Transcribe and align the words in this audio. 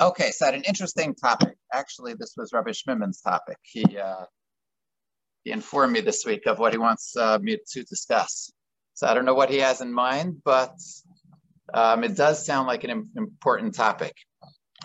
Okay, 0.00 0.32
so 0.32 0.48
an 0.48 0.62
interesting 0.62 1.14
topic. 1.14 1.56
Actually, 1.72 2.14
this 2.14 2.34
was 2.36 2.52
Rabbi 2.52 2.72
Schmimin's 2.72 3.20
topic. 3.20 3.58
He 3.62 3.96
uh, 3.96 4.24
he 5.44 5.52
informed 5.52 5.92
me 5.92 6.00
this 6.00 6.24
week 6.26 6.46
of 6.46 6.58
what 6.58 6.72
he 6.72 6.78
wants 6.78 7.16
uh, 7.16 7.38
me 7.40 7.58
to 7.72 7.82
discuss. 7.84 8.50
So 8.94 9.06
I 9.06 9.14
don't 9.14 9.24
know 9.24 9.34
what 9.34 9.50
he 9.50 9.58
has 9.58 9.80
in 9.80 9.92
mind, 9.92 10.42
but 10.44 10.74
um, 11.72 12.02
it 12.02 12.16
does 12.16 12.44
sound 12.44 12.66
like 12.66 12.82
an 12.84 13.08
important 13.16 13.74
topic 13.74 14.14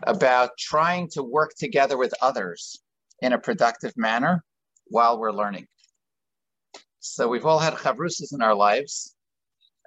about 0.03 0.51
trying 0.59 1.09
to 1.13 1.23
work 1.23 1.51
together 1.57 1.97
with 1.97 2.13
others 2.21 2.79
in 3.21 3.33
a 3.33 3.39
productive 3.39 3.93
manner 3.97 4.43
while 4.85 5.19
we're 5.19 5.31
learning. 5.31 5.65
So 6.99 7.27
we've 7.27 7.45
all 7.45 7.59
had 7.59 7.73
chavrusas 7.75 8.33
in 8.33 8.41
our 8.41 8.55
lives, 8.55 9.15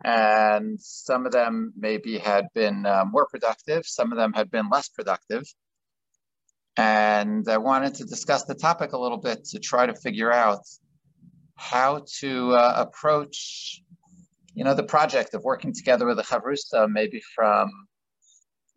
and 0.05 0.81
some 0.81 1.27
of 1.27 1.33
them 1.33 1.73
maybe 1.77 2.19
had 2.19 2.47
been 2.55 2.87
uh, 2.87 3.05
more 3.05 3.27
productive, 3.27 3.87
some 3.87 4.13
of 4.13 4.19
them 4.19 4.33
had 4.33 4.51
been 4.51 4.69
less 4.69 4.89
productive. 4.89 5.45
And 6.77 7.47
I 7.49 7.59
wanted 7.59 7.95
to 7.97 8.05
discuss 8.05 8.45
the 8.45 8.55
topic 8.55 8.93
a 8.93 8.99
little 8.99 9.19
bit 9.19 9.45
to 9.47 9.59
try 9.59 9.87
to 9.87 9.95
figure 9.95 10.33
out 10.33 10.63
how 11.55 12.05
to 12.21 12.53
uh, 12.53 12.75
approach, 12.77 13.83
you 14.55 14.65
know, 14.65 14.75
the 14.75 14.83
project 14.83 15.35
of 15.35 15.45
working 15.45 15.73
together 15.73 16.07
with 16.07 16.17
the 16.17 16.23
chavrusa, 16.23 16.89
maybe 16.91 17.23
from 17.35 17.71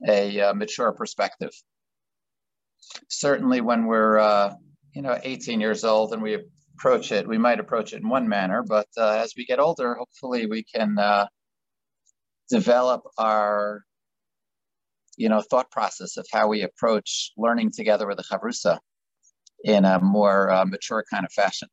a 0.08 0.42
uh, 0.42 0.54
mature 0.54 0.92
perspective. 0.92 1.52
Certainly, 3.10 3.62
when 3.62 3.88
we're, 3.88 4.20
uh, 4.20 4.54
you 4.94 5.02
know, 5.02 5.18
18 5.24 5.62
years 5.62 5.84
old 5.84 6.14
and 6.14 6.22
we 6.22 6.44
approach 6.76 7.12
it, 7.12 7.28
we 7.28 7.38
might 7.38 7.60
approach 7.60 7.94
it 7.94 8.02
in 8.02 8.10
one 8.10 8.28
manner, 8.28 8.64
but 8.64 8.88
uh, 8.98 9.12
as 9.24 9.34
we 9.38 9.46
get 9.46 9.60
older, 9.60 9.96
hopefully 9.96 10.46
we 10.46 10.64
can 10.64 10.98
uh, 10.98 11.26
develop 12.50 13.04
our 13.18 13.84
you 15.18 15.30
know 15.30 15.42
thought 15.42 15.72
process 15.72 16.18
of 16.18 16.26
how 16.32 16.48
we 16.48 16.62
approach 16.64 17.32
learning 17.38 17.72
together 17.72 18.06
with 18.06 18.18
the 18.18 18.24
chavrusa 18.24 18.78
in 19.64 19.86
a 19.86 20.00
more 20.00 20.52
uh, 20.52 20.66
mature 20.66 21.04
kind 21.12 21.26
of 21.26 21.32
fashion. 21.32 21.70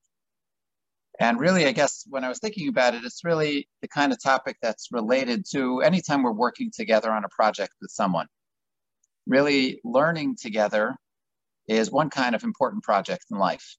And 1.20 1.38
really, 1.38 1.66
I 1.66 1.72
guess 1.72 2.04
when 2.08 2.24
I 2.24 2.28
was 2.28 2.38
thinking 2.38 2.68
about 2.68 2.94
it, 2.94 3.04
it's 3.04 3.24
really 3.24 3.68
the 3.82 3.88
kind 3.88 4.12
of 4.12 4.22
topic 4.22 4.56
that's 4.62 4.88
related 4.92 5.44
to 5.52 5.82
anytime 5.82 6.22
we're 6.22 6.32
working 6.32 6.70
together 6.74 7.10
on 7.12 7.24
a 7.24 7.28
project 7.28 7.72
with 7.80 7.90
someone. 7.90 8.26
Really, 9.26 9.80
learning 9.84 10.36
together 10.40 10.96
is 11.68 11.90
one 11.90 12.10
kind 12.10 12.34
of 12.34 12.44
important 12.44 12.82
project 12.82 13.26
in 13.30 13.38
life 13.38 13.76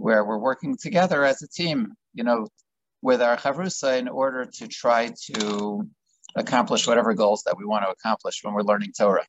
where 0.00 0.24
we're 0.24 0.38
working 0.38 0.78
together 0.78 1.24
as 1.26 1.42
a 1.42 1.48
team, 1.48 1.92
you 2.14 2.24
know, 2.24 2.48
with 3.02 3.20
our 3.20 3.36
chavrusa 3.36 3.98
in 3.98 4.08
order 4.08 4.46
to 4.46 4.66
try 4.66 5.12
to 5.30 5.86
accomplish 6.34 6.86
whatever 6.86 7.12
goals 7.12 7.42
that 7.44 7.56
we 7.58 7.66
want 7.66 7.84
to 7.84 7.90
accomplish 7.90 8.40
when 8.42 8.54
we're 8.54 8.62
learning 8.62 8.92
Torah. 8.98 9.26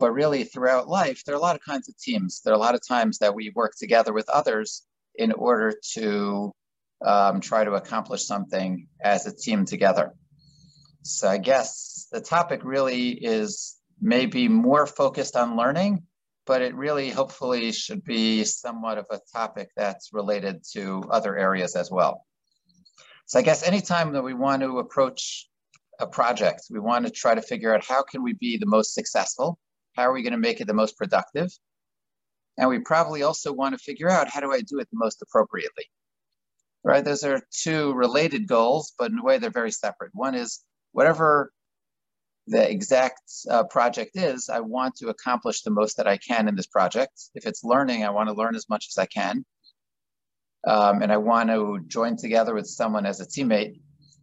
But 0.00 0.10
really, 0.12 0.42
throughout 0.42 0.88
life, 0.88 1.22
there 1.24 1.36
are 1.36 1.38
a 1.38 1.40
lot 1.40 1.54
of 1.54 1.62
kinds 1.62 1.88
of 1.88 1.96
teams. 1.96 2.40
There 2.40 2.52
are 2.52 2.56
a 2.56 2.60
lot 2.60 2.74
of 2.74 2.80
times 2.86 3.18
that 3.18 3.32
we 3.32 3.52
work 3.54 3.74
together 3.78 4.12
with 4.12 4.28
others 4.28 4.82
in 5.14 5.30
order 5.30 5.72
to 5.92 6.52
um, 7.06 7.40
try 7.40 7.62
to 7.62 7.74
accomplish 7.74 8.24
something 8.24 8.88
as 9.00 9.26
a 9.26 9.36
team 9.36 9.66
together. 9.66 10.14
So 11.02 11.28
I 11.28 11.38
guess 11.38 12.08
the 12.10 12.20
topic 12.20 12.64
really 12.64 13.10
is 13.10 13.76
maybe 14.00 14.48
more 14.48 14.86
focused 14.86 15.36
on 15.36 15.56
learning 15.56 16.02
but 16.46 16.62
it 16.62 16.74
really 16.74 17.10
hopefully 17.10 17.72
should 17.72 18.04
be 18.04 18.44
somewhat 18.44 18.98
of 18.98 19.06
a 19.10 19.20
topic 19.32 19.70
that's 19.76 20.12
related 20.12 20.62
to 20.72 21.04
other 21.10 21.36
areas 21.36 21.76
as 21.76 21.90
well. 21.90 22.24
So 23.26 23.38
I 23.38 23.42
guess 23.42 23.62
anytime 23.62 24.12
that 24.12 24.22
we 24.22 24.34
want 24.34 24.62
to 24.62 24.78
approach 24.78 25.48
a 26.00 26.06
project, 26.06 26.62
we 26.70 26.80
want 26.80 27.06
to 27.06 27.12
try 27.12 27.34
to 27.34 27.42
figure 27.42 27.74
out 27.74 27.84
how 27.84 28.02
can 28.02 28.22
we 28.22 28.32
be 28.34 28.56
the 28.56 28.66
most 28.66 28.94
successful? 28.94 29.58
How 29.94 30.02
are 30.02 30.12
we 30.12 30.22
going 30.22 30.32
to 30.32 30.38
make 30.38 30.60
it 30.60 30.66
the 30.66 30.74
most 30.74 30.96
productive? 30.96 31.50
And 32.58 32.68
we 32.68 32.80
probably 32.80 33.22
also 33.22 33.52
want 33.52 33.74
to 33.74 33.78
figure 33.78 34.10
out 34.10 34.28
how 34.28 34.40
do 34.40 34.52
I 34.52 34.60
do 34.60 34.78
it 34.80 34.88
the 34.90 34.98
most 34.98 35.22
appropriately? 35.22 35.84
Right? 36.84 37.04
Those 37.04 37.22
are 37.22 37.42
two 37.50 37.92
related 37.92 38.48
goals, 38.48 38.92
but 38.98 39.10
in 39.12 39.18
a 39.18 39.22
way 39.22 39.38
they're 39.38 39.50
very 39.50 39.70
separate. 39.70 40.10
One 40.12 40.34
is 40.34 40.60
whatever 40.90 41.52
the 42.46 42.68
exact 42.68 43.22
uh, 43.50 43.64
project 43.64 44.16
is, 44.16 44.48
I 44.48 44.60
want 44.60 44.96
to 44.96 45.08
accomplish 45.08 45.62
the 45.62 45.70
most 45.70 45.96
that 45.96 46.08
I 46.08 46.16
can 46.16 46.48
in 46.48 46.56
this 46.56 46.66
project. 46.66 47.12
If 47.34 47.46
it's 47.46 47.62
learning, 47.62 48.04
I 48.04 48.10
want 48.10 48.28
to 48.28 48.34
learn 48.34 48.56
as 48.56 48.68
much 48.68 48.86
as 48.90 48.98
I 48.98 49.06
can. 49.06 49.44
Um, 50.66 51.02
and 51.02 51.12
I 51.12 51.16
want 51.16 51.50
to 51.50 51.80
join 51.86 52.16
together 52.16 52.54
with 52.54 52.66
someone 52.66 53.06
as 53.06 53.20
a 53.20 53.26
teammate 53.26 53.80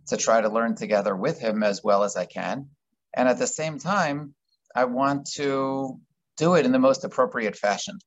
to 0.08 0.18
try 0.18 0.42
to 0.42 0.50
learn 0.50 0.76
together 0.76 1.16
with 1.16 1.40
him 1.40 1.64
as 1.64 1.84
well 1.84 2.04
as 2.04 2.16
I 2.16 2.26
can. 2.26 2.70
And 3.16 3.28
at 3.28 3.40
the 3.40 3.48
same 3.48 3.80
time, 3.80 4.34
I 4.76 4.86
want 4.86 5.30
to 5.34 6.00
do 6.38 6.56
it 6.56 6.66
in 6.66 6.72
the 6.72 6.80
most 6.80 7.04
appropriate 7.04 7.56
fashion. 7.56 8.00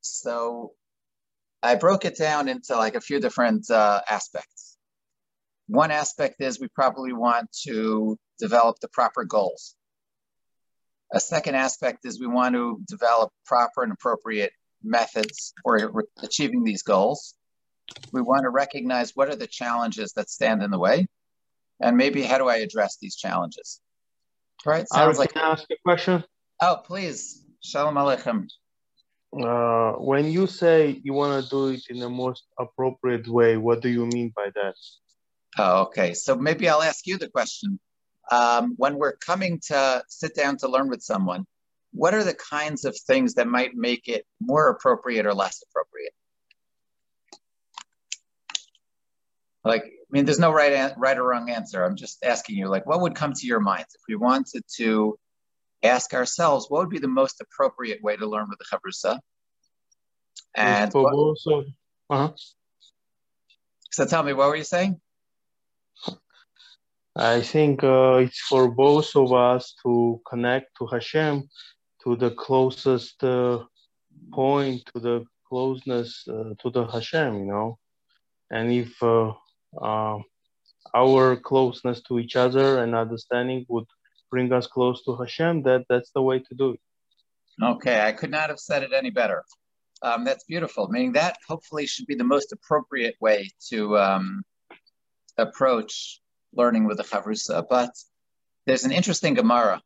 So 0.00 0.72
I 1.62 1.76
broke 1.76 2.04
it 2.04 2.16
down 2.16 2.48
into 2.48 2.76
like 2.76 2.96
a 2.96 3.00
few 3.00 3.20
different 3.20 3.70
uh, 3.70 4.00
aspects. 4.08 4.76
One 5.68 5.90
aspect 5.90 6.40
is 6.40 6.60
we 6.60 6.68
probably 6.68 7.12
want 7.12 7.48
to 7.64 8.18
develop 8.42 8.76
the 8.80 8.88
proper 8.88 9.24
goals. 9.24 9.76
A 11.12 11.20
second 11.20 11.54
aspect 11.54 12.00
is 12.04 12.20
we 12.20 12.26
want 12.26 12.54
to 12.54 12.80
develop 12.88 13.30
proper 13.46 13.82
and 13.84 13.92
appropriate 13.92 14.52
methods 14.82 15.54
for 15.62 16.04
achieving 16.22 16.64
these 16.64 16.82
goals. 16.82 17.34
We 18.12 18.22
want 18.22 18.42
to 18.42 18.50
recognize 18.50 19.12
what 19.14 19.28
are 19.28 19.36
the 19.36 19.46
challenges 19.60 20.12
that 20.16 20.28
stand 20.30 20.62
in 20.62 20.70
the 20.70 20.78
way, 20.78 21.06
and 21.80 21.96
maybe 21.96 22.22
how 22.22 22.38
do 22.38 22.48
I 22.48 22.56
address 22.66 22.96
these 23.00 23.16
challenges. 23.16 23.80
Right? 24.64 24.86
Sounds 24.88 25.18
like. 25.18 25.32
Can 25.34 25.42
I 25.42 25.52
ask 25.52 25.64
a 25.70 25.76
question? 25.84 26.24
Oh, 26.60 26.76
please. 26.90 27.44
Shalom 27.60 27.94
Aleichem. 27.94 28.48
Uh, 29.32 29.92
when 30.10 30.24
you 30.36 30.46
say 30.46 31.00
you 31.04 31.12
want 31.12 31.32
to 31.42 31.50
do 31.56 31.68
it 31.74 31.82
in 31.90 31.98
the 31.98 32.08
most 32.08 32.44
appropriate 32.58 33.28
way, 33.28 33.56
what 33.56 33.82
do 33.84 33.88
you 33.88 34.04
mean 34.06 34.32
by 34.34 34.48
that? 34.58 34.74
Oh, 35.58 35.82
okay. 35.86 36.14
So 36.14 36.30
maybe 36.34 36.68
I'll 36.68 36.82
ask 36.92 37.06
you 37.06 37.18
the 37.18 37.28
question 37.28 37.78
um, 38.32 38.74
when 38.78 38.96
we're 38.96 39.16
coming 39.16 39.60
to 39.66 40.02
sit 40.08 40.34
down 40.34 40.56
to 40.56 40.68
learn 40.68 40.88
with 40.88 41.02
someone, 41.02 41.46
what 41.92 42.14
are 42.14 42.24
the 42.24 42.34
kinds 42.34 42.86
of 42.86 42.96
things 42.96 43.34
that 43.34 43.46
might 43.46 43.74
make 43.74 44.08
it 44.08 44.24
more 44.40 44.70
appropriate 44.70 45.26
or 45.26 45.34
less 45.34 45.62
appropriate? 45.68 46.14
Like, 49.64 49.84
I 49.84 50.08
mean, 50.10 50.24
there's 50.24 50.38
no 50.38 50.50
right, 50.50 50.92
right 50.96 51.18
or 51.18 51.24
wrong 51.24 51.50
answer. 51.50 51.84
I'm 51.84 51.94
just 51.94 52.24
asking 52.24 52.56
you, 52.56 52.68
like, 52.68 52.86
what 52.86 53.02
would 53.02 53.14
come 53.14 53.34
to 53.34 53.46
your 53.46 53.60
mind 53.60 53.84
if 53.94 54.00
we 54.08 54.16
wanted 54.16 54.62
to 54.76 55.18
ask 55.82 56.14
ourselves 56.14 56.66
what 56.70 56.80
would 56.80 56.90
be 56.90 56.98
the 56.98 57.08
most 57.08 57.42
appropriate 57.42 58.02
way 58.02 58.16
to 58.16 58.26
learn 58.26 58.48
with 58.48 58.58
the 58.58 58.64
chavrusa? 58.64 59.20
And 60.54 60.90
what, 60.94 61.36
uh-huh. 62.08 62.32
so 63.90 64.06
tell 64.06 64.22
me, 64.22 64.32
what 64.32 64.48
were 64.48 64.56
you 64.56 64.64
saying? 64.64 64.98
I 67.14 67.42
think 67.42 67.84
uh, 67.84 68.14
it's 68.24 68.40
for 68.40 68.70
both 68.70 69.14
of 69.16 69.32
us 69.32 69.74
to 69.82 70.20
connect 70.28 70.76
to 70.78 70.86
Hashem 70.86 71.48
to 72.04 72.16
the 72.16 72.30
closest 72.30 73.22
uh, 73.22 73.64
point, 74.32 74.82
to 74.94 75.00
the 75.00 75.24
closeness 75.46 76.26
uh, 76.28 76.54
to 76.60 76.70
the 76.70 76.86
Hashem, 76.86 77.38
you 77.40 77.44
know. 77.44 77.78
And 78.50 78.72
if 78.72 79.02
uh, 79.02 79.32
uh, 79.80 80.18
our 80.94 81.36
closeness 81.36 82.00
to 82.02 82.18
each 82.18 82.36
other 82.36 82.82
and 82.82 82.94
understanding 82.94 83.66
would 83.68 83.86
bring 84.30 84.50
us 84.52 84.66
close 84.66 85.04
to 85.04 85.14
Hashem, 85.16 85.62
that 85.64 85.84
that's 85.90 86.10
the 86.12 86.22
way 86.22 86.38
to 86.38 86.54
do 86.54 86.70
it. 86.72 86.80
Okay, 87.62 88.00
I 88.00 88.12
could 88.12 88.30
not 88.30 88.48
have 88.48 88.58
said 88.58 88.82
it 88.82 88.92
any 88.94 89.10
better. 89.10 89.44
Um, 90.00 90.24
that's 90.24 90.44
beautiful. 90.44 90.88
Meaning 90.88 91.12
that 91.12 91.36
hopefully 91.46 91.86
should 91.86 92.06
be 92.06 92.14
the 92.14 92.24
most 92.24 92.52
appropriate 92.52 93.16
way 93.20 93.50
to 93.68 93.98
um, 93.98 94.42
approach 95.36 96.21
learning 96.54 96.86
with 96.86 96.98
the 96.98 97.04
Chavrusa. 97.04 97.64
But 97.68 97.90
there's 98.66 98.84
an 98.84 98.92
interesting 98.92 99.34
Gemara 99.34 99.80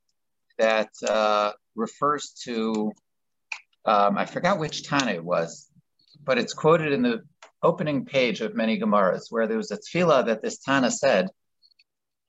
that 0.59 0.91
uh, 1.07 1.53
refers 1.75 2.33
to, 2.45 2.93
um, 3.85 4.19
I 4.19 4.27
forgot 4.27 4.59
which 4.59 4.85
Tana 4.85 5.13
it 5.13 5.25
was, 5.25 5.71
but 6.25 6.39
it's 6.39 6.55
quoted 6.55 6.93
in 6.93 7.03
the 7.03 7.23
opening 7.63 8.05
page 8.05 8.41
of 8.41 8.55
many 8.55 8.79
Gemaras 8.79 9.27
where 9.31 9.47
there 9.47 9.57
was 9.57 9.71
a 9.71 9.79
tefillah 9.79 10.27
that 10.27 10.43
this 10.43 10.59
Tana 10.59 10.91
said 10.91 11.29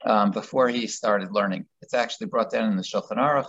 um, 0.06 0.32
before 0.32 0.70
he 0.70 0.88
started 0.88 1.32
learning. 1.32 1.66
It's 1.82 1.94
actually 1.94 2.28
brought 2.28 2.52
down 2.52 2.72
in 2.72 2.78
the 2.78 2.84
Shulchan 2.84 3.18
Aruch. 3.18 3.48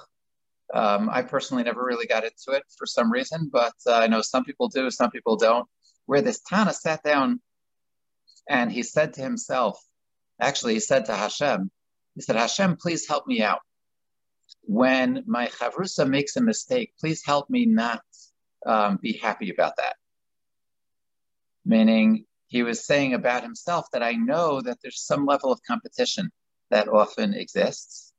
Um, 0.74 1.08
I 1.10 1.22
personally 1.22 1.62
never 1.62 1.82
really 1.82 2.06
got 2.06 2.24
into 2.24 2.50
it 2.52 2.62
for 2.76 2.86
some 2.86 3.10
reason, 3.10 3.48
but 3.50 3.72
uh, 3.86 3.94
I 3.94 4.06
know 4.06 4.20
some 4.20 4.44
people 4.44 4.68
do, 4.68 4.90
some 4.90 5.10
people 5.10 5.36
don't. 5.36 5.66
Where 6.06 6.22
this 6.22 6.40
Tana 6.40 6.72
sat 6.72 7.02
down 7.02 7.40
and 8.48 8.72
he 8.72 8.82
said 8.82 9.14
to 9.14 9.22
himself, 9.22 9.78
Actually, 10.40 10.74
he 10.74 10.80
said 10.80 11.06
to 11.06 11.14
Hashem, 11.14 11.70
he 12.14 12.22
said, 12.22 12.36
Hashem, 12.36 12.76
please 12.76 13.06
help 13.06 13.26
me 13.26 13.42
out. 13.42 13.60
When 14.62 15.24
my 15.26 15.46
chavrusa 15.46 16.08
makes 16.08 16.36
a 16.36 16.40
mistake, 16.40 16.92
please 16.98 17.22
help 17.24 17.48
me 17.50 17.66
not 17.66 18.02
um, 18.66 18.98
be 19.00 19.14
happy 19.14 19.50
about 19.50 19.76
that. 19.76 19.96
Meaning, 21.64 22.24
he 22.48 22.62
was 22.62 22.86
saying 22.86 23.14
about 23.14 23.42
himself 23.42 23.86
that 23.92 24.02
I 24.02 24.12
know 24.12 24.60
that 24.62 24.78
there's 24.82 25.00
some 25.00 25.26
level 25.26 25.52
of 25.52 25.60
competition 25.66 26.30
that 26.70 26.88
often 26.88 27.34
exists. 27.34 28.12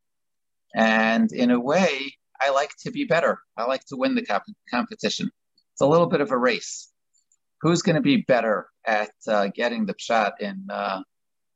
And 0.75 1.31
in 1.31 1.51
a 1.51 1.59
way, 1.59 2.13
I 2.39 2.51
like 2.51 2.71
to 2.81 2.91
be 2.91 3.05
better. 3.05 3.39
I 3.57 3.65
like 3.65 3.85
to 3.85 3.97
win 3.97 4.15
the 4.15 4.25
comp- 4.25 4.43
competition. 4.71 5.31
It's 5.73 5.81
a 5.81 5.87
little 5.87 6.07
bit 6.07 6.21
of 6.21 6.31
a 6.31 6.37
race. 6.37 6.91
Who's 7.61 7.81
going 7.81 7.95
to 7.95 8.01
be 8.01 8.17
better 8.17 8.69
at 8.85 9.11
uh, 9.27 9.47
getting 9.47 9.85
the 9.85 9.95
shot 9.97 10.39
in 10.39 10.67
uh, 10.69 11.01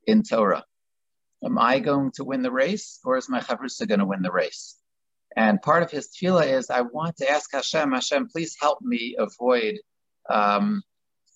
in 0.06 0.22
Torah? 0.22 0.64
Am 1.44 1.58
I 1.58 1.78
going 1.78 2.12
to 2.12 2.24
win 2.24 2.42
the 2.42 2.50
race, 2.50 3.00
or 3.04 3.16
is 3.16 3.28
my 3.28 3.40
chavrusa 3.40 3.86
going 3.86 4.00
to 4.00 4.06
win 4.06 4.22
the 4.22 4.32
race? 4.32 4.76
And 5.36 5.60
part 5.60 5.82
of 5.82 5.90
his 5.90 6.08
tefillah 6.08 6.46
is, 6.46 6.70
I 6.70 6.82
want 6.82 7.16
to 7.18 7.30
ask 7.30 7.52
Hashem, 7.52 7.92
Hashem, 7.92 8.28
please 8.28 8.56
help 8.60 8.80
me 8.80 9.16
avoid 9.18 9.78
um, 10.30 10.82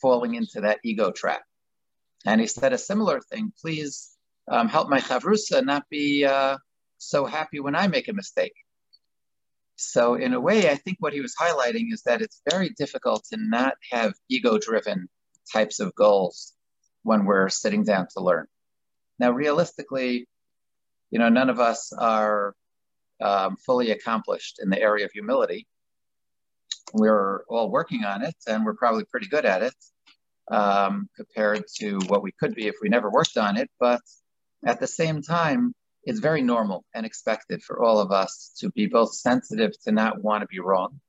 falling 0.01 0.35
into 0.35 0.63
that 0.63 0.79
ego 0.85 1.11
trap. 1.11 1.43
And 2.25 2.41
he 2.41 2.47
said 2.47 2.73
a 2.73 2.79
similar 2.79 3.21
thing, 3.21 3.53
please 3.61 4.17
um, 4.49 4.69
help 4.69 4.89
my 4.89 5.01
chavrusa 5.01 5.65
not 5.65 5.89
be 5.91 6.25
uh, 6.25 6.57
so 6.99 7.27
happy 7.27 7.61
when 7.61 7.75
I 7.75 7.89
make 7.89 8.09
a 8.09 8.13
mistake. 8.13 8.55
So, 9.77 10.15
in 10.15 10.35
a 10.35 10.41
way, 10.41 10.69
I 10.69 10.75
think 10.75 10.97
what 10.99 11.13
he 11.13 11.21
was 11.21 11.37
highlighting 11.41 11.93
is 11.93 12.03
that 12.03 12.21
it's 12.21 12.43
very 12.51 12.71
difficult 12.71 13.25
to 13.31 13.37
not 13.39 13.75
have 13.93 14.15
ego 14.29 14.59
driven 14.59 15.09
types 15.53 15.79
of 15.79 15.95
goals 15.95 16.53
when 17.03 17.25
we're 17.25 17.49
sitting 17.49 17.85
down 17.85 18.09
to 18.15 18.21
learn. 18.21 18.47
Now, 19.19 19.31
realistically, 19.33 20.29
you 21.11 21.19
know, 21.19 21.29
none 21.29 21.51
of 21.51 21.59
us 21.59 21.93
are 21.93 22.55
um, 23.21 23.57
fully 23.57 23.91
accomplished 23.91 24.61
in 24.63 24.71
the 24.71 24.81
area 24.81 25.05
of 25.05 25.13
humility. 25.13 25.67
We're 26.93 27.45
all 27.49 27.71
working 27.71 28.05
on 28.05 28.23
it, 28.23 28.37
and 28.47 28.65
we're 28.65 28.75
probably 28.75 29.05
pretty 29.05 29.29
good 29.29 29.45
at 29.45 29.63
it 29.63 29.75
um, 30.51 31.09
compared 31.17 31.65
to 31.79 31.99
what 32.07 32.23
we 32.23 32.33
could 32.33 32.55
be 32.55 32.67
if 32.67 32.77
we 32.81 32.89
never 32.89 33.11
worked 33.11 33.37
on 33.37 33.57
it. 33.57 33.71
But 33.79 34.01
at 34.65 34.81
the 34.81 34.87
same 34.87 35.23
time, 35.23 35.75
it's 36.05 36.21
very 36.21 36.43
normal 36.43 36.85
and 36.95 37.05
expected 37.05 37.63
for 37.63 37.83
all 37.83 38.01
of 38.01 38.13
us 38.13 38.55
to 38.61 38.71
be 38.71 38.87
both 38.87 39.15
sensitive 39.15 39.73
to 39.85 39.93
not 39.93 40.23
want 40.23 40.43
to 40.43 40.47
be 40.47 40.61
wrong. 40.61 41.01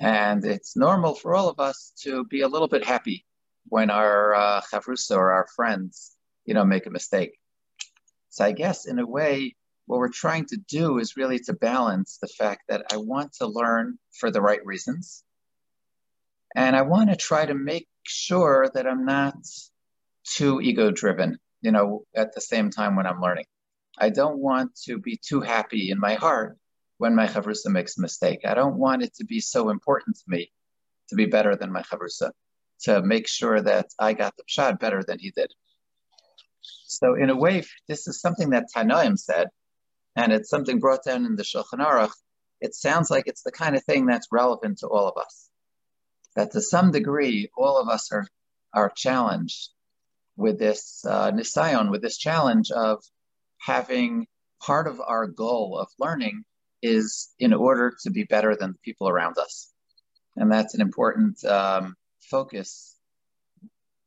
And 0.00 0.44
it's 0.44 0.76
normal 0.76 1.14
for 1.14 1.34
all 1.34 1.48
of 1.48 1.60
us 1.60 1.92
to 2.02 2.24
be 2.24 2.42
a 2.42 2.48
little 2.48 2.68
bit 2.68 2.84
happy 2.84 3.24
when 3.68 3.90
our 3.90 4.34
uh, 4.34 4.60
chavrusa 4.60 5.16
or 5.16 5.32
our 5.32 5.46
friends, 5.56 6.13
you 6.44 6.54
know, 6.54 6.64
make 6.64 6.86
a 6.86 6.90
mistake. 6.90 7.38
So 8.30 8.44
I 8.44 8.52
guess 8.52 8.86
in 8.86 8.98
a 8.98 9.06
way, 9.06 9.56
what 9.86 9.98
we're 9.98 10.08
trying 10.08 10.46
to 10.46 10.56
do 10.56 10.98
is 10.98 11.16
really 11.16 11.38
to 11.40 11.52
balance 11.52 12.18
the 12.20 12.28
fact 12.28 12.62
that 12.68 12.86
I 12.92 12.96
want 12.96 13.34
to 13.34 13.46
learn 13.46 13.98
for 14.12 14.30
the 14.30 14.40
right 14.40 14.64
reasons. 14.64 15.22
And 16.54 16.74
I 16.74 16.82
want 16.82 17.10
to 17.10 17.16
try 17.16 17.44
to 17.44 17.54
make 17.54 17.88
sure 18.04 18.70
that 18.74 18.86
I'm 18.86 19.04
not 19.04 19.34
too 20.24 20.60
ego 20.60 20.90
driven, 20.90 21.38
you 21.60 21.70
know, 21.70 22.04
at 22.14 22.34
the 22.34 22.40
same 22.40 22.70
time 22.70 22.96
when 22.96 23.06
I'm 23.06 23.20
learning. 23.20 23.46
I 23.98 24.10
don't 24.10 24.38
want 24.38 24.74
to 24.84 24.98
be 24.98 25.16
too 25.16 25.40
happy 25.40 25.90
in 25.90 26.00
my 26.00 26.14
heart 26.14 26.56
when 26.98 27.14
my 27.14 27.26
chavrusa 27.26 27.66
makes 27.66 27.98
a 27.98 28.00
mistake. 28.00 28.40
I 28.44 28.54
don't 28.54 28.76
want 28.76 29.02
it 29.02 29.14
to 29.16 29.24
be 29.24 29.40
so 29.40 29.70
important 29.70 30.16
to 30.16 30.24
me 30.26 30.50
to 31.08 31.16
be 31.16 31.26
better 31.26 31.54
than 31.54 31.72
my 31.72 31.82
chavrusa, 31.82 32.30
to 32.82 33.02
make 33.02 33.28
sure 33.28 33.60
that 33.60 33.86
I 33.98 34.14
got 34.14 34.36
the 34.36 34.44
shot 34.46 34.80
better 34.80 35.02
than 35.02 35.18
he 35.18 35.30
did. 35.30 35.52
So 36.86 37.14
in 37.14 37.30
a 37.30 37.36
way, 37.36 37.64
this 37.88 38.06
is 38.06 38.20
something 38.20 38.50
that 38.50 38.66
Tanoim 38.74 39.18
said, 39.18 39.48
and 40.16 40.32
it's 40.32 40.50
something 40.50 40.78
brought 40.78 41.04
down 41.04 41.24
in 41.24 41.36
the 41.36 41.42
Shulchan 41.42 41.84
Aruch. 41.84 42.12
It 42.60 42.74
sounds 42.74 43.10
like 43.10 43.24
it's 43.26 43.42
the 43.42 43.52
kind 43.52 43.76
of 43.76 43.84
thing 43.84 44.06
that's 44.06 44.28
relevant 44.30 44.78
to 44.78 44.88
all 44.88 45.08
of 45.08 45.16
us. 45.20 45.50
That 46.36 46.52
to 46.52 46.60
some 46.60 46.90
degree, 46.90 47.50
all 47.56 47.78
of 47.78 47.88
us 47.88 48.10
are 48.12 48.26
are 48.72 48.92
challenged 48.94 49.70
with 50.36 50.58
this 50.58 51.04
uh, 51.08 51.30
nisayon, 51.30 51.90
with 51.90 52.02
this 52.02 52.18
challenge 52.18 52.70
of 52.72 53.02
having 53.60 54.26
part 54.60 54.86
of 54.86 55.00
our 55.00 55.26
goal 55.26 55.78
of 55.78 55.88
learning 55.98 56.44
is 56.82 57.32
in 57.38 57.52
order 57.52 57.96
to 58.02 58.10
be 58.10 58.24
better 58.24 58.56
than 58.56 58.72
the 58.72 58.78
people 58.84 59.08
around 59.08 59.38
us. 59.38 59.72
And 60.36 60.50
that's 60.50 60.74
an 60.74 60.80
important 60.80 61.44
um, 61.44 61.94
focus 62.30 62.93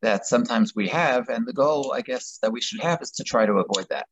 that 0.01 0.25
sometimes 0.25 0.75
we 0.75 0.87
have. 0.89 1.29
And 1.29 1.45
the 1.45 1.53
goal, 1.53 1.93
I 1.93 2.01
guess, 2.01 2.39
that 2.41 2.51
we 2.51 2.61
should 2.61 2.81
have 2.81 3.01
is 3.01 3.11
to 3.11 3.23
try 3.23 3.45
to 3.45 3.53
avoid 3.53 3.87
that. 3.89 4.07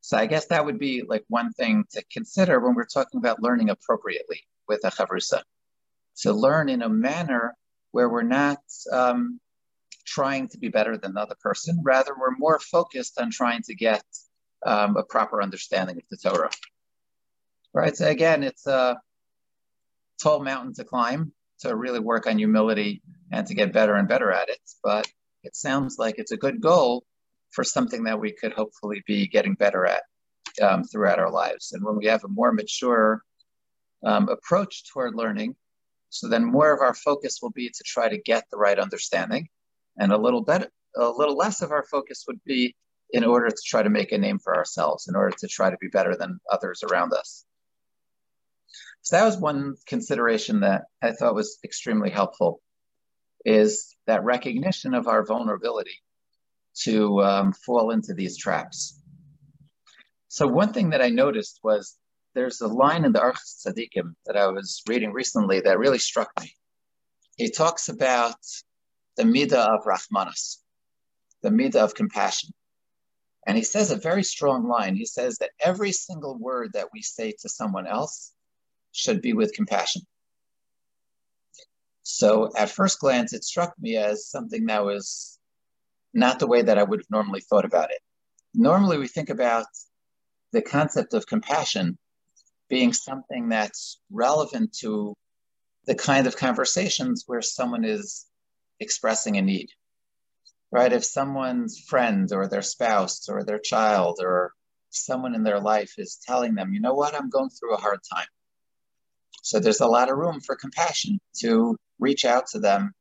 So 0.00 0.16
I 0.16 0.26
guess 0.26 0.46
that 0.46 0.64
would 0.64 0.78
be 0.78 1.02
like 1.06 1.24
one 1.28 1.52
thing 1.52 1.84
to 1.92 2.02
consider 2.12 2.58
when 2.60 2.74
we're 2.74 2.84
talking 2.84 3.18
about 3.18 3.42
learning 3.42 3.70
appropriately 3.70 4.42
with 4.68 4.84
a 4.84 4.90
chavrusa. 4.90 5.42
To 6.22 6.32
learn 6.32 6.68
in 6.68 6.82
a 6.82 6.88
manner 6.88 7.56
where 7.92 8.08
we're 8.08 8.22
not 8.22 8.58
um, 8.92 9.40
trying 10.06 10.48
to 10.48 10.58
be 10.58 10.68
better 10.68 10.98
than 10.98 11.14
the 11.14 11.20
other 11.20 11.36
person. 11.40 11.80
Rather, 11.82 12.12
we're 12.18 12.36
more 12.36 12.58
focused 12.58 13.18
on 13.18 13.30
trying 13.30 13.62
to 13.62 13.74
get 13.74 14.04
um, 14.66 14.96
a 14.96 15.02
proper 15.02 15.42
understanding 15.42 15.96
of 15.96 16.02
the 16.10 16.16
Torah. 16.16 16.50
Right. 17.72 17.96
So 17.96 18.08
again, 18.08 18.42
it's 18.42 18.66
a 18.66 19.00
tall 20.20 20.42
mountain 20.42 20.74
to 20.74 20.84
climb 20.84 21.32
to 21.60 21.76
really 21.76 22.00
work 22.00 22.26
on 22.26 22.38
humility 22.38 23.02
and 23.30 23.46
to 23.46 23.54
get 23.54 23.72
better 23.72 23.94
and 23.94 24.08
better 24.08 24.30
at 24.30 24.48
it. 24.48 24.60
But 24.82 25.06
it 25.42 25.56
sounds 25.56 25.96
like 25.98 26.16
it's 26.18 26.32
a 26.32 26.36
good 26.36 26.60
goal 26.60 27.04
for 27.50 27.64
something 27.64 28.04
that 28.04 28.20
we 28.20 28.32
could 28.32 28.52
hopefully 28.52 29.02
be 29.06 29.26
getting 29.26 29.54
better 29.54 29.86
at 29.86 30.02
um, 30.62 30.84
throughout 30.84 31.18
our 31.18 31.30
lives. 31.30 31.72
And 31.72 31.84
when 31.84 31.96
we 31.96 32.06
have 32.06 32.24
a 32.24 32.28
more 32.28 32.52
mature 32.52 33.22
um, 34.04 34.28
approach 34.28 34.90
toward 34.90 35.14
learning, 35.14 35.56
so 36.08 36.28
then 36.28 36.44
more 36.44 36.72
of 36.72 36.80
our 36.80 36.94
focus 36.94 37.38
will 37.40 37.50
be 37.50 37.68
to 37.68 37.84
try 37.84 38.08
to 38.08 38.18
get 38.18 38.44
the 38.50 38.56
right 38.56 38.78
understanding 38.78 39.48
and 39.98 40.12
a 40.12 40.18
little 40.18 40.42
better, 40.42 40.68
a 40.96 41.08
little 41.08 41.36
less 41.36 41.62
of 41.62 41.70
our 41.70 41.84
focus 41.84 42.24
would 42.26 42.42
be 42.44 42.74
in 43.12 43.24
order 43.24 43.48
to 43.48 43.62
try 43.64 43.82
to 43.82 43.90
make 43.90 44.12
a 44.12 44.18
name 44.18 44.38
for 44.38 44.56
ourselves 44.56 45.08
in 45.08 45.16
order 45.16 45.34
to 45.38 45.48
try 45.48 45.70
to 45.70 45.76
be 45.80 45.88
better 45.88 46.16
than 46.16 46.40
others 46.50 46.82
around 46.82 47.12
us 47.12 47.44
so 49.02 49.16
that 49.16 49.24
was 49.24 49.36
one 49.36 49.74
consideration 49.86 50.60
that 50.60 50.84
i 51.02 51.10
thought 51.12 51.34
was 51.34 51.58
extremely 51.64 52.10
helpful 52.10 52.60
is 53.44 53.96
that 54.06 54.24
recognition 54.24 54.94
of 54.94 55.08
our 55.08 55.24
vulnerability 55.24 55.98
to 56.74 57.22
um, 57.22 57.52
fall 57.52 57.90
into 57.90 58.14
these 58.14 58.36
traps 58.36 59.00
so 60.28 60.46
one 60.46 60.72
thing 60.72 60.90
that 60.90 61.02
i 61.02 61.08
noticed 61.08 61.60
was 61.62 61.96
there's 62.34 62.60
a 62.60 62.68
line 62.68 63.04
in 63.04 63.12
the 63.12 63.20
Orchos 63.20 63.66
Tzaddikim 63.66 64.14
that 64.26 64.36
I 64.36 64.46
was 64.48 64.82
reading 64.88 65.12
recently 65.12 65.60
that 65.60 65.78
really 65.78 65.98
struck 65.98 66.30
me. 66.40 66.54
He 67.36 67.50
talks 67.50 67.88
about 67.88 68.36
the 69.16 69.24
midah 69.24 69.78
of 69.78 69.84
Rahmanas, 69.84 70.58
the 71.42 71.50
midah 71.50 71.76
of 71.82 71.94
compassion. 71.94 72.50
And 73.46 73.56
he 73.56 73.64
says 73.64 73.90
a 73.90 73.96
very 73.96 74.22
strong 74.22 74.68
line. 74.68 74.94
He 74.94 75.06
says 75.06 75.38
that 75.38 75.50
every 75.64 75.92
single 75.92 76.38
word 76.38 76.74
that 76.74 76.88
we 76.92 77.02
say 77.02 77.32
to 77.40 77.48
someone 77.48 77.86
else 77.86 78.32
should 78.92 79.22
be 79.22 79.32
with 79.32 79.54
compassion. 79.54 80.02
So 82.02 82.50
at 82.56 82.70
first 82.70 82.98
glance, 82.98 83.32
it 83.32 83.44
struck 83.44 83.74
me 83.78 83.96
as 83.96 84.26
something 84.26 84.66
that 84.66 84.84
was 84.84 85.38
not 86.12 86.38
the 86.38 86.46
way 86.46 86.62
that 86.62 86.78
I 86.78 86.82
would 86.82 87.00
have 87.00 87.10
normally 87.10 87.40
thought 87.40 87.64
about 87.64 87.90
it. 87.90 88.00
Normally, 88.54 88.98
we 88.98 89.06
think 89.06 89.30
about 89.30 89.66
the 90.52 90.62
concept 90.62 91.14
of 91.14 91.26
compassion 91.26 91.98
being 92.68 92.92
something 92.92 93.48
that's 93.48 94.00
relevant 94.10 94.72
to 94.80 95.14
the 95.86 95.94
kind 95.94 96.26
of 96.26 96.36
conversations 96.36 97.24
where 97.26 97.42
someone 97.42 97.84
is 97.84 98.26
expressing 98.80 99.36
a 99.36 99.42
need, 99.42 99.68
right? 100.70 100.92
If 100.92 101.04
someone's 101.04 101.78
friend 101.80 102.30
or 102.32 102.48
their 102.48 102.62
spouse 102.62 103.28
or 103.28 103.44
their 103.44 103.58
child 103.58 104.18
or 104.20 104.52
someone 104.90 105.34
in 105.34 105.42
their 105.42 105.60
life 105.60 105.94
is 105.98 106.20
telling 106.26 106.54
them, 106.54 106.72
you 106.72 106.80
know 106.80 106.94
what, 106.94 107.14
I'm 107.14 107.30
going 107.30 107.50
through 107.50 107.74
a 107.74 107.80
hard 107.80 108.00
time. 108.12 108.26
So 109.42 109.58
there's 109.58 109.80
a 109.80 109.86
lot 109.86 110.10
of 110.10 110.18
room 110.18 110.40
for 110.40 110.56
compassion 110.56 111.18
to 111.40 111.76
reach 111.98 112.24
out 112.24 112.46
to 112.48 112.58
them 112.58 112.92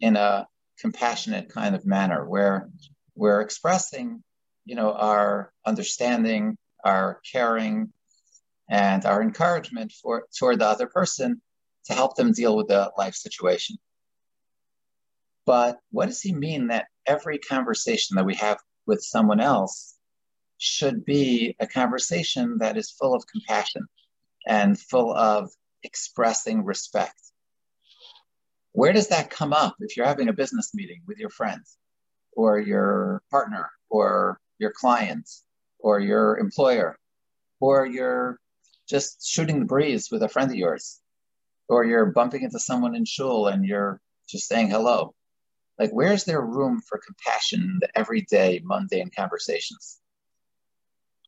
in 0.00 0.16
a 0.16 0.46
compassionate 0.78 1.48
kind 1.48 1.74
of 1.74 1.84
manner 1.84 2.28
where 2.28 2.68
we're 3.14 3.40
expressing, 3.40 4.22
you 4.64 4.74
know, 4.74 4.92
our 4.92 5.52
understanding, 5.66 6.56
our 6.84 7.20
caring, 7.30 7.92
and 8.68 9.04
our 9.04 9.20
encouragement 9.20 9.92
for 9.92 10.26
toward 10.38 10.60
the 10.60 10.66
other 10.66 10.86
person 10.86 11.42
to 11.86 11.92
help 11.92 12.16
them 12.16 12.32
deal 12.32 12.56
with 12.56 12.68
the 12.68 12.90
life 12.96 13.14
situation. 13.14 13.76
But 15.44 15.78
what 15.90 16.06
does 16.06 16.20
he 16.20 16.32
mean 16.32 16.68
that 16.68 16.86
every 17.06 17.38
conversation 17.38 18.16
that 18.16 18.26
we 18.26 18.36
have 18.36 18.58
with 18.86 19.02
someone 19.02 19.40
else 19.40 19.96
should 20.58 21.04
be 21.04 21.56
a 21.58 21.66
conversation 21.66 22.58
that 22.58 22.76
is 22.76 22.90
full 22.90 23.14
of 23.14 23.24
compassion 23.26 23.86
and 24.46 24.78
full 24.78 25.12
of 25.14 25.50
expressing 25.82 26.64
respect? 26.64 27.20
Where 28.72 28.92
does 28.92 29.08
that 29.08 29.30
come 29.30 29.52
up 29.52 29.76
if 29.80 29.96
you're 29.96 30.06
having 30.06 30.28
a 30.28 30.32
business 30.32 30.72
meeting 30.74 31.02
with 31.06 31.18
your 31.18 31.30
friends 31.30 31.76
or 32.32 32.58
your 32.58 33.22
partner 33.30 33.70
or 33.88 34.40
your 34.58 34.72
clients 34.72 35.44
or 35.78 35.98
your 35.98 36.38
employer 36.38 36.96
or 37.60 37.86
you're 37.86 38.38
just 38.88 39.26
shooting 39.26 39.60
the 39.60 39.66
breeze 39.66 40.08
with 40.10 40.22
a 40.22 40.28
friend 40.28 40.50
of 40.50 40.56
yours 40.56 41.00
or 41.68 41.84
you're 41.84 42.06
bumping 42.06 42.42
into 42.42 42.58
someone 42.58 42.94
in 42.94 43.04
shul 43.04 43.48
and 43.48 43.64
you're 43.64 44.00
just 44.28 44.48
saying 44.48 44.70
hello 44.70 45.14
like, 45.80 45.92
where's 45.92 46.24
there 46.24 46.42
room 46.42 46.82
for 46.86 47.00
compassion 47.04 47.62
in 47.62 47.78
the 47.80 47.98
everyday, 47.98 48.60
mundane 48.62 49.10
conversations? 49.16 49.98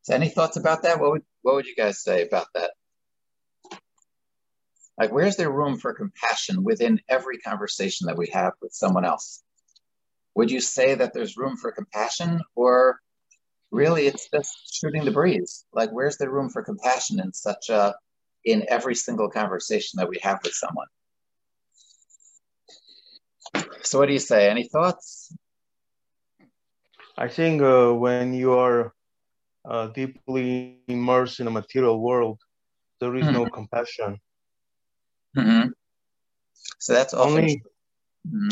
So 0.03 0.15
any 0.15 0.29
thoughts 0.29 0.59
about 0.59 0.83
that? 0.83 1.01
What 1.01 1.13
would 1.13 1.23
what 1.41 1.55
would 1.55 1.67
you 1.67 1.75
guys 1.75 2.03
say 2.03 2.27
about 2.27 2.49
that? 2.55 2.73
Like, 4.99 5.13
where's 5.13 5.37
there 5.37 5.51
room 5.51 5.79
for 5.79 5.95
compassion 5.95 6.65
within 6.65 7.01
every 7.09 7.39
conversation 7.39 8.07
that 8.07 8.19
we 8.19 8.29
have 8.29 8.53
with 8.61 8.73
someone 8.73 9.05
else? 9.05 9.43
Would 10.35 10.51
you 10.51 10.61
say 10.61 10.95
that 10.95 11.13
there's 11.13 11.37
room 11.37 11.57
for 11.57 11.73
compassion, 11.73 12.41
or 12.55 13.01
really 13.71 14.07
it's 14.07 14.29
just 14.31 14.75
shooting 14.75 15.05
the 15.05 15.11
breeze? 15.11 15.65
Like, 15.73 15.91
where's 15.91 16.17
there 16.19 16.31
room 16.31 16.51
for 16.51 16.63
compassion 16.63 17.21
in 17.21 17.33
such 17.33 17.69
a 17.71 17.95
in 18.45 18.65
every 18.69 18.95
single 18.95 19.31
conversation 19.31 19.99
that 19.99 20.09
we 20.09 20.19
have 20.23 20.41
with 20.43 20.53
someone? 20.53 20.89
So, 23.83 23.99
what 23.99 24.07
do 24.07 24.13
you 24.13 24.19
say? 24.19 24.49
Any 24.49 24.69
thoughts? 24.69 25.35
I 27.17 27.29
think 27.29 27.63
uh, 27.63 27.93
when 27.93 28.33
you 28.33 28.53
are 28.53 28.95
uh, 29.65 29.89
deeply 29.89 30.79
immersed 30.89 31.41
in 31.41 31.47
a 31.47 31.51
material 31.51 32.01
world, 32.01 32.41
there 33.01 33.15
is 33.17 33.25
mm-hmm. 33.25 33.35
no 33.35 33.47
compassion. 33.47 34.19
Mm-hmm. 35.37 35.69
So 36.79 36.93
that's 36.93 37.15
only 37.15 37.63
mm-hmm. 38.27 38.49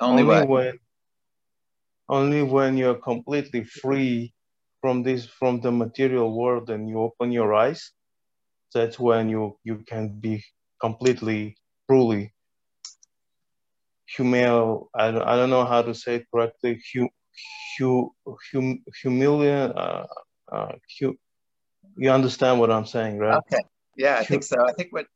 only, 0.00 0.22
only 0.22 0.46
when 0.46 0.78
only 2.08 2.42
when 2.42 2.76
you're 2.76 2.94
completely 2.94 3.64
free 3.64 4.32
from 4.80 5.02
this 5.02 5.26
from 5.26 5.60
the 5.60 5.72
material 5.72 6.32
world 6.32 6.70
and 6.70 6.88
you 6.88 7.00
open 7.00 7.32
your 7.32 7.54
eyes. 7.54 7.90
That's 8.74 8.98
when 8.98 9.28
you 9.28 9.58
you 9.64 9.78
can 9.86 10.20
be 10.20 10.44
completely 10.80 11.56
truly 11.88 12.32
humil. 14.16 14.88
I 14.94 15.10
don't, 15.10 15.22
I 15.22 15.36
don't 15.36 15.50
know 15.50 15.64
how 15.64 15.82
to 15.82 15.94
say 15.94 16.16
it 16.16 16.26
correctly. 16.32 16.80
Hum, 16.94 17.08
hum, 17.78 18.10
hum, 18.52 18.84
humiliate. 19.02 19.74
Uh, 19.74 20.06
uh, 20.52 20.72
hum, 21.00 21.18
you 21.96 22.10
understand 22.10 22.60
what 22.60 22.70
I'm 22.70 22.86
saying, 22.86 23.18
right? 23.18 23.38
Okay. 23.38 23.62
Yeah, 23.96 24.16
I 24.18 24.24
think 24.24 24.44
so. 24.44 24.56
I 24.64 24.72
think 24.72 24.92
what 24.92 25.06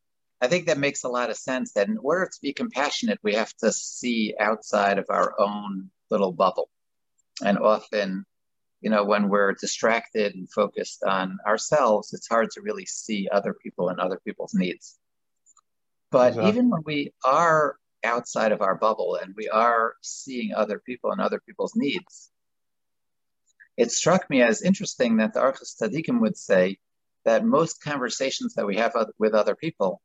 I 0.42 0.48
think 0.48 0.66
that 0.66 0.76
makes 0.76 1.04
a 1.04 1.08
lot 1.08 1.30
of 1.30 1.36
sense. 1.36 1.72
That 1.72 1.88
in 1.88 1.98
order 1.98 2.26
to 2.26 2.40
be 2.42 2.52
compassionate, 2.52 3.20
we 3.22 3.34
have 3.34 3.54
to 3.58 3.72
see 3.72 4.34
outside 4.40 4.98
of 4.98 5.06
our 5.08 5.40
own 5.40 5.88
little 6.10 6.32
bubble, 6.32 6.68
and 7.44 7.56
often, 7.58 8.26
you 8.80 8.90
know, 8.90 9.04
when 9.04 9.28
we're 9.28 9.52
distracted 9.52 10.34
and 10.34 10.50
focused 10.50 11.04
on 11.04 11.38
ourselves, 11.46 12.12
it's 12.12 12.26
hard 12.26 12.50
to 12.50 12.60
really 12.60 12.86
see 12.86 13.28
other 13.30 13.54
people 13.54 13.88
and 13.88 14.00
other 14.00 14.20
people's 14.24 14.52
needs. 14.52 14.98
But 16.10 16.30
exactly. 16.30 16.50
even 16.50 16.70
when 16.70 16.82
we 16.84 17.12
are 17.24 17.76
outside 18.04 18.50
of 18.50 18.62
our 18.62 18.74
bubble 18.74 19.18
and 19.22 19.34
we 19.36 19.48
are 19.48 19.94
seeing 20.02 20.52
other 20.52 20.80
people 20.80 21.12
and 21.12 21.20
other 21.20 21.40
people's 21.46 21.76
needs. 21.76 22.30
It 23.76 23.92
struck 23.92 24.28
me 24.28 24.42
as 24.42 24.60
interesting 24.60 25.18
that 25.18 25.34
the 25.34 25.40
Tzaddikim 25.40 26.20
would 26.20 26.36
say 26.36 26.78
that 27.24 27.44
most 27.44 27.80
conversations 27.80 28.54
that 28.54 28.66
we 28.66 28.76
have 28.76 28.92
with 29.18 29.34
other 29.34 29.54
people 29.54 30.02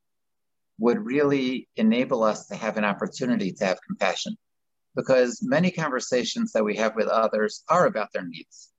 would 0.80 1.06
really 1.06 1.68
enable 1.76 2.24
us 2.24 2.48
to 2.48 2.56
have 2.56 2.78
an 2.78 2.86
opportunity 2.86 3.52
to 3.52 3.66
have 3.66 3.80
compassion 3.86 4.36
because 4.96 5.42
many 5.44 5.72
conversations 5.72 6.52
that 6.54 6.64
we 6.64 6.76
have 6.76 6.96
with 6.96 7.08
others 7.08 7.64
are 7.70 7.86
about 7.86 8.12
their 8.14 8.26
needs. 8.26 8.72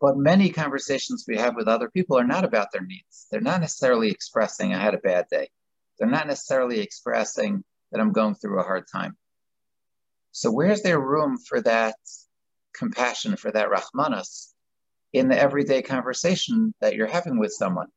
But 0.00 0.16
many 0.16 0.50
conversations 0.50 1.24
we 1.26 1.36
have 1.36 1.56
with 1.56 1.68
other 1.68 1.90
people 1.90 2.18
are 2.18 2.26
not 2.26 2.44
about 2.44 2.68
their 2.72 2.84
needs. 2.84 3.26
They're 3.30 3.40
not 3.40 3.60
necessarily 3.60 4.10
expressing, 4.10 4.74
I 4.74 4.82
had 4.82 4.94
a 4.94 4.98
bad 4.98 5.26
day. 5.30 5.48
They're 5.98 6.08
not 6.08 6.26
necessarily 6.26 6.80
expressing, 6.80 7.64
that 7.92 8.00
I'm 8.00 8.12
going 8.12 8.34
through 8.34 8.60
a 8.60 8.64
hard 8.64 8.84
time. 8.90 9.16
So 10.32 10.50
where's 10.50 10.82
there 10.82 11.00
room 11.00 11.38
for 11.38 11.60
that 11.62 11.96
compassion, 12.74 13.36
for 13.36 13.50
that 13.52 13.68
rahmanas 13.70 14.52
in 15.12 15.28
the 15.28 15.38
everyday 15.38 15.82
conversation 15.82 16.74
that 16.80 16.94
you're 16.94 17.06
having 17.06 17.38
with 17.38 17.52
someone? 17.52 17.88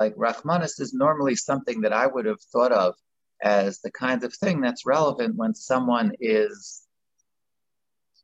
Like 0.00 0.16
rahmanas 0.16 0.80
is 0.80 0.94
normally 0.94 1.36
something 1.36 1.82
that 1.82 1.92
I 1.92 2.06
would 2.06 2.24
have 2.24 2.40
thought 2.40 2.72
of 2.72 2.94
as 3.42 3.80
the 3.80 3.90
kind 3.90 4.24
of 4.24 4.34
thing 4.34 4.62
that's 4.62 4.86
relevant 4.86 5.36
when 5.36 5.54
someone 5.54 6.12
is 6.18 6.82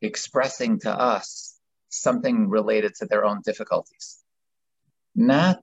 expressing 0.01 0.81
to 0.81 0.91
us 0.91 1.59
something 1.91 2.49
related 2.49 2.95
to 2.97 3.07
their 3.07 3.27
own 3.27 3.43
difficulties. 3.45 4.19
Not 5.15 5.61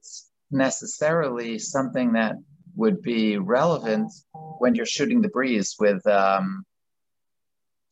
necessarily 0.52 1.58
something 1.58 2.14
that 2.14 2.36
would 2.76 3.02
be 3.02 3.38
relevant 3.38 4.12
when 4.60 4.76
you're 4.76 4.86
shooting 4.86 5.22
the 5.22 5.30
breeze 5.30 5.76
with 5.80 6.06
um, 6.08 6.64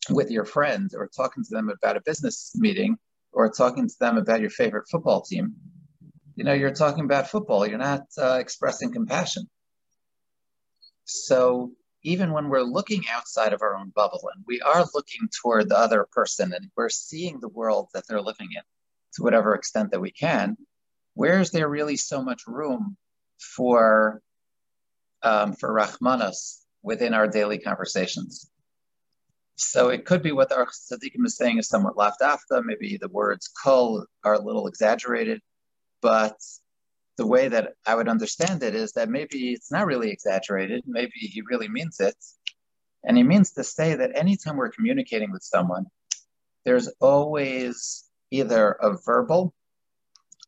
with 0.10 0.32
your 0.32 0.46
friends 0.46 0.94
or 0.94 1.10
talking 1.16 1.44
to 1.44 1.50
them 1.50 1.70
about 1.70 1.98
a 1.98 2.02
business 2.02 2.52
meeting 2.56 2.98
or 3.32 3.50
talking 3.50 3.88
to 3.88 3.96
them 4.00 4.18
about 4.18 4.42
your 4.42 4.50
favorite 4.50 4.88
football 4.90 5.22
team. 5.22 5.56
You 6.36 6.44
know, 6.44 6.54
you're 6.54 6.74
talking 6.74 7.04
about 7.04 7.30
football. 7.30 7.68
You're 7.68 7.78
not 7.78 8.04
uh, 8.18 8.38
expressing 8.40 8.92
compassion. 8.92 9.50
So 11.04 11.72
even 12.04 12.32
when 12.32 12.50
we're 12.50 12.62
looking 12.62 13.04
outside 13.12 13.54
of 13.54 13.62
our 13.62 13.76
own 13.76 13.92
bubble 13.96 14.30
and 14.34 14.44
we 14.48 14.62
are 14.62 14.86
looking 14.94 15.30
toward 15.42 15.70
the 15.70 15.78
other 15.78 16.08
person 16.12 16.54
and 16.54 16.72
we're 16.76 16.90
seeing 16.90 17.40
the 17.40 17.50
world 17.50 17.90
that 17.94 18.04
they're 18.08 18.22
living 18.22 18.50
in 18.56 18.62
to 19.14 19.24
whatever 19.24 19.54
extent 19.54 19.92
that 19.92 20.00
we 20.00 20.12
can, 20.12 20.58
where 21.14 21.40
is 21.40 21.52
there 21.52 21.70
really 21.70 21.98
so 21.98 22.24
much 22.24 22.48
room 22.48 22.96
for 23.40 24.22
um, 25.24 25.54
for 25.54 25.70
Rahmanas 25.74 26.62
within 26.82 27.14
our 27.14 27.28
daily 27.28 27.60
conversations. 27.60 28.50
So 29.56 29.90
it 29.90 30.06
could 30.06 30.24
be 30.24 30.32
what 30.32 30.50
the 30.50 30.56
Tzaddikim 30.56 31.26
is 31.26 31.38
saying 31.38 31.60
is 31.60 31.68
somewhat 31.68 31.98
left 31.98 32.22
after. 32.24 32.64
Maybe 32.64 32.98
the 32.98 33.10
words 33.10 33.48
kol 33.48 34.06
are 34.24 34.34
a 34.34 34.42
little 34.42 34.66
exaggerated, 34.68 35.42
but 36.02 36.38
the 37.18 37.28
way 37.28 37.48
that 37.48 37.74
I 37.86 37.96
would 37.96 38.08
understand 38.08 38.64
it 38.64 38.76
is 38.76 38.94
that 38.94 39.10
maybe 39.10 39.54
it's 39.54 39.72
not 39.72 39.86
really 39.86 40.12
exaggerated. 40.12 40.84
Maybe 40.88 41.14
he 41.16 41.42
really 41.42 41.68
means 41.68 42.00
it. 42.00 42.16
And 43.04 43.18
he 43.18 43.24
means 43.24 43.52
to 43.52 43.64
say 43.64 43.96
that 43.96 44.12
anytime 44.16 44.58
we're 44.58 44.72
communicating 44.72 45.32
with 45.32 45.44
someone, 45.44 45.86
there's 46.66 46.88
always 47.00 48.06
either 48.32 48.72
a 48.72 48.98
verbal 49.06 49.54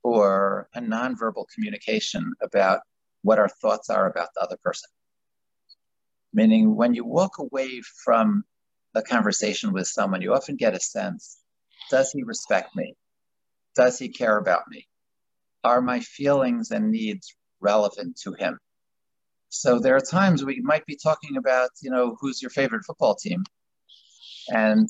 or 0.03 0.69
a 0.75 0.81
nonverbal 0.81 1.45
communication 1.53 2.33
about 2.41 2.81
what 3.21 3.39
our 3.39 3.49
thoughts 3.49 3.89
are 3.89 4.09
about 4.09 4.29
the 4.35 4.41
other 4.41 4.57
person. 4.63 4.89
Meaning, 6.33 6.75
when 6.75 6.93
you 6.93 7.05
walk 7.05 7.37
away 7.39 7.81
from 8.03 8.43
a 8.95 9.01
conversation 9.01 9.73
with 9.73 9.87
someone, 9.87 10.21
you 10.21 10.33
often 10.33 10.55
get 10.55 10.75
a 10.75 10.79
sense 10.79 11.39
does 11.89 12.11
he 12.11 12.23
respect 12.23 12.75
me? 12.75 12.95
Does 13.75 13.99
he 13.99 14.09
care 14.09 14.37
about 14.37 14.63
me? 14.69 14.87
Are 15.63 15.81
my 15.81 15.99
feelings 15.99 16.71
and 16.71 16.91
needs 16.91 17.35
relevant 17.59 18.17
to 18.23 18.33
him? 18.33 18.57
So 19.49 19.79
there 19.79 19.95
are 19.95 20.01
times 20.01 20.43
we 20.43 20.61
might 20.61 20.85
be 20.85 20.97
talking 21.01 21.37
about, 21.37 21.69
you 21.81 21.91
know, 21.91 22.17
who's 22.19 22.41
your 22.41 22.49
favorite 22.49 22.85
football 22.85 23.15
team? 23.15 23.43
And 24.49 24.89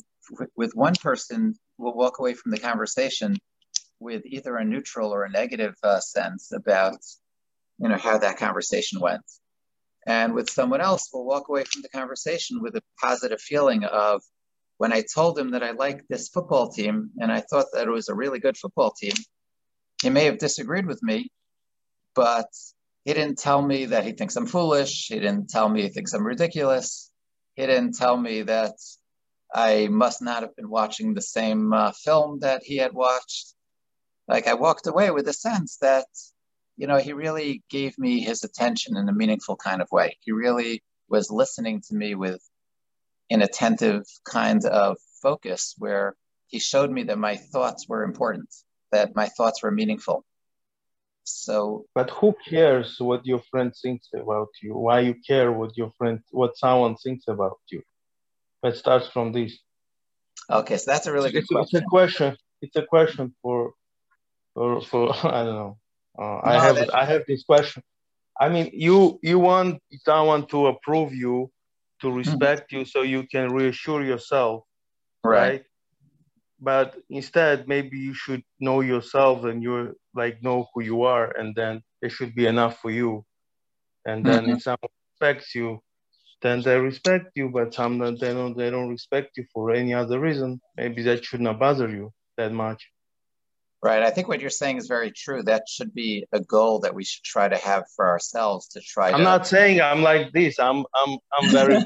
with 0.55 0.73
one 0.73 0.95
person, 0.95 1.55
we'll 1.77 1.93
walk 1.93 2.19
away 2.19 2.33
from 2.33 2.51
the 2.51 2.59
conversation 2.59 3.37
with 3.99 4.23
either 4.25 4.55
a 4.57 4.65
neutral 4.65 5.13
or 5.13 5.23
a 5.23 5.29
negative 5.29 5.75
uh, 5.83 5.99
sense 5.99 6.51
about 6.51 6.97
you 7.79 7.89
know 7.89 7.97
how 7.97 8.17
that 8.17 8.37
conversation 8.37 8.99
went 8.99 9.23
and 10.05 10.33
with 10.33 10.49
someone 10.49 10.81
else 10.81 11.09
we'll 11.11 11.25
walk 11.25 11.47
away 11.49 11.63
from 11.63 11.81
the 11.81 11.89
conversation 11.89 12.61
with 12.61 12.75
a 12.75 12.81
positive 13.01 13.41
feeling 13.41 13.83
of 13.85 14.21
when 14.77 14.93
i 14.93 15.03
told 15.13 15.37
him 15.37 15.51
that 15.51 15.63
i 15.63 15.71
liked 15.71 16.07
this 16.09 16.29
football 16.29 16.69
team 16.69 17.09
and 17.19 17.31
i 17.31 17.39
thought 17.39 17.65
that 17.73 17.87
it 17.87 17.91
was 17.91 18.09
a 18.09 18.15
really 18.15 18.39
good 18.39 18.57
football 18.57 18.91
team 18.91 19.13
he 20.03 20.09
may 20.09 20.25
have 20.25 20.37
disagreed 20.37 20.85
with 20.85 21.01
me 21.01 21.29
but 22.15 22.49
he 23.05 23.13
didn't 23.13 23.39
tell 23.39 23.61
me 23.61 23.85
that 23.85 24.05
he 24.05 24.11
thinks 24.13 24.35
i'm 24.35 24.45
foolish. 24.45 25.07
He 25.07 25.15
didn't 25.15 25.49
tell 25.49 25.67
me 25.67 25.81
he 25.81 25.89
thinks 25.89 26.13
i'm 26.13 26.25
ridiculous. 26.25 27.11
He 27.55 27.65
didn't 27.65 27.95
tell 27.95 28.15
me 28.15 28.43
that 28.43 28.75
i 29.53 29.87
must 29.87 30.21
not 30.21 30.43
have 30.43 30.55
been 30.55 30.69
watching 30.69 31.13
the 31.13 31.21
same 31.21 31.73
uh, 31.73 31.91
film 31.91 32.39
that 32.39 32.61
he 32.63 32.77
had 32.77 32.93
watched. 32.93 33.55
Like 34.27 34.47
i 34.47 34.53
walked 34.53 34.87
away 34.87 35.09
with 35.11 35.27
a 35.27 35.33
sense 35.33 35.77
that 35.81 36.05
you 36.75 36.87
know, 36.87 36.97
he 36.97 37.13
really 37.13 37.63
gave 37.69 37.97
me 37.97 38.19
his 38.19 38.43
attention 38.43 38.97
in 38.97 39.07
a 39.07 39.13
meaningful 39.13 39.55
kind 39.55 39.81
of 39.81 39.91
way. 39.91 40.17
He 40.21 40.31
really 40.31 40.83
was 41.07 41.29
listening 41.29 41.81
to 41.87 41.95
me 41.95 42.15
with 42.15 42.41
an 43.29 43.41
attentive 43.41 44.03
kind 44.25 44.65
of 44.65 44.97
focus 45.21 45.75
where 45.77 46.15
he 46.47 46.59
showed 46.59 46.91
me 46.91 47.03
that 47.03 47.17
my 47.17 47.35
thoughts 47.35 47.87
were 47.87 48.03
important, 48.03 48.53
that 48.93 49.15
my 49.15 49.27
thoughts 49.27 49.61
were 49.63 49.71
meaningful. 49.71 50.25
So 51.25 51.85
But 51.95 52.09
who 52.09 52.35
cares 52.49 52.99
what 52.99 53.25
your 53.25 53.41
friend 53.51 53.71
thinks 53.81 54.07
about 54.13 54.49
you? 54.61 54.75
Why 54.75 54.99
you 55.01 55.15
care 55.27 55.51
what 55.51 55.71
your 55.77 55.91
friend 55.97 56.19
what 56.31 56.57
someone 56.57 56.95
thinks 56.95 57.25
about 57.27 57.59
you? 57.71 57.81
Let's 58.61 58.79
start 58.79 59.03
from 59.13 59.31
this. 59.31 59.51
Okay, 60.49 60.77
so 60.77 60.91
that's 60.91 61.07
a 61.07 61.13
really 61.13 61.29
it's, 61.29 61.47
good 61.47 61.55
question. 61.55 61.77
It's 61.77 61.85
a 61.85 61.89
question. 61.89 62.37
It's 62.61 62.75
a 62.75 62.85
question 62.95 63.35
for 63.41 63.73
for 64.53 64.81
for 64.81 65.03
I 65.37 65.43
don't 65.45 65.59
know 65.61 65.77
uh, 66.17 66.39
I 66.43 66.59
have 66.59 66.75
that... 66.75 66.93
I 66.93 67.05
have 67.05 67.23
this 67.27 67.43
question. 67.43 67.83
I 68.39 68.49
mean, 68.49 68.71
you 68.73 69.19
you 69.21 69.39
want 69.39 69.81
someone 70.05 70.45
to 70.47 70.67
approve 70.67 71.13
you, 71.13 71.51
to 72.01 72.07
mm-hmm. 72.07 72.17
respect 72.17 72.71
mm-hmm. 72.71 72.79
you, 72.79 72.85
so 72.85 73.01
you 73.01 73.23
can 73.23 73.53
reassure 73.53 74.03
yourself, 74.03 74.63
right? 75.23 75.39
right? 75.39 75.63
But 76.63 76.95
instead 77.09 77.67
maybe 77.67 77.97
you 77.97 78.13
should 78.13 78.43
know 78.59 78.81
yourself 78.81 79.43
and 79.43 79.61
you 79.61 79.95
like 80.15 80.41
know 80.41 80.67
who 80.73 80.81
you 80.81 81.03
are 81.03 81.29
and 81.37 81.55
then 81.55 81.81
it 82.01 82.11
should 82.11 82.33
be 82.33 82.47
enough 82.47 82.79
for 82.79 82.91
you. 82.91 83.25
And 84.05 84.25
then 84.25 84.43
mm-hmm. 84.43 84.53
if 84.53 84.63
someone 84.63 84.95
respects 85.11 85.53
you 85.55 85.81
then 86.41 86.61
they 86.61 86.77
respect 86.77 87.31
you 87.35 87.49
but 87.49 87.73
sometimes 87.73 88.19
they 88.19 88.33
don't 88.33 88.57
they 88.57 88.69
don't 88.69 88.89
respect 88.89 89.37
you 89.37 89.45
for 89.53 89.71
any 89.71 89.93
other 89.93 90.19
reason. 90.19 90.59
Maybe 90.77 91.03
that 91.03 91.25
should 91.25 91.41
not 91.41 91.59
bother 91.59 91.89
you 91.89 92.11
that 92.37 92.51
much. 92.51 92.89
Right. 93.81 94.01
I 94.01 94.11
think 94.11 94.29
what 94.29 94.39
you're 94.39 94.49
saying 94.49 94.77
is 94.77 94.87
very 94.87 95.11
true. 95.11 95.43
That 95.43 95.67
should 95.67 95.93
be 95.93 96.25
a 96.31 96.39
goal 96.39 96.79
that 96.81 96.95
we 96.95 97.03
should 97.03 97.23
try 97.23 97.49
to 97.49 97.57
have 97.57 97.83
for 97.97 98.07
ourselves 98.07 98.69
to 98.69 98.79
try 98.81 99.11
i'm 99.11 99.17
to... 99.17 99.23
not 99.23 99.45
saying 99.45 99.81
i'm 99.81 100.01
like 100.01 100.31
this. 100.31 100.59
I'm 100.59 100.85
i'm 100.95 101.17
i'm 101.37 101.49
very 101.49 101.83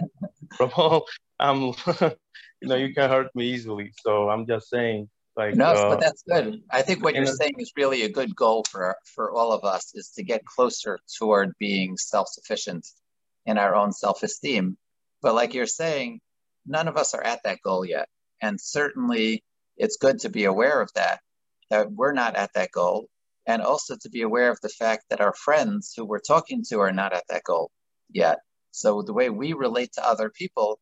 i'm 1.39 1.73
you 2.61 2.67
know, 2.67 2.75
you 2.75 2.93
can 2.93 3.09
hurt 3.09 3.35
me 3.35 3.45
easily. 3.45 3.91
So 4.01 4.29
I'm 4.29 4.45
just 4.45 4.69
saying, 4.69 5.09
like, 5.35 5.55
no, 5.55 5.65
uh, 5.65 5.89
but 5.89 5.99
that's 5.99 6.23
good. 6.23 6.63
I 6.71 6.81
think 6.81 7.03
what 7.03 7.15
you're 7.15 7.27
saying 7.27 7.55
is 7.59 7.71
really 7.75 8.03
a 8.03 8.09
good 8.09 8.35
goal 8.35 8.65
for 8.69 8.95
for 9.05 9.31
all 9.31 9.51
of 9.51 9.63
us 9.63 9.93
is 9.93 10.09
to 10.15 10.23
get 10.23 10.45
closer 10.45 10.99
toward 11.17 11.53
being 11.59 11.97
self-sufficient 11.97 12.87
in 13.45 13.57
our 13.57 13.75
own 13.75 13.91
self-esteem. 13.91 14.77
But 15.21 15.35
like 15.35 15.53
you're 15.53 15.67
saying, 15.67 16.21
none 16.65 16.87
of 16.87 16.97
us 16.97 17.13
are 17.13 17.23
at 17.23 17.43
that 17.43 17.61
goal 17.63 17.85
yet, 17.85 18.09
and 18.41 18.59
certainly 18.59 19.43
it's 19.77 19.97
good 19.97 20.19
to 20.19 20.29
be 20.29 20.45
aware 20.45 20.81
of 20.81 20.91
that 20.95 21.19
that 21.69 21.91
we're 21.91 22.13
not 22.13 22.35
at 22.35 22.53
that 22.53 22.71
goal 22.71 23.07
and 23.45 23.61
also 23.61 23.95
to 23.95 24.09
be 24.09 24.21
aware 24.21 24.49
of 24.49 24.59
the 24.61 24.69
fact 24.69 25.05
that 25.09 25.21
our 25.21 25.33
friends 25.33 25.93
who 25.95 26.05
we're 26.05 26.19
talking 26.19 26.63
to 26.69 26.79
are 26.79 26.91
not 26.91 27.13
at 27.13 27.23
that 27.29 27.43
goal 27.43 27.71
yet. 28.09 28.39
So 28.71 29.01
the 29.01 29.13
way 29.13 29.29
we 29.29 29.53
relate 29.53 29.93
to 29.93 30.07
other 30.07 30.29
people 30.29 30.79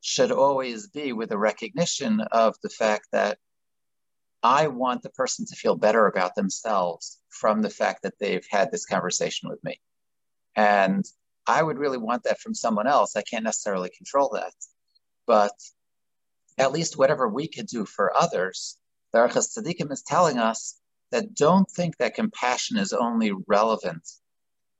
should 0.00 0.30
always 0.32 0.88
be 0.88 1.12
with 1.12 1.32
a 1.32 1.38
recognition 1.38 2.20
of 2.32 2.54
the 2.62 2.68
fact 2.68 3.08
that 3.12 3.38
I 4.42 4.68
want 4.68 5.02
the 5.02 5.10
person 5.10 5.44
to 5.46 5.56
feel 5.56 5.74
better 5.74 6.06
about 6.06 6.34
themselves 6.34 7.18
from 7.30 7.62
the 7.62 7.70
fact 7.70 8.02
that 8.02 8.18
they've 8.20 8.46
had 8.48 8.70
this 8.70 8.86
conversation 8.86 9.48
with 9.48 9.62
me. 9.64 9.80
And 10.54 11.04
I 11.46 11.62
would 11.62 11.78
really 11.78 11.98
want 11.98 12.24
that 12.24 12.40
from 12.40 12.54
someone 12.54 12.86
else. 12.86 13.16
I 13.16 13.22
can't 13.22 13.44
necessarily 13.44 13.90
control 13.96 14.30
that. 14.34 14.52
But 15.26 15.52
at 16.58 16.72
least 16.72 16.96
whatever 16.96 17.28
we 17.28 17.48
could 17.48 17.66
do 17.66 17.84
for 17.84 18.16
others, 18.16 18.78
the 19.12 19.18
Orchos 19.18 19.56
Tzaddikim 19.56 19.92
is 19.92 20.02
telling 20.02 20.38
us 20.38 20.78
that 21.10 21.34
don't 21.34 21.70
think 21.70 21.96
that 21.96 22.14
compassion 22.14 22.78
is 22.78 22.92
only 22.92 23.32
relevant 23.46 24.08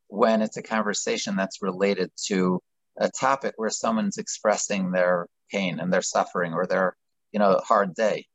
when 0.08 0.42
it's 0.42 0.56
a 0.56 0.62
conversation 0.62 1.36
that's 1.36 1.62
related 1.62 2.10
to 2.26 2.62
a 2.98 3.10
topic 3.10 3.54
where 3.56 3.70
someone's 3.70 4.18
expressing 4.18 4.90
their 4.90 5.26
pain 5.50 5.78
and 5.80 5.92
their 5.92 6.02
suffering 6.02 6.52
or 6.52 6.66
their 6.66 6.96
you 7.32 7.38
know 7.38 7.60
hard 7.64 7.94
day. 7.94 8.26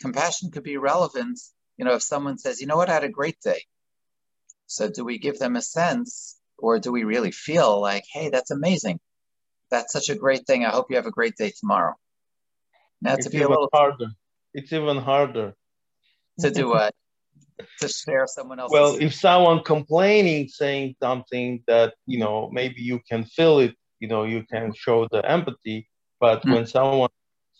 Compassion 0.00 0.50
could 0.50 0.62
be 0.62 0.76
relevant 0.76 1.38
you 1.76 1.84
know 1.84 1.94
if 1.94 2.02
someone 2.02 2.38
says 2.38 2.60
you 2.60 2.66
know 2.66 2.76
what? 2.76 2.90
I 2.90 2.94
had 2.94 3.04
a 3.04 3.08
great 3.08 3.40
day. 3.40 3.62
So 4.66 4.90
do 4.90 5.04
we 5.04 5.18
give 5.18 5.38
them 5.38 5.56
a 5.56 5.62
sense 5.62 6.38
or 6.58 6.78
do 6.78 6.92
we 6.92 7.04
really 7.04 7.30
feel 7.30 7.80
like 7.80 8.04
hey 8.12 8.30
that's 8.30 8.50
amazing. 8.50 9.00
That's 9.70 9.92
such 9.92 10.08
a 10.08 10.14
great 10.14 10.46
thing. 10.46 10.64
I 10.64 10.70
hope 10.70 10.86
you 10.90 10.96
have 10.96 11.06
a 11.06 11.10
great 11.10 11.36
day 11.36 11.52
tomorrow. 11.58 11.94
Now 13.02 13.14
it's 13.14 13.26
to 13.26 13.30
be 13.30 13.42
a 13.42 13.48
little 13.48 13.68
harder. 13.72 14.08
It's 14.54 14.72
even 14.72 14.96
harder. 14.96 15.54
To 16.40 16.50
do 16.50 16.68
what? 16.68 16.94
To 17.80 17.88
share 17.88 18.26
someone 18.26 18.60
else 18.60 18.72
well 18.72 18.96
if 19.00 19.14
someone 19.14 19.62
complaining 19.62 20.48
saying 20.48 20.94
something 21.02 21.62
that 21.66 21.94
you 22.06 22.18
know 22.18 22.48
maybe 22.52 22.80
you 22.80 23.00
can 23.08 23.24
feel 23.24 23.58
it 23.58 23.74
you 24.00 24.08
know 24.08 24.24
you 24.24 24.42
can 24.50 24.72
show 24.74 25.06
the 25.10 25.24
empathy 25.30 25.88
but 26.20 26.42
mm. 26.42 26.54
when 26.54 26.66
someone 26.66 27.10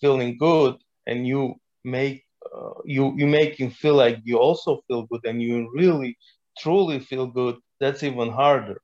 feeling 0.00 0.36
good 0.38 0.76
and 1.06 1.26
you 1.26 1.54
make 1.84 2.24
uh, 2.54 2.70
you 2.84 3.14
you 3.16 3.26
make 3.26 3.58
him 3.58 3.70
feel 3.70 3.94
like 3.94 4.18
you 4.24 4.38
also 4.38 4.80
feel 4.86 5.02
good 5.10 5.20
and 5.24 5.42
you 5.42 5.70
really 5.74 6.16
truly 6.58 6.98
feel 6.98 7.26
good 7.26 7.56
that's 7.80 8.02
even 8.02 8.30
harder 8.30 8.80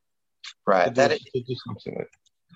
right 0.66 0.84
to 0.84 0.90
do, 0.90 0.94
that 0.94 1.12
it, 1.12 1.20
to 1.34 1.42
do 1.42 1.54
something 1.66 1.94
like 1.96 2.10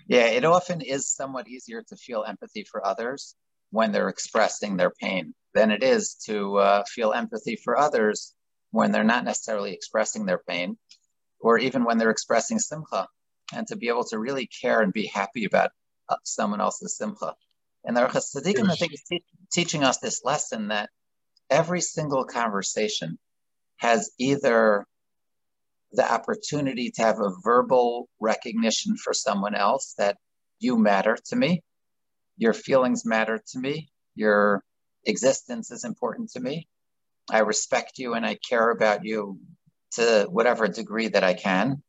yeah 0.07 0.27
it 0.27 0.45
often 0.45 0.81
is 0.81 1.09
somewhat 1.09 1.49
easier 1.49 1.83
to 1.83 1.97
feel 1.97 2.25
empathy 2.25 2.65
for 2.65 2.85
others 2.87 3.35
when 3.71 3.93
they're 3.93 4.09
expressing 4.09 4.77
their 4.77 4.91
pain 4.91 5.35
than 5.55 5.71
it 5.71 5.83
is 5.83 6.15
to 6.15 6.57
uh, 6.57 6.83
feel 6.85 7.13
empathy 7.13 7.57
for 7.57 7.79
others 7.79 8.35
when 8.71 8.93
they're 8.93 9.05
not 9.05 9.25
necessarily 9.25 9.73
expressing 9.73 10.27
their 10.27 10.43
pain 10.49 10.77
or 11.41 11.59
even 11.59 11.85
when 11.85 11.99
they're 11.99 12.11
expressing 12.11 12.59
simcha 12.59 13.07
and 13.55 13.67
to 13.69 13.77
be 13.77 13.89
able 13.89 14.05
to 14.05 14.19
really 14.19 14.47
care 14.47 14.81
and 14.81 14.93
be 14.93 15.07
happy 15.07 15.45
about 15.45 15.71
uh, 16.09 16.17
someone 16.25 16.61
else's 16.61 16.97
simcha. 16.97 17.35
And 17.85 17.97
the 17.97 18.03
Orchos 18.03 18.35
Tzaddikim, 18.35 18.71
I 18.71 18.75
think, 18.75 18.93
is 18.93 19.03
te- 19.09 19.25
teaching 19.53 19.85
us 19.85 19.99
this 19.99 20.23
lesson 20.25 20.69
that 20.69 20.91
every 21.49 21.81
single 21.81 22.25
conversation 22.25 23.19
has 23.77 24.11
either 24.19 24.85
the 25.93 26.13
opportunity 26.13 26.91
to 26.91 27.03
have 27.03 27.21
a 27.21 27.33
verbal 27.43 28.09
recognition 28.21 28.97
for 28.97 29.15
someone 29.15 29.55
else 29.55 29.95
that 29.99 30.17
you 30.59 30.77
matter 30.77 31.17
to 31.27 31.37
me, 31.37 31.63
your 32.37 32.53
feelings 32.53 33.07
matter 33.07 33.41
to 33.53 33.59
me, 33.59 33.89
your 34.15 34.63
existence 35.05 35.71
is 35.71 35.85
important 35.85 36.31
to 36.31 36.41
me. 36.41 36.67
I 37.31 37.41
respect 37.41 37.99
you 37.99 38.15
and 38.15 38.27
I 38.27 38.39
care 38.49 38.71
about 38.71 39.05
you 39.05 39.39
to 39.93 40.27
whatever 40.31 40.69
degree 40.69 41.09
that 41.09 41.25
I 41.25 41.35
can. 41.35 41.83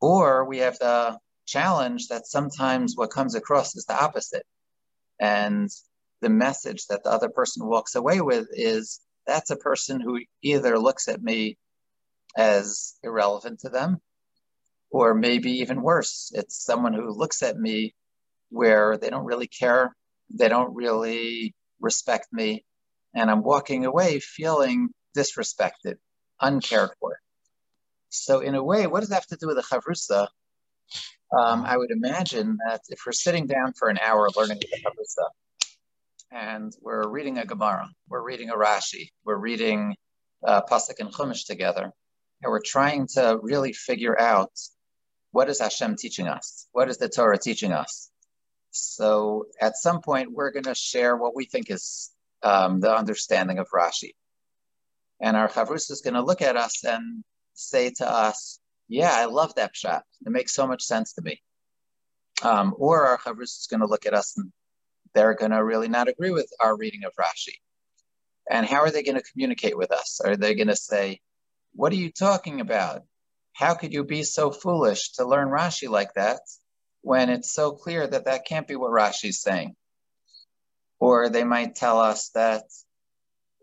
Or 0.00 0.44
we 0.44 0.58
have 0.58 0.78
the 0.78 1.18
challenge 1.46 2.08
that 2.08 2.26
sometimes 2.26 2.96
what 2.96 3.10
comes 3.10 3.34
across 3.34 3.74
is 3.76 3.84
the 3.86 4.00
opposite. 4.00 4.44
And 5.20 5.68
the 6.20 6.28
message 6.28 6.86
that 6.86 7.04
the 7.04 7.10
other 7.10 7.28
person 7.28 7.66
walks 7.66 7.94
away 7.94 8.20
with 8.20 8.48
is 8.52 9.00
that's 9.26 9.50
a 9.50 9.56
person 9.56 10.00
who 10.00 10.20
either 10.42 10.78
looks 10.78 11.08
at 11.08 11.22
me 11.22 11.58
as 12.36 12.94
irrelevant 13.02 13.60
to 13.60 13.68
them, 13.68 14.00
or 14.90 15.14
maybe 15.14 15.50
even 15.58 15.82
worse, 15.82 16.30
it's 16.34 16.64
someone 16.64 16.94
who 16.94 17.10
looks 17.10 17.42
at 17.42 17.58
me 17.58 17.94
where 18.50 18.96
they 18.96 19.10
don't 19.10 19.24
really 19.24 19.46
care, 19.46 19.94
they 20.30 20.48
don't 20.48 20.74
really 20.74 21.54
respect 21.80 22.28
me, 22.32 22.64
and 23.14 23.30
I'm 23.30 23.42
walking 23.42 23.84
away 23.84 24.20
feeling 24.20 24.90
disrespected, 25.16 25.96
uncared 26.40 26.90
for. 27.00 27.18
So, 28.10 28.40
in 28.40 28.54
a 28.54 28.62
way, 28.62 28.86
what 28.86 29.00
does 29.00 29.10
that 29.10 29.16
have 29.16 29.26
to 29.26 29.36
do 29.36 29.46
with 29.48 29.56
the 29.56 29.62
chavrusa? 29.62 30.28
Um, 31.38 31.64
I 31.66 31.76
would 31.76 31.90
imagine 31.90 32.56
that 32.66 32.80
if 32.88 33.00
we're 33.04 33.12
sitting 33.12 33.46
down 33.46 33.74
for 33.74 33.88
an 33.88 33.98
hour 33.98 34.28
learning 34.34 34.60
the 34.60 34.68
chavrusa, 34.78 35.28
and 36.30 36.72
we're 36.80 37.08
reading 37.08 37.38
a 37.38 37.44
Gemara, 37.44 37.88
we're 38.08 38.22
reading 38.22 38.50
a 38.50 38.54
Rashi, 38.54 39.10
we're 39.24 39.36
reading 39.36 39.96
uh, 40.46 40.62
Pasuk 40.62 41.00
and 41.00 41.12
Chumash 41.12 41.46
together, 41.46 41.92
and 42.42 42.50
we're 42.50 42.62
trying 42.64 43.06
to 43.08 43.38
really 43.42 43.72
figure 43.72 44.18
out 44.18 44.52
what 45.32 45.50
is 45.50 45.60
Hashem 45.60 45.96
teaching 45.96 46.26
us? 46.26 46.66
What 46.72 46.88
is 46.88 46.96
the 46.98 47.08
Torah 47.08 47.38
teaching 47.38 47.72
us? 47.72 48.10
So 48.70 49.46
at 49.60 49.76
some 49.76 50.00
point, 50.00 50.32
we're 50.32 50.50
going 50.50 50.64
to 50.64 50.74
share 50.74 51.16
what 51.16 51.34
we 51.34 51.44
think 51.44 51.70
is 51.70 52.10
um, 52.42 52.80
the 52.80 52.94
understanding 52.94 53.58
of 53.58 53.68
Rashi. 53.74 54.14
And 55.20 55.36
our 55.36 55.48
Chavrus 55.48 55.90
is 55.90 56.00
going 56.02 56.14
to 56.14 56.22
look 56.22 56.42
at 56.42 56.56
us 56.56 56.84
and 56.84 57.24
say 57.58 57.90
to 57.98 58.10
us, 58.10 58.60
yeah, 58.88 59.12
I 59.12 59.26
love 59.26 59.54
that 59.56 59.76
shot. 59.76 60.04
It 60.24 60.30
makes 60.30 60.54
so 60.54 60.66
much 60.66 60.82
sense 60.82 61.12
to 61.14 61.22
me. 61.22 61.42
Um, 62.42 62.74
or 62.78 63.06
our 63.06 63.18
Chavris 63.18 63.58
is 63.60 63.66
going 63.70 63.80
to 63.80 63.86
look 63.86 64.06
at 64.06 64.14
us 64.14 64.36
and 64.38 64.52
they're 65.14 65.34
going 65.34 65.50
to 65.50 65.64
really 65.64 65.88
not 65.88 66.08
agree 66.08 66.30
with 66.30 66.50
our 66.60 66.76
reading 66.76 67.04
of 67.04 67.12
Rashi. 67.18 67.56
And 68.50 68.64
how 68.64 68.78
are 68.78 68.90
they 68.90 69.02
going 69.02 69.16
to 69.16 69.30
communicate 69.32 69.76
with 69.76 69.92
us? 69.92 70.20
Are 70.24 70.36
they 70.36 70.54
going 70.54 70.68
to 70.68 70.76
say, 70.76 71.20
What 71.74 71.92
are 71.92 71.96
you 71.96 72.10
talking 72.10 72.60
about? 72.60 73.02
How 73.52 73.74
could 73.74 73.92
you 73.92 74.04
be 74.04 74.22
so 74.22 74.50
foolish 74.50 75.12
to 75.14 75.26
learn 75.26 75.48
Rashi 75.48 75.88
like 75.88 76.14
that 76.14 76.40
when 77.02 77.28
it's 77.28 77.52
so 77.52 77.72
clear 77.72 78.06
that 78.06 78.24
that 78.26 78.46
can't 78.46 78.68
be 78.68 78.76
what 78.76 78.92
Rashi's 78.92 79.42
saying? 79.42 79.74
Or 81.00 81.28
they 81.28 81.44
might 81.44 81.74
tell 81.74 81.98
us 81.98 82.30
that 82.30 82.62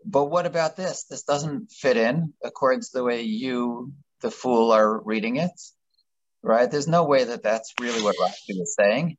but 0.06 0.26
what 0.26 0.46
about 0.46 0.76
this? 0.76 1.04
This 1.04 1.24
doesn't 1.24 1.72
fit 1.72 1.96
in 1.96 2.32
according 2.42 2.82
to 2.82 2.90
the 2.94 3.04
way 3.04 3.22
you, 3.22 3.92
the 4.20 4.30
fool, 4.30 4.70
are 4.70 5.00
reading 5.02 5.36
it, 5.36 5.50
right? 6.42 6.70
There's 6.70 6.86
no 6.86 7.04
way 7.04 7.24
that 7.24 7.42
that's 7.42 7.74
really 7.80 8.02
what 8.02 8.16
Rashi 8.16 8.60
is 8.60 8.76
saying. 8.78 9.16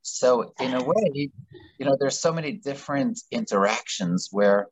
So, 0.00 0.54
in 0.60 0.72
a 0.72 0.82
way, 0.82 1.30
you 1.78 1.84
know, 1.86 1.96
there's 1.98 2.18
so 2.18 2.32
many 2.32 2.52
different 2.52 3.20
interactions 3.30 4.28
where 4.30 4.68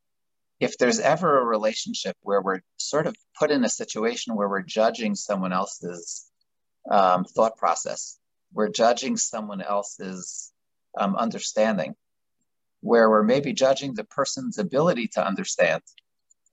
if 0.61 0.79
there's 0.79 1.01
ever 1.01 1.41
a 1.41 1.45
relationship 1.45 2.17
where 2.23 2.41
we're 2.41 2.63
sort 2.79 3.07
of 3.07 3.15
put 3.39 3.51
in 3.51 3.65
a 3.65 3.69
situation 3.69 4.37
where 4.37 4.49
we're 4.49 4.63
judging 4.63 5.15
someone 5.15 5.53
else's 5.53 6.31
um, 6.91 7.25
thought 7.25 7.57
process, 7.59 8.19
we're 8.53 8.71
judging 8.71 9.17
someone 9.17 9.61
else's 9.61 10.53
um, 10.99 11.17
understanding, 11.17 11.97
where 12.85 13.09
we're 13.09 13.23
maybe 13.23 13.55
judging 13.55 13.95
the 13.95 14.05
person's 14.05 14.59
ability 14.59 15.09
to 15.09 15.27
understand 15.27 15.83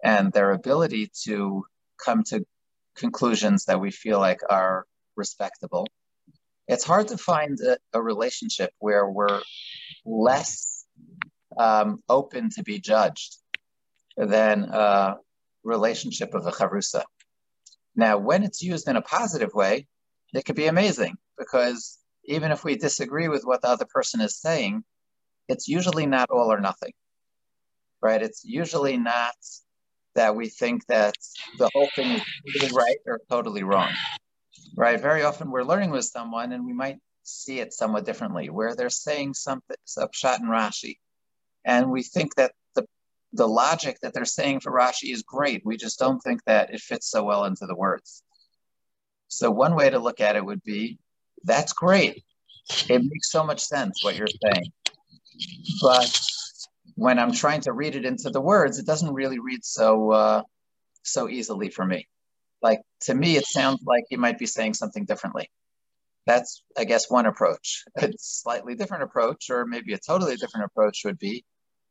and 0.01 0.31
their 0.31 0.51
ability 0.51 1.11
to 1.25 1.65
come 2.03 2.23
to 2.23 2.45
conclusions 2.95 3.65
that 3.65 3.81
we 3.81 3.91
feel 3.91 4.17
like 4.17 4.39
are 4.49 4.85
respectable. 5.17 5.85
It's 6.69 6.85
hard 6.85 7.09
to 7.09 7.17
find 7.17 7.59
a, 7.59 7.77
a 7.91 8.01
relationship 8.01 8.71
where 8.79 9.05
we're 9.09 9.41
less 10.05 10.85
um, 11.57 12.01
open 12.07 12.49
to 12.51 12.63
be 12.63 12.79
judged 12.79 13.35
than 14.15 14.63
a 14.71 15.17
relationship 15.65 16.33
of 16.33 16.47
a 16.47 16.51
chavrusa. 16.51 17.03
Now, 17.93 18.19
when 18.19 18.43
it's 18.43 18.63
used 18.63 18.87
in 18.87 18.95
a 18.95 19.01
positive 19.01 19.53
way, 19.53 19.85
it 20.33 20.45
could 20.45 20.55
be 20.55 20.67
amazing 20.67 21.17
because 21.37 21.99
even 22.23 22.53
if 22.53 22.63
we 22.63 22.77
disagree 22.77 23.27
with 23.27 23.43
what 23.43 23.61
the 23.61 23.67
other 23.67 23.85
person 23.93 24.21
is 24.21 24.39
saying, 24.39 24.85
it's 25.51 25.67
usually 25.67 26.05
not 26.05 26.29
all 26.29 26.51
or 26.51 26.59
nothing, 26.59 26.93
right? 28.01 28.21
It's 28.21 28.43
usually 28.43 28.97
not 28.97 29.35
that 30.15 30.35
we 30.35 30.49
think 30.49 30.85
that 30.87 31.15
the 31.57 31.69
whole 31.73 31.89
thing 31.95 32.11
is 32.11 32.23
totally 32.53 32.71
right 32.73 32.97
or 33.05 33.19
totally 33.29 33.63
wrong, 33.63 33.91
right? 34.75 34.99
Very 34.99 35.23
often 35.23 35.51
we're 35.51 35.63
learning 35.63 35.91
with 35.91 36.05
someone 36.05 36.51
and 36.51 36.65
we 36.65 36.73
might 36.73 36.97
see 37.23 37.59
it 37.59 37.73
somewhat 37.73 38.05
differently, 38.05 38.49
where 38.49 38.75
they're 38.75 38.89
saying 38.89 39.33
something, 39.33 39.77
Pshat 39.87 40.39
and 40.39 40.49
Rashi, 40.49 40.97
and 41.65 41.91
we 41.91 42.03
think 42.03 42.35
that 42.35 42.53
the 42.75 42.85
the 43.33 43.47
logic 43.47 43.97
that 44.01 44.13
they're 44.13 44.25
saying 44.25 44.59
for 44.59 44.71
Rashi 44.71 45.13
is 45.13 45.23
great. 45.23 45.61
We 45.65 45.77
just 45.77 45.99
don't 45.99 46.19
think 46.19 46.43
that 46.45 46.73
it 46.73 46.81
fits 46.81 47.09
so 47.09 47.23
well 47.23 47.45
into 47.45 47.65
the 47.65 47.75
words. 47.75 48.23
So 49.27 49.49
one 49.49 49.75
way 49.75 49.89
to 49.89 49.99
look 49.99 50.19
at 50.19 50.35
it 50.35 50.43
would 50.43 50.63
be, 50.63 50.99
that's 51.43 51.71
great. 51.71 52.23
It 52.89 53.01
makes 53.01 53.31
so 53.31 53.45
much 53.45 53.61
sense 53.61 54.03
what 54.03 54.17
you're 54.17 54.27
saying. 54.27 54.71
But 55.81 56.19
when 56.95 57.19
I'm 57.19 57.31
trying 57.31 57.61
to 57.61 57.73
read 57.73 57.95
it 57.95 58.05
into 58.05 58.29
the 58.29 58.41
words, 58.41 58.79
it 58.79 58.85
doesn't 58.85 59.13
really 59.13 59.39
read 59.39 59.63
so 59.63 60.11
uh, 60.11 60.43
so 61.03 61.29
easily 61.29 61.69
for 61.69 61.85
me. 61.85 62.07
Like 62.61 62.81
to 63.01 63.15
me, 63.15 63.35
it 63.37 63.45
sounds 63.45 63.81
like 63.85 64.03
he 64.09 64.17
might 64.17 64.37
be 64.37 64.45
saying 64.45 64.75
something 64.75 65.05
differently. 65.05 65.49
That's, 66.27 66.63
I 66.77 66.83
guess, 66.83 67.09
one 67.09 67.25
approach. 67.25 67.83
A 67.97 68.11
slightly 68.17 68.75
different 68.75 69.03
approach, 69.03 69.49
or 69.49 69.65
maybe 69.65 69.93
a 69.93 69.97
totally 69.97 70.35
different 70.35 70.67
approach, 70.67 71.01
would 71.03 71.17
be, 71.17 71.43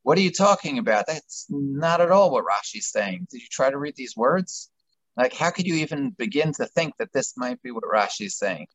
"What 0.03 0.17
are 0.19 0.23
you 0.23 0.31
talking 0.31 0.79
about? 0.79 1.07
That's 1.07 1.47
not 1.49 2.01
at 2.01 2.13
all 2.13 2.31
what 2.31 2.45
Rashi's 2.45 2.91
saying. 2.91 3.27
Did 3.31 3.43
you 3.43 3.49
try 3.51 3.71
to 3.71 3.79
read 3.79 3.97
these 3.97 4.17
words? 4.17 4.71
Like, 5.17 5.35
how 5.35 5.51
could 5.51 5.67
you 5.67 5.75
even 5.77 6.11
begin 6.11 6.53
to 6.55 6.67
think 6.67 6.97
that 6.99 7.13
this 7.13 7.37
might 7.37 7.61
be 7.63 7.73
what 7.73 7.83
Rashi's 7.83 8.37
saying?" 8.39 8.69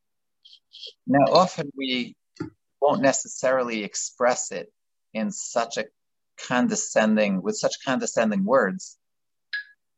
Now, 1.07 1.25
often 1.31 1.71
we 1.77 2.15
won't 2.85 3.01
necessarily 3.01 3.83
express 3.83 4.51
it 4.51 4.71
in 5.13 5.31
such 5.31 5.77
a 5.77 5.85
condescending, 6.47 7.41
with 7.41 7.55
such 7.55 7.83
condescending 7.83 8.45
words. 8.45 8.99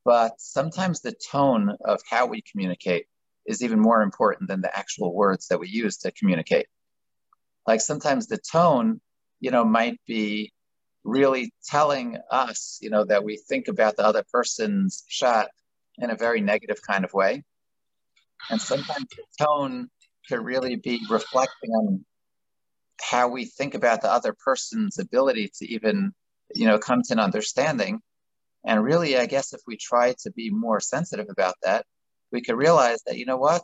But 0.05 0.39
sometimes 0.39 1.01
the 1.01 1.13
tone 1.31 1.75
of 1.83 1.99
how 2.09 2.27
we 2.27 2.41
communicate 2.49 3.07
is 3.45 3.61
even 3.61 3.79
more 3.79 4.01
important 4.01 4.47
than 4.47 4.61
the 4.61 4.77
actual 4.77 5.13
words 5.13 5.47
that 5.49 5.59
we 5.59 5.67
use 5.67 5.97
to 5.97 6.11
communicate. 6.11 6.67
Like 7.65 7.81
sometimes 7.81 8.27
the 8.27 8.37
tone, 8.37 9.01
you 9.41 9.51
know, 9.51 9.65
might 9.65 9.99
be 10.07 10.53
really 11.03 11.51
telling 11.65 12.17
us, 12.31 12.79
you 12.81 12.89
know, 12.89 13.03
that 13.03 13.25
we 13.25 13.35
think 13.49 13.67
about 13.67 13.97
the 13.97 14.05
other 14.05 14.23
person's 14.31 15.03
shot 15.09 15.49
in 15.97 16.09
a 16.09 16.15
very 16.15 16.39
negative 16.39 16.77
kind 16.87 17.03
of 17.03 17.13
way. 17.13 17.43
And 18.49 18.61
sometimes 18.61 19.07
the 19.09 19.45
tone 19.45 19.89
could 20.29 20.39
really 20.39 20.77
be 20.77 21.01
reflecting 21.09 21.71
on 21.71 22.05
how 23.01 23.27
we 23.27 23.45
think 23.45 23.75
about 23.75 24.01
the 24.01 24.11
other 24.11 24.33
person's 24.33 24.99
ability 24.99 25.51
to 25.57 25.71
even 25.71 26.13
you 26.55 26.65
know 26.65 26.79
come 26.79 27.01
to 27.03 27.13
an 27.13 27.19
understanding. 27.19 28.01
And 28.65 28.83
really 28.83 29.17
i 29.17 29.25
guess 29.27 29.53
if 29.53 29.61
we 29.67 29.77
try 29.77 30.13
to 30.23 30.31
be 30.31 30.49
more 30.49 30.79
sensitive 30.79 31.27
about 31.29 31.55
that 31.63 31.85
we 32.31 32.41
could 32.41 32.55
realize 32.57 33.01
that 33.05 33.17
you 33.17 33.25
know 33.25 33.37
what? 33.37 33.63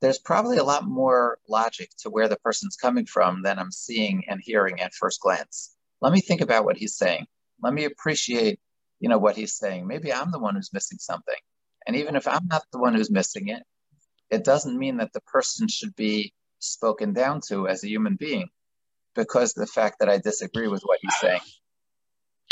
There's 0.00 0.18
probably 0.18 0.56
a 0.56 0.64
lot 0.64 0.86
more 0.86 1.38
logic 1.46 1.90
to 1.98 2.10
where 2.10 2.28
the 2.28 2.38
person's 2.38 2.76
coming 2.76 3.04
from 3.06 3.42
than 3.42 3.58
i'm 3.58 3.72
seeing 3.72 4.24
and 4.28 4.40
hearing 4.42 4.80
at 4.80 4.94
first 4.94 5.20
glance. 5.20 5.74
Let 6.00 6.12
me 6.12 6.20
think 6.20 6.40
about 6.40 6.64
what 6.64 6.78
he's 6.78 6.96
saying. 6.96 7.26
Let 7.62 7.74
me 7.74 7.84
appreciate 7.84 8.60
you 9.00 9.08
know 9.08 9.18
what 9.18 9.36
he's 9.36 9.56
saying. 9.56 9.86
Maybe 9.86 10.12
i'm 10.12 10.30
the 10.30 10.38
one 10.38 10.54
who's 10.54 10.72
missing 10.72 10.98
something. 10.98 11.40
And 11.86 11.96
even 11.96 12.16
if 12.16 12.26
i'm 12.28 12.46
not 12.46 12.62
the 12.72 12.78
one 12.78 12.94
who's 12.94 13.10
missing 13.10 13.48
it 13.48 13.62
it 14.30 14.44
doesn't 14.44 14.78
mean 14.78 14.98
that 14.98 15.12
the 15.12 15.20
person 15.22 15.68
should 15.68 15.94
be 15.96 16.32
spoken 16.60 17.12
down 17.12 17.40
to 17.48 17.66
as 17.66 17.82
a 17.82 17.88
human 17.88 18.16
being 18.16 18.48
because 19.14 19.52
the 19.52 19.66
fact 19.66 19.98
that 20.00 20.08
I 20.08 20.18
disagree 20.18 20.68
with 20.68 20.82
what 20.82 20.98
he's 21.02 21.16
saying. 21.18 21.40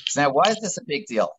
So 0.06 0.22
now, 0.22 0.30
why 0.30 0.48
is 0.48 0.60
this 0.60 0.78
a 0.78 0.84
big 0.84 1.06
deal? 1.06 1.30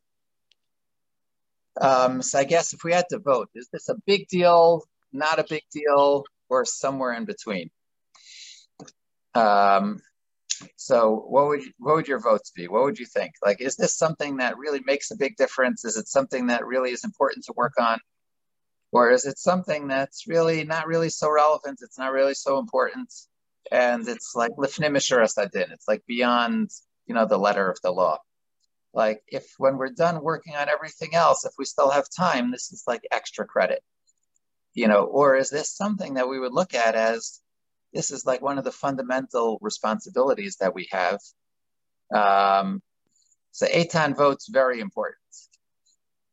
Um, 1.82 2.22
so 2.22 2.40
I 2.40 2.44
guess 2.44 2.74
if 2.74 2.84
we 2.84 2.94
had 2.94 3.06
to 3.10 3.20
vote, 3.20 3.50
is 3.56 3.70
this 3.72 3.90
a 3.90 3.96
big 4.06 4.28
deal, 4.28 4.84
not 5.12 5.40
a 5.40 5.46
big 5.48 5.64
deal, 5.72 6.26
or 6.50 6.66
somewhere 6.66 7.14
in 7.14 7.26
between? 7.26 7.70
Um, 9.36 10.02
so 10.76 11.16
what 11.28 11.48
would 11.48 11.62
what 11.78 11.96
would 11.96 12.08
your 12.08 12.20
votes 12.20 12.52
be? 12.52 12.68
What 12.68 12.84
would 12.84 13.00
you 13.00 13.06
think? 13.06 13.34
Like, 13.44 13.62
is 13.62 13.76
this 13.76 13.96
something 13.96 14.38
that 14.38 14.58
really 14.58 14.82
makes 14.86 15.12
a 15.12 15.18
big 15.18 15.38
difference? 15.38 15.86
Is 15.86 15.98
it 15.98 16.08
something 16.08 16.48
that 16.48 16.66
really 16.66 16.92
is 16.92 17.04
important 17.04 17.46
to 17.46 17.54
work 17.56 17.74
on? 17.80 18.00
Or 18.92 19.12
is 19.12 19.26
it 19.26 19.38
something 19.38 19.88
that's 19.88 20.28
really 20.28 20.64
not 20.64 20.88
really 20.88 21.10
so 21.10 21.32
relevant? 21.32 21.80
It's 21.82 21.98
not 21.98 22.12
really 22.12 22.34
so 22.34 22.58
important. 22.58 23.14
And 23.72 24.08
it's 24.08 24.34
like. 24.36 24.52
It's 25.72 25.88
like 25.88 26.04
beyond, 26.08 26.72
you 27.06 27.14
know, 27.14 27.26
the 27.26 27.38
letter 27.38 27.70
of 27.70 27.80
the 27.82 27.92
law. 27.92 28.18
Like 28.94 29.22
if 29.28 29.54
when 29.58 29.78
we're 29.78 29.90
done 29.90 30.24
working 30.24 30.56
on 30.56 30.70
everything 30.70 31.14
else, 31.14 31.46
if 31.46 31.54
we 31.60 31.66
still 31.66 31.92
have 31.92 32.08
time, 32.10 32.52
this 32.52 32.72
is 32.72 32.84
like 32.88 33.02
extra 33.12 33.46
credit. 33.46 33.84
You 34.74 34.88
know, 34.88 35.04
or 35.04 35.36
is 35.36 35.50
this 35.50 35.76
something 35.76 36.16
that 36.16 36.30
we 36.30 36.40
would 36.40 36.54
look 36.54 36.74
at 36.74 36.96
as 36.96 37.42
this 37.94 38.12
is 38.12 38.26
like 38.26 38.42
one 38.42 38.58
of 38.58 38.64
the 38.64 38.72
fundamental 38.72 39.58
responsibilities 39.62 40.58
that 40.58 40.74
we 40.76 40.88
have. 40.92 41.20
Um, 42.14 42.82
so 43.52 43.66
Eitan 43.68 44.16
votes 44.16 44.48
very 44.48 44.80
important. 44.80 45.18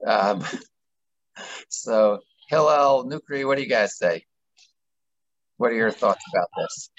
Um, 0.06 0.44
so 1.68 2.20
Hillel, 2.46 3.04
Nukri, 3.06 3.46
what 3.46 3.56
do 3.56 3.62
you 3.62 3.68
guys 3.68 3.96
say? 3.98 4.24
What 5.56 5.72
are 5.72 5.74
your 5.74 5.90
thoughts 5.90 6.24
about 6.32 6.48
this? 6.56 6.90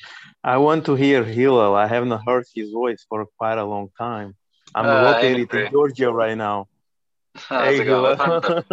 I 0.44 0.58
want 0.58 0.86
to 0.88 0.96
hear 0.96 1.24
Hillel. 1.24 1.76
I 1.76 1.88
haven't 1.88 2.20
heard 2.26 2.46
his 2.54 2.72
voice 2.72 3.06
for 3.08 3.26
quite 3.38 3.58
a 3.58 3.66
long 3.66 3.90
time. 3.98 4.36
I'm 4.76 4.86
uh, 4.86 5.12
located 5.12 5.54
in 5.54 5.72
Georgia 5.72 6.12
right 6.12 6.38
now. 6.38 6.68
hey, 7.50 7.84
Hillel. 7.84 8.20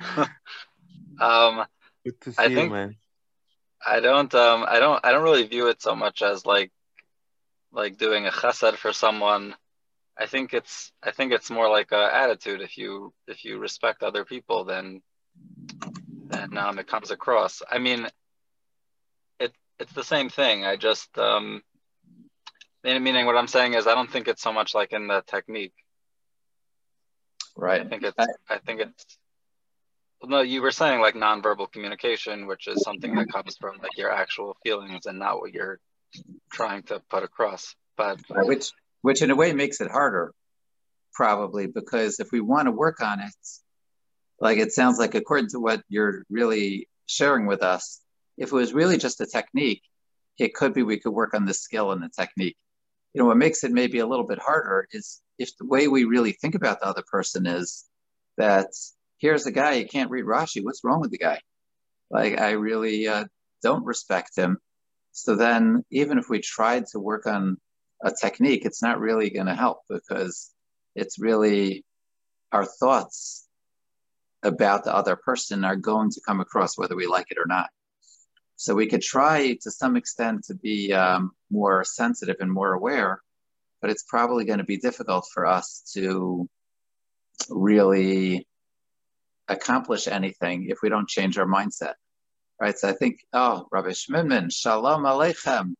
um, 1.20 1.64
Good 2.04 2.20
to 2.22 2.32
see 2.32 2.42
I 2.42 2.46
you, 2.46 2.56
think, 2.56 2.72
man. 2.72 2.96
I 3.84 4.00
don't 4.00 4.32
um 4.34 4.64
I 4.68 4.78
don't 4.78 5.04
I 5.04 5.10
don't 5.10 5.22
really 5.22 5.46
view 5.46 5.68
it 5.68 5.80
so 5.80 5.96
much 5.96 6.20
as 6.20 6.44
like 6.44 6.70
like 7.72 7.96
doing 7.96 8.26
a 8.26 8.30
chesed 8.30 8.76
for 8.76 8.92
someone 8.92 9.54
I 10.18 10.26
think 10.26 10.52
it's 10.52 10.92
I 11.02 11.12
think 11.12 11.32
it's 11.32 11.50
more 11.50 11.70
like 11.70 11.92
a 11.92 12.14
attitude. 12.14 12.60
If 12.60 12.76
you 12.76 13.14
if 13.26 13.42
you 13.42 13.58
respect 13.58 14.02
other 14.02 14.26
people, 14.26 14.64
then 14.64 15.00
then 16.28 16.56
um, 16.56 16.78
it 16.78 16.86
comes 16.86 17.10
across. 17.10 17.62
I 17.68 17.78
mean, 17.78 18.06
it 19.38 19.52
it's 19.78 19.92
the 19.92 20.04
same 20.04 20.28
thing. 20.28 20.64
I 20.64 20.76
just 20.76 21.16
um, 21.18 21.62
meaning 22.84 23.26
what 23.26 23.36
I'm 23.36 23.48
saying 23.48 23.74
is 23.74 23.86
I 23.86 23.94
don't 23.94 24.10
think 24.10 24.28
it's 24.28 24.42
so 24.42 24.52
much 24.52 24.74
like 24.74 24.92
in 24.92 25.08
the 25.08 25.22
technique. 25.26 25.74
Right. 27.56 27.80
I 27.80 27.84
think 27.84 28.02
it's 28.04 28.16
I 28.48 28.58
think 28.58 28.80
it's 28.80 29.18
no, 30.22 30.42
you 30.42 30.60
were 30.60 30.70
saying 30.70 31.00
like 31.00 31.14
nonverbal 31.14 31.72
communication, 31.72 32.46
which 32.46 32.68
is 32.68 32.82
something 32.82 33.14
that 33.14 33.32
comes 33.32 33.56
from 33.58 33.78
like 33.78 33.96
your 33.96 34.12
actual 34.12 34.56
feelings 34.62 35.06
and 35.06 35.18
not 35.18 35.40
what 35.40 35.52
you're 35.52 35.80
trying 36.52 36.82
to 36.84 37.00
put 37.08 37.22
across. 37.22 37.74
But 37.96 38.20
which 38.28 38.70
which 39.02 39.22
in 39.22 39.30
a 39.30 39.36
way 39.36 39.52
makes 39.52 39.80
it 39.80 39.90
harder, 39.90 40.32
probably 41.14 41.66
because 41.66 42.20
if 42.20 42.32
we 42.32 42.40
want 42.40 42.66
to 42.66 42.72
work 42.72 43.02
on 43.02 43.20
it, 43.20 43.32
like 44.40 44.58
it 44.58 44.72
sounds 44.72 44.98
like 44.98 45.14
according 45.14 45.50
to 45.50 45.60
what 45.60 45.82
you're 45.88 46.24
really 46.30 46.88
sharing 47.06 47.46
with 47.46 47.62
us, 47.62 48.00
if 48.38 48.48
it 48.48 48.54
was 48.54 48.72
really 48.72 48.96
just 48.96 49.20
a 49.20 49.26
technique, 49.26 49.82
it 50.38 50.54
could 50.54 50.72
be 50.72 50.82
we 50.82 50.98
could 50.98 51.12
work 51.12 51.34
on 51.34 51.44
the 51.44 51.54
skill 51.54 51.92
and 51.92 52.02
the 52.02 52.08
technique. 52.08 52.56
You 53.12 53.20
know, 53.20 53.26
what 53.26 53.36
makes 53.36 53.64
it 53.64 53.72
maybe 53.72 53.98
a 53.98 54.06
little 54.06 54.26
bit 54.26 54.38
harder 54.38 54.86
is 54.92 55.20
if 55.38 55.50
the 55.58 55.66
way 55.66 55.88
we 55.88 56.04
really 56.04 56.32
think 56.32 56.54
about 56.54 56.80
the 56.80 56.86
other 56.86 57.04
person 57.10 57.46
is 57.46 57.84
that 58.38 58.68
here's 59.18 59.46
a 59.46 59.52
guy, 59.52 59.74
you 59.74 59.86
can't 59.86 60.10
read 60.10 60.24
Rashi. 60.24 60.64
What's 60.64 60.84
wrong 60.84 61.00
with 61.00 61.10
the 61.10 61.18
guy? 61.18 61.40
Like, 62.10 62.40
I 62.40 62.52
really 62.52 63.06
uh, 63.08 63.24
don't 63.62 63.84
respect 63.84 64.36
him. 64.36 64.58
So 65.12 65.36
then, 65.36 65.84
even 65.90 66.18
if 66.18 66.30
we 66.30 66.40
tried 66.40 66.86
to 66.92 67.00
work 67.00 67.26
on 67.26 67.58
a 68.02 68.12
technique, 68.12 68.64
it's 68.64 68.82
not 68.82 69.00
really 69.00 69.28
going 69.28 69.46
to 69.46 69.54
help 69.54 69.80
because 69.88 70.50
it's 70.94 71.18
really 71.18 71.84
our 72.52 72.64
thoughts 72.64 73.46
about 74.42 74.84
the 74.84 74.94
other 74.94 75.16
person 75.16 75.64
are 75.64 75.76
going 75.76 76.10
to 76.10 76.20
come 76.26 76.40
across 76.40 76.78
whether 76.78 76.96
we 76.96 77.06
like 77.06 77.30
it 77.30 77.38
or 77.38 77.46
not. 77.46 77.70
So 78.56 78.74
we 78.74 78.86
could 78.86 79.02
try 79.02 79.54
to 79.62 79.70
some 79.70 79.96
extent 79.96 80.44
to 80.44 80.54
be 80.54 80.92
um, 80.92 81.32
more 81.50 81.84
sensitive 81.84 82.36
and 82.40 82.52
more 82.52 82.72
aware, 82.72 83.22
but 83.80 83.90
it's 83.90 84.02
probably 84.02 84.44
going 84.44 84.58
to 84.58 84.64
be 84.64 84.76
difficult 84.76 85.26
for 85.32 85.46
us 85.46 85.82
to 85.94 86.48
really 87.48 88.46
accomplish 89.48 90.08
anything 90.08 90.66
if 90.68 90.78
we 90.82 90.88
don't 90.88 91.08
change 91.08 91.38
our 91.38 91.46
mindset. 91.46 91.94
Right. 92.60 92.78
So 92.78 92.88
I 92.90 92.92
think, 92.92 93.20
oh, 93.32 93.66
Rabbi 93.72 93.88
Shmimon, 93.88 94.52
Shalom 94.52 95.04
Aleichem. 95.04 95.74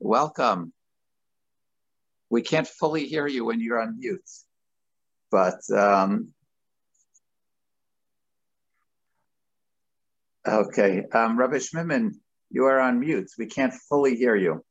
Welcome. 0.00 0.72
we 2.30 2.42
can't 2.42 2.66
fully 2.66 3.06
hear 3.06 3.26
you 3.28 3.44
when 3.44 3.60
you're 3.60 3.80
on 3.80 3.98
mute, 3.98 4.28
but 5.30 5.60
um, 5.70 6.32
okay, 10.46 11.04
um, 11.12 11.38
Rabbi 11.38 11.58
you 12.50 12.64
are 12.66 12.80
on 12.80 13.00
mute. 13.00 13.30
We 13.38 13.46
can't 13.46 13.72
fully 13.72 14.14
hear 14.16 14.36
you. 14.36 14.64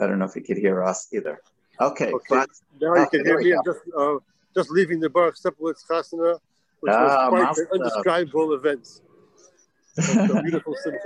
I 0.00 0.06
don't 0.06 0.18
know 0.18 0.24
if 0.24 0.34
you 0.34 0.42
could 0.42 0.56
hear 0.58 0.82
us 0.82 1.08
either. 1.12 1.40
Okay, 1.80 2.12
Okay, 2.12 2.24
but 2.28 2.48
now 2.80 2.94
you 2.94 3.02
oh, 3.02 3.06
can 3.06 3.24
hear 3.24 3.38
me. 3.38 3.52
I'm 3.52 3.64
just, 3.64 3.80
uh, 3.96 4.16
just 4.54 4.70
leaving 4.70 5.00
the 5.00 5.08
Baruch 5.08 5.36
Steplitz 5.36 5.86
Chasana, 5.88 6.38
which 6.80 6.92
Ah, 6.92 7.04
was 7.04 7.28
quite 7.28 7.42
Master. 7.42 7.68
an 7.72 7.80
undescribable 7.80 8.54
event. 8.54 9.00
A 9.98 10.42
beautiful 10.42 10.74
simcha, 10.82 10.98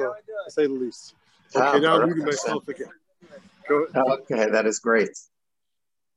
to 0.46 0.51
say 0.51 0.66
the 0.66 0.72
least. 0.72 1.14
Ah, 1.57 1.70
Okay, 1.75 1.81
now 1.81 2.01
I'm 2.01 2.07
muting 2.07 2.25
myself 2.25 2.66
again. 2.68 2.88
Okay, 3.70 4.51
that 4.51 4.64
is 4.66 4.79
great. 4.79 5.11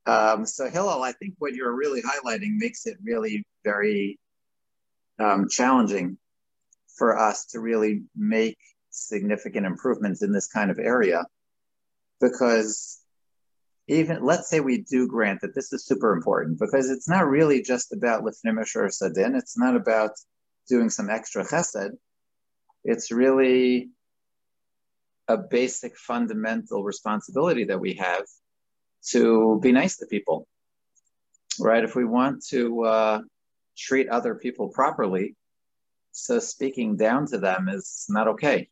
Um, 0.06 0.46
so 0.46 0.68
Hillel, 0.68 1.02
I 1.02 1.12
think 1.12 1.34
what 1.38 1.52
you're 1.54 1.74
really 1.74 2.02
highlighting 2.02 2.56
makes 2.56 2.86
it 2.86 2.96
really 3.02 3.44
very 3.64 4.18
um, 5.18 5.48
challenging 5.48 6.16
for 7.00 7.18
us 7.18 7.46
to 7.46 7.60
really 7.60 8.02
make 8.14 8.58
significant 8.90 9.64
improvements 9.64 10.22
in 10.22 10.32
this 10.32 10.48
kind 10.48 10.70
of 10.70 10.78
area 10.78 11.24
because 12.20 13.00
even 13.88 14.22
let's 14.22 14.50
say 14.50 14.60
we 14.60 14.82
do 14.82 15.08
grant 15.08 15.40
that 15.40 15.54
this 15.54 15.72
is 15.72 15.86
super 15.86 16.12
important 16.12 16.58
because 16.58 16.90
it's 16.90 17.08
not 17.08 17.26
really 17.26 17.62
just 17.62 17.94
about 17.94 18.22
lifnim 18.22 18.58
mishuras 18.58 19.02
hadin. 19.02 19.34
It's 19.34 19.56
not 19.56 19.76
about 19.76 20.10
doing 20.68 20.90
some 20.90 21.08
extra 21.08 21.42
chesed. 21.42 21.92
It's 22.84 23.10
really 23.10 23.88
a 25.26 25.38
basic 25.38 25.96
fundamental 25.96 26.84
responsibility 26.84 27.64
that 27.64 27.80
we 27.80 27.94
have 27.94 28.26
to 29.12 29.58
be 29.62 29.72
nice 29.72 29.96
to 29.96 30.06
people, 30.06 30.46
right? 31.58 31.82
If 31.82 31.96
we 31.96 32.04
want 32.04 32.44
to 32.50 32.84
uh, 32.84 33.20
treat 33.74 34.08
other 34.10 34.34
people 34.34 34.68
properly, 34.68 35.34
so 36.12 36.38
speaking 36.38 36.96
down 36.96 37.26
to 37.26 37.38
them 37.38 37.68
is 37.68 38.06
not 38.08 38.28
okay. 38.28 38.68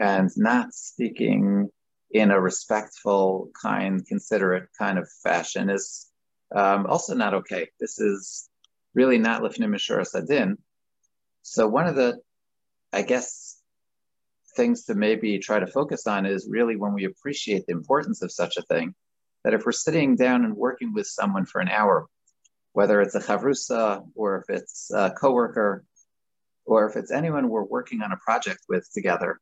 And 0.00 0.30
not 0.36 0.72
speaking 0.72 1.68
in 2.10 2.30
a 2.30 2.40
respectful, 2.40 3.50
kind, 3.60 4.04
considerate 4.06 4.68
kind 4.78 4.98
of 4.98 5.08
fashion 5.22 5.70
is 5.70 6.10
um, 6.54 6.86
also 6.86 7.14
not 7.14 7.34
okay. 7.34 7.68
This 7.78 8.00
is 8.00 8.48
really 8.94 9.18
not 9.18 9.42
lifnim 9.42 9.70
mishuras 9.70 10.14
hadin. 10.14 10.56
So 11.42 11.66
one 11.68 11.86
of 11.86 11.96
the, 11.96 12.20
I 12.92 13.02
guess, 13.02 13.60
things 14.56 14.84
to 14.84 14.94
maybe 14.94 15.38
try 15.38 15.60
to 15.60 15.66
focus 15.66 16.06
on 16.06 16.26
is 16.26 16.48
really 16.50 16.76
when 16.76 16.92
we 16.92 17.04
appreciate 17.04 17.66
the 17.66 17.72
importance 17.72 18.22
of 18.22 18.32
such 18.32 18.56
a 18.56 18.62
thing, 18.62 18.94
that 19.44 19.54
if 19.54 19.64
we're 19.64 19.72
sitting 19.72 20.16
down 20.16 20.44
and 20.44 20.56
working 20.56 20.92
with 20.92 21.06
someone 21.06 21.46
for 21.46 21.60
an 21.60 21.68
hour, 21.68 22.06
whether 22.72 23.00
it's 23.00 23.14
a 23.14 23.20
chavrusa 23.20 24.04
or 24.14 24.38
if 24.38 24.54
it's 24.54 24.90
a 24.92 25.12
coworker, 25.12 25.84
or 26.64 26.88
if 26.88 26.96
it's 26.96 27.10
anyone 27.10 27.48
we're 27.48 27.64
working 27.64 28.02
on 28.02 28.12
a 28.12 28.16
project 28.16 28.60
with 28.68 28.88
together, 28.92 29.40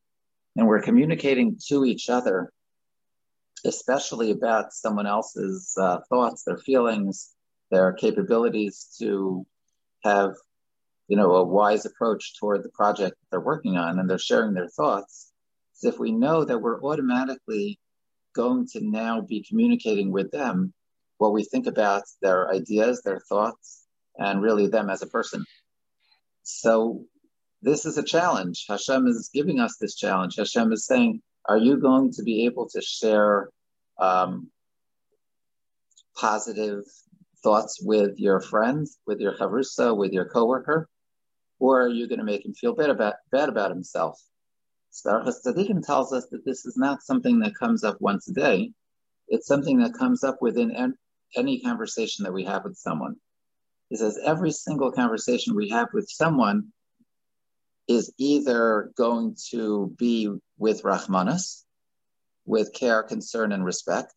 and 0.57 0.67
we're 0.67 0.83
communicating 0.83 1.59
to 1.69 1.85
each 1.85 2.09
other, 2.09 2.53
especially 3.65 4.31
about 4.31 4.73
someone 4.73 5.07
else's 5.07 5.75
uh, 5.81 5.99
thoughts, 6.09 6.43
their 6.45 6.59
feelings, 6.59 7.35
their 7.71 7.93
capabilities 7.93 8.95
to 8.99 9.47
have, 10.05 10.35
you 11.09 11.17
know, 11.17 11.37
a 11.37 11.45
wise 11.45 11.85
approach 11.85 12.39
toward 12.39 12.63
the 12.63 12.71
project 12.71 13.17
they're 13.31 13.41
working 13.41 13.77
on, 13.77 13.99
and 13.99 14.09
they're 14.09 14.19
sharing 14.19 14.55
their 14.55 14.69
thoughts. 14.69 15.33
So 15.75 15.89
if 15.89 15.99
we 15.99 16.13
know 16.13 16.45
that 16.45 16.59
we're 16.59 16.83
automatically 16.83 17.79
going 18.35 18.67
to 18.69 18.81
now 18.81 19.21
be 19.21 19.45
communicating 19.49 20.11
with 20.13 20.31
them 20.31 20.73
what 21.19 21.33
we 21.33 21.45
think 21.45 21.67
about 21.67 22.05
their 22.23 22.49
ideas, 22.51 23.03
their 23.03 23.21
thoughts, 23.21 23.85
and 24.17 24.43
really 24.43 24.69
them 24.69 24.91
as 24.91 25.03
a 25.03 25.07
person. 25.07 25.45
So 26.51 27.05
this 27.61 27.85
is 27.85 27.99
a 27.99 28.03
challenge. 28.03 28.65
Hashem 28.71 29.07
is 29.07 29.29
giving 29.35 29.61
us 29.61 29.77
this 29.77 29.95
challenge. 29.95 30.37
Hashem 30.37 30.73
is 30.73 30.87
saying, 30.87 31.21
Are 31.45 31.59
you 31.59 31.77
going 31.77 32.11
to 32.13 32.23
be 32.23 32.47
able 32.47 32.71
to 32.71 32.81
share 32.81 33.51
um, 34.01 34.51
positive 36.17 36.85
thoughts 37.43 37.83
with 37.83 38.19
your 38.19 38.41
friend, 38.41 38.87
with 39.07 39.21
your 39.21 39.37
chavrusa, 39.37 39.95
with 39.95 40.13
your 40.13 40.25
coworker? 40.25 40.89
Or 41.59 41.83
are 41.83 41.89
you 41.89 42.09
going 42.09 42.21
to 42.21 42.25
make 42.25 42.47
him 42.47 42.55
feel 42.55 42.75
bad 42.75 42.89
about, 42.89 43.17
bad 43.31 43.51
about 43.51 43.71
himself? 43.71 44.19
Starchas 44.91 45.45
Tzadikim 45.45 45.85
tells 45.85 46.15
us 46.15 46.29
that 46.31 46.47
this 46.47 46.65
is 46.65 46.79
not 46.79 47.03
something 47.03 47.41
that 47.41 47.57
comes 47.57 47.85
up 47.85 48.01
once 48.01 48.27
a 48.27 48.33
day. 48.33 48.73
It's 49.29 49.47
something 49.47 49.81
that 49.81 49.93
comes 49.93 50.25
up 50.25 50.39
within 50.41 50.97
any 51.37 51.61
conversation 51.61 52.25
that 52.25 52.33
we 52.33 52.45
have 52.45 52.65
with 52.65 52.79
someone. 52.79 53.17
He 53.91 53.97
says 53.97 54.19
every 54.23 54.53
single 54.53 54.93
conversation 54.93 55.55
we 55.55 55.71
have 55.71 55.89
with 55.93 56.09
someone 56.11 56.73
is 57.87 58.13
either 58.19 58.93
going 58.97 59.37
to 59.51 59.95
be 59.97 60.31
with 60.59 60.83
Rahmanas, 60.83 61.65
with 62.45 62.75
care, 62.75 63.03
concern, 63.03 63.53
and 63.53 63.65
respect, 63.65 64.13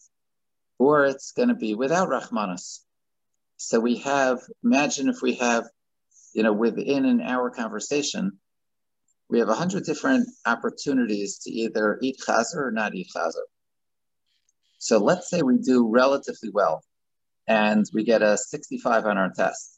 or 0.78 1.06
it's 1.06 1.32
going 1.32 1.48
to 1.48 1.56
be 1.56 1.74
without 1.74 2.10
Rahmanas. 2.10 2.80
So 3.56 3.80
we 3.80 3.98
have, 4.00 4.40
imagine 4.64 5.08
if 5.08 5.22
we 5.22 5.36
have, 5.36 5.66
you 6.34 6.44
know, 6.44 6.52
within 6.52 7.06
an 7.06 7.22
hour 7.22 7.50
conversation, 7.50 8.40
we 9.30 9.40
have 9.40 9.48
a 9.48 9.56
hundred 9.56 9.86
different 9.86 10.28
opportunities 10.46 11.38
to 11.40 11.52
either 11.52 11.98
eat 12.02 12.18
chazer 12.20 12.58
or 12.58 12.72
not 12.72 12.94
eat 12.94 13.08
chazer. 13.16 13.46
So 14.80 14.98
let's 14.98 15.30
say 15.30 15.42
we 15.42 15.58
do 15.58 15.88
relatively 15.88 16.50
well 16.52 16.84
and 17.52 17.86
we 17.94 18.06
get 18.06 18.22
a 18.22 18.38
65 18.38 19.06
on 19.06 19.18
our 19.18 19.32
test. 19.36 19.78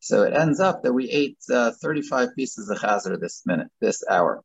So 0.00 0.24
it 0.24 0.34
ends 0.34 0.60
up 0.60 0.82
that 0.82 0.92
we 0.92 1.08
ate 1.08 1.38
uh, 1.50 1.70
35 1.80 2.36
pieces 2.36 2.68
of 2.68 2.78
chazer 2.78 3.18
this 3.18 3.42
minute, 3.46 3.68
this 3.80 4.04
hour. 4.06 4.42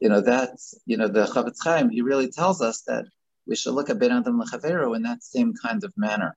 You 0.00 0.08
know, 0.08 0.20
that's, 0.20 0.74
you 0.86 0.96
know, 0.96 1.06
the 1.06 1.24
Chofetz 1.26 1.58
Chaim, 1.62 1.88
he 1.88 2.02
really 2.02 2.32
tells 2.32 2.60
us 2.60 2.82
that 2.88 3.04
we 3.46 3.54
should 3.54 3.74
look 3.74 3.90
at 3.90 4.00
Ben 4.00 4.10
Adam 4.10 4.40
Lechavero 4.40 4.96
in 4.96 5.02
that 5.02 5.22
same 5.22 5.54
kind 5.54 5.84
of 5.84 5.92
manner. 5.96 6.36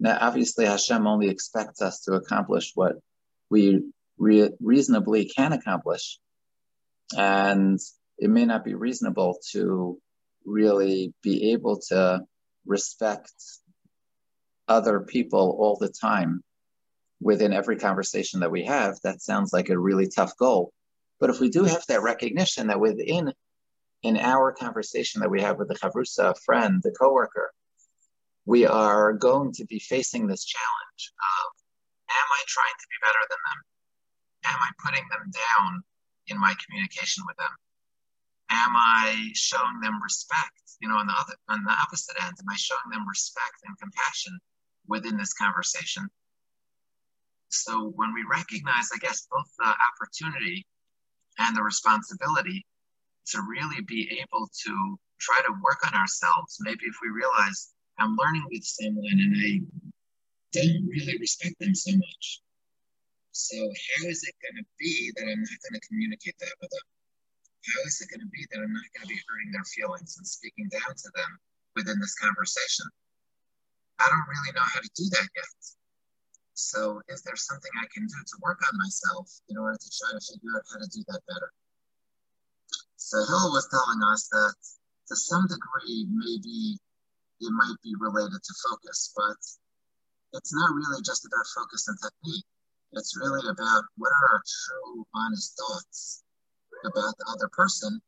Now, 0.00 0.16
obviously, 0.18 0.64
Hashem 0.64 1.06
only 1.06 1.28
expects 1.28 1.82
us 1.82 2.00
to 2.04 2.14
accomplish 2.14 2.72
what 2.74 2.94
we 3.50 3.82
re- 4.16 4.50
reasonably 4.60 5.26
can 5.26 5.52
accomplish. 5.52 6.18
And 7.14 7.78
it 8.16 8.30
may 8.30 8.46
not 8.46 8.64
be 8.64 8.74
reasonable 8.74 9.40
to 9.52 9.98
really 10.46 11.12
be 11.22 11.52
able 11.52 11.80
to 11.88 12.22
respect 12.64 13.30
other 14.68 15.00
people 15.00 15.56
all 15.58 15.76
the 15.76 15.88
time 15.88 16.42
within 17.20 17.52
every 17.52 17.76
conversation 17.76 18.40
that 18.40 18.50
we 18.50 18.64
have. 18.64 18.98
That 19.02 19.22
sounds 19.22 19.52
like 19.52 19.68
a 19.68 19.78
really 19.78 20.08
tough 20.08 20.36
goal. 20.36 20.72
But 21.18 21.30
if 21.30 21.40
we 21.40 21.48
do 21.48 21.64
have 21.64 21.84
that 21.88 22.02
recognition 22.02 22.66
that 22.66 22.80
within 22.80 23.32
in 24.02 24.16
our 24.18 24.52
conversation 24.52 25.20
that 25.20 25.30
we 25.30 25.40
have 25.40 25.58
with 25.58 25.68
the 25.68 25.74
chavrusa, 25.74 26.34
friend, 26.44 26.80
the 26.82 26.94
coworker, 26.98 27.52
we 28.44 28.66
are 28.66 29.12
going 29.12 29.52
to 29.52 29.64
be 29.64 29.78
facing 29.78 30.26
this 30.26 30.44
challenge 30.44 31.12
of, 31.18 31.46
am 32.10 32.28
I 32.30 32.42
trying 32.46 32.78
to 32.78 32.86
be 32.86 32.98
better 33.02 33.24
than 33.30 33.42
them? 33.42 33.60
Am 34.52 34.60
I 34.62 34.70
putting 34.84 35.08
them 35.10 35.30
down 35.32 35.82
in 36.28 36.38
my 36.38 36.54
communication 36.64 37.24
with 37.26 37.36
them? 37.36 37.50
Am 38.50 38.76
I 38.76 39.30
showing 39.34 39.80
them 39.80 40.00
respect? 40.02 40.52
You 40.80 40.88
know, 40.88 40.96
on 40.96 41.06
the 41.06 41.14
other, 41.18 41.34
on 41.48 41.64
the 41.64 41.72
opposite 41.72 42.14
end, 42.22 42.34
am 42.38 42.48
I 42.48 42.56
showing 42.56 42.90
them 42.92 43.08
respect 43.08 43.64
and 43.66 43.76
compassion 43.78 44.38
within 44.88 45.16
this 45.16 45.32
conversation? 45.34 46.08
So 47.48 47.92
when 47.96 48.12
we 48.12 48.24
recognize, 48.28 48.90
I 48.94 48.98
guess, 48.98 49.26
both 49.30 49.50
the 49.58 49.72
opportunity 49.72 50.66
and 51.38 51.56
the 51.56 51.62
responsibility 51.62 52.66
to 53.28 53.42
really 53.42 53.82
be 53.82 54.20
able 54.20 54.48
to 54.64 54.98
try 55.20 55.40
to 55.46 55.52
work 55.62 55.86
on 55.86 55.94
ourselves, 55.94 56.56
maybe 56.60 56.84
if 56.86 56.96
we 57.02 57.08
realize 57.08 57.72
I'm 57.98 58.16
learning 58.16 58.46
with 58.50 58.64
someone 58.64 59.18
and 59.18 59.34
I 59.36 59.60
don't 60.52 60.86
really 60.86 61.16
respect 61.18 61.58
them 61.60 61.74
so 61.74 61.92
much. 61.92 62.40
So 63.32 63.56
how 63.56 64.08
is 64.08 64.24
it 64.24 64.34
going 64.40 64.62
to 64.62 64.68
be 64.78 65.12
that 65.16 65.24
I'm 65.28 65.40
not 65.40 65.60
going 65.68 65.80
to 65.80 65.88
communicate 65.88 66.36
that 66.40 66.56
with 66.60 66.70
them? 66.70 66.86
How 67.66 67.80
is 67.86 68.00
it 68.00 68.08
going 68.08 68.24
to 68.24 68.32
be 68.32 68.46
that 68.50 68.60
I'm 68.62 68.72
not 68.72 68.90
going 68.96 69.08
to 69.08 69.12
be 69.12 69.20
hurting 69.28 69.52
their 69.52 69.68
feelings 69.76 70.16
and 70.16 70.26
speaking 70.26 70.68
down 70.68 70.94
to 70.94 71.08
them 71.14 71.30
within 71.74 72.00
this 72.00 72.14
conversation? 72.16 72.86
I 73.98 74.08
don't 74.08 74.28
really 74.28 74.52
know 74.52 74.66
how 74.66 74.80
to 74.80 74.90
do 74.94 75.06
that 75.10 75.28
yet. 75.34 75.56
So 76.56 77.00
is 77.08 77.22
there 77.22 77.36
something 77.36 77.70
I 77.76 77.86
can 77.92 78.06
do 78.06 78.16
to 78.16 78.36
work 78.40 78.60
on 78.64 78.78
myself 78.78 79.28
in 79.48 79.56
order 79.56 79.76
to 79.76 79.90
try 79.92 80.10
to 80.12 80.20
figure 80.24 80.56
out 80.56 80.64
how 80.72 80.78
to 80.80 80.88
do 80.88 81.04
that 81.08 81.20
better? 81.28 81.52
So 82.96 83.18
Hill 83.18 83.52
was 83.52 83.68
telling 83.68 84.00
us 84.12 84.28
that 84.32 84.54
to 85.08 85.16
some 85.16 85.46
degree, 85.46 86.08
maybe 86.08 86.80
it 87.40 87.52
might 87.52 87.76
be 87.84 87.94
related 88.00 88.42
to 88.42 88.54
focus, 88.68 89.12
but 89.14 89.36
it's 90.32 90.54
not 90.54 90.74
really 90.74 91.02
just 91.04 91.24
about 91.24 91.46
focus 91.54 91.88
and 91.88 91.98
technique. 92.00 92.44
It's 92.92 93.16
really 93.16 93.46
about 93.48 93.84
what 93.96 94.10
are 94.10 94.28
our 94.32 94.42
true, 94.42 95.06
honest 95.14 95.56
thoughts 95.56 96.24
about 96.84 97.14
the 97.18 97.26
other 97.36 97.48
person. 97.52 98.00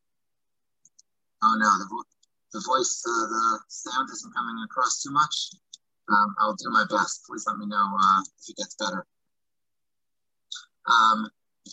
Oh 1.42 1.54
no, 1.58 1.70
the, 1.78 2.04
the 2.52 2.64
voice, 2.66 3.04
uh, 3.06 3.26
the 3.28 3.60
sound 3.68 4.08
isn't 4.10 4.34
coming 4.34 4.56
across 4.64 5.02
too 5.02 5.12
much, 5.12 5.50
um, 6.08 6.34
I'll 6.40 6.56
do 6.56 6.70
my 6.70 6.84
best. 6.90 7.24
Please 7.26 7.44
let 7.46 7.58
me 7.58 7.66
know 7.66 7.96
uh, 8.00 8.20
if 8.40 8.50
it 8.50 8.56
gets 8.56 8.74
better. 8.76 9.06
Um, 10.88 11.28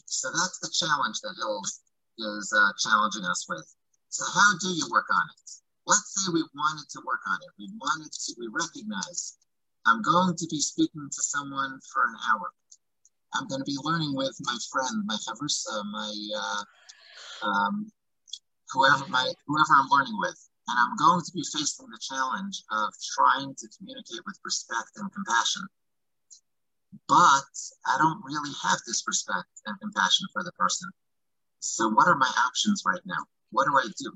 so 0.06 0.30
that's 0.32 0.60
the 0.60 0.72
challenge 0.76 1.22
that 1.22 1.36
Hills 1.40 1.82
is 2.20 2.54
uh, 2.56 2.72
challenging 2.84 3.24
us 3.26 3.46
with. 3.48 3.66
So 4.10 4.26
how 4.34 4.58
do 4.60 4.70
you 4.70 4.88
work 4.92 5.08
on 5.12 5.24
it? 5.24 5.52
Let's 5.88 6.12
say 6.16 6.32
we 6.34 6.44
wanted 6.56 6.90
to 6.90 7.00
work 7.06 7.22
on 7.28 7.38
it. 7.44 7.52
We 7.60 7.70
wanted 7.80 8.12
to, 8.12 8.36
we 8.40 8.48
recognize 8.52 9.38
I'm 9.86 10.02
going 10.02 10.36
to 10.36 10.48
be 10.50 10.60
speaking 10.60 11.08
to 11.12 11.22
someone 11.22 11.80
for 11.94 12.04
an 12.10 12.16
hour. 12.28 12.52
I'm 13.36 13.48
going 13.48 13.62
to 13.62 13.66
be 13.66 13.78
learning 13.84 14.16
with 14.16 14.36
my 14.42 14.58
friend, 14.72 15.04
my 15.06 15.16
chavrusa, 15.16 15.84
my 15.92 16.14
uh, 16.36 16.64
um, 17.46 17.92
whoever 18.72 19.06
my 19.08 19.32
whoever 19.48 19.74
I'm 19.76 19.90
learning 19.92 20.18
with, 20.18 20.45
and 20.68 20.78
I'm 20.80 20.96
going 20.98 21.24
to 21.24 21.32
be 21.32 21.44
facing 21.44 21.88
the 21.88 22.00
challenge 22.02 22.64
of 22.72 22.94
trying 23.16 23.54
to 23.56 23.68
communicate 23.78 24.26
with 24.26 24.40
respect 24.44 24.92
and 24.98 25.12
compassion. 25.14 25.68
But 27.08 27.54
I 27.86 27.98
don't 27.98 28.24
really 28.24 28.54
have 28.64 28.80
this 28.88 29.04
respect 29.08 29.50
and 29.66 29.80
compassion 29.80 30.28
for 30.34 30.44
the 30.44 30.52
person. 30.54 30.90
So 31.60 31.90
what 31.90 32.08
are 32.08 32.18
my 32.18 32.32
options 32.46 32.84
right 32.86 33.02
now? 33.06 33.26
What 33.52 33.66
do 33.66 33.78
I 33.78 33.88
do? 33.98 34.12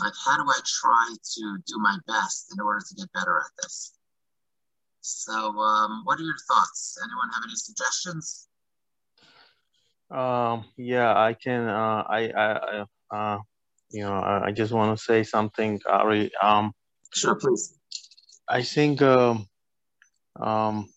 Like, 0.00 0.12
how 0.24 0.36
do 0.36 0.48
I 0.48 0.58
try 0.64 1.14
to 1.34 1.58
do 1.66 1.78
my 1.78 1.98
best 2.06 2.52
in 2.52 2.60
order 2.60 2.80
to 2.80 2.94
get 2.94 3.12
better 3.12 3.38
at 3.38 3.50
this? 3.62 3.98
So, 5.00 5.32
um, 5.32 6.02
what 6.04 6.18
are 6.20 6.22
your 6.22 6.36
thoughts? 6.46 6.98
Anyone 7.02 7.30
have 7.34 7.42
any 7.44 7.56
suggestions? 7.56 8.48
Um, 10.10 10.64
yeah, 10.76 11.16
I 11.16 11.34
can. 11.34 11.68
Uh, 11.68 12.04
I, 12.08 12.30
I, 12.30 12.84
uh, 13.10 13.38
you 13.90 14.02
know, 14.02 14.14
I, 14.14 14.46
I 14.46 14.52
just 14.52 14.72
want 14.72 14.96
to 14.96 15.04
say 15.04 15.22
something, 15.22 15.80
Ari. 15.86 16.30
Um, 16.42 16.72
sure, 17.12 17.34
please. 17.34 17.78
I 18.48 18.62
think, 18.62 19.02
um, 19.02 19.46
um, 20.40 20.88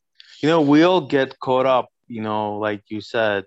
you 0.42 0.50
know, 0.50 0.62
we 0.62 0.84
all 0.84 1.02
get 1.02 1.40
caught 1.40 1.66
up, 1.66 1.90
you 2.08 2.22
know, 2.22 2.58
like 2.58 2.84
you 2.90 3.02
said, 3.02 3.46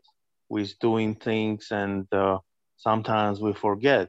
with 0.49 0.79
doing 0.79 1.15
things, 1.15 1.69
and 1.71 2.07
uh, 2.13 2.39
sometimes 2.77 3.41
we 3.41 3.53
forget 3.53 4.09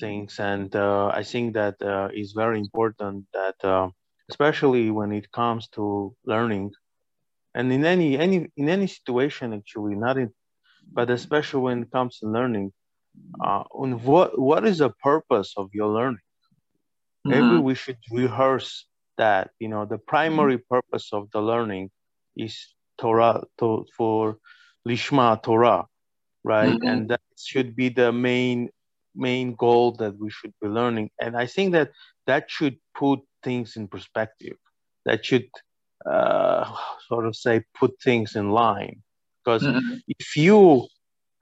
things. 0.00 0.38
And 0.38 0.74
uh, 0.74 1.08
I 1.08 1.22
think 1.22 1.54
that 1.54 1.80
uh, 1.82 2.08
is 2.14 2.32
very 2.32 2.58
important 2.58 3.26
that, 3.32 3.56
uh, 3.64 3.88
especially 4.30 4.90
when 4.90 5.12
it 5.12 5.30
comes 5.32 5.68
to 5.68 6.14
learning, 6.24 6.72
and 7.54 7.72
in 7.72 7.84
any 7.84 8.16
any 8.18 8.48
in 8.56 8.68
any 8.68 8.86
situation 8.86 9.52
actually, 9.52 9.94
not 9.94 10.16
in, 10.16 10.32
but 10.92 11.10
especially 11.10 11.60
when 11.60 11.82
it 11.82 11.90
comes 11.90 12.18
to 12.18 12.26
learning, 12.26 12.72
uh, 13.40 13.64
on 13.72 14.02
what 14.04 14.38
what 14.38 14.66
is 14.66 14.78
the 14.78 14.90
purpose 14.90 15.54
of 15.56 15.70
your 15.72 15.88
learning? 15.88 16.26
Mm-hmm. 17.26 17.30
Maybe 17.30 17.62
we 17.62 17.74
should 17.74 17.98
rehearse 18.10 18.86
that. 19.18 19.50
You 19.58 19.68
know, 19.68 19.84
the 19.84 19.98
primary 19.98 20.56
mm-hmm. 20.58 20.74
purpose 20.74 21.10
of 21.12 21.30
the 21.32 21.40
learning 21.40 21.90
is 22.36 22.74
Torah 22.98 23.44
to, 23.58 23.86
for 23.96 24.38
Lishma 24.86 25.42
Torah, 25.42 25.86
right? 26.44 26.70
Mm-hmm. 26.72 26.88
And 26.88 27.08
that 27.10 27.20
should 27.36 27.76
be 27.76 27.88
the 27.88 28.12
main 28.12 28.70
main 29.14 29.54
goal 29.54 29.92
that 29.92 30.18
we 30.18 30.30
should 30.30 30.54
be 30.60 30.68
learning. 30.68 31.10
And 31.20 31.36
I 31.36 31.46
think 31.46 31.72
that 31.72 31.90
that 32.26 32.50
should 32.50 32.78
put 32.94 33.20
things 33.42 33.76
in 33.76 33.88
perspective. 33.88 34.56
That 35.04 35.24
should 35.24 35.48
uh, 36.08 36.72
sort 37.08 37.26
of 37.26 37.36
say 37.36 37.64
put 37.78 38.00
things 38.00 38.36
in 38.36 38.50
line. 38.50 39.02
Because 39.44 39.62
mm-hmm. 39.62 39.96
if 40.06 40.36
you 40.36 40.86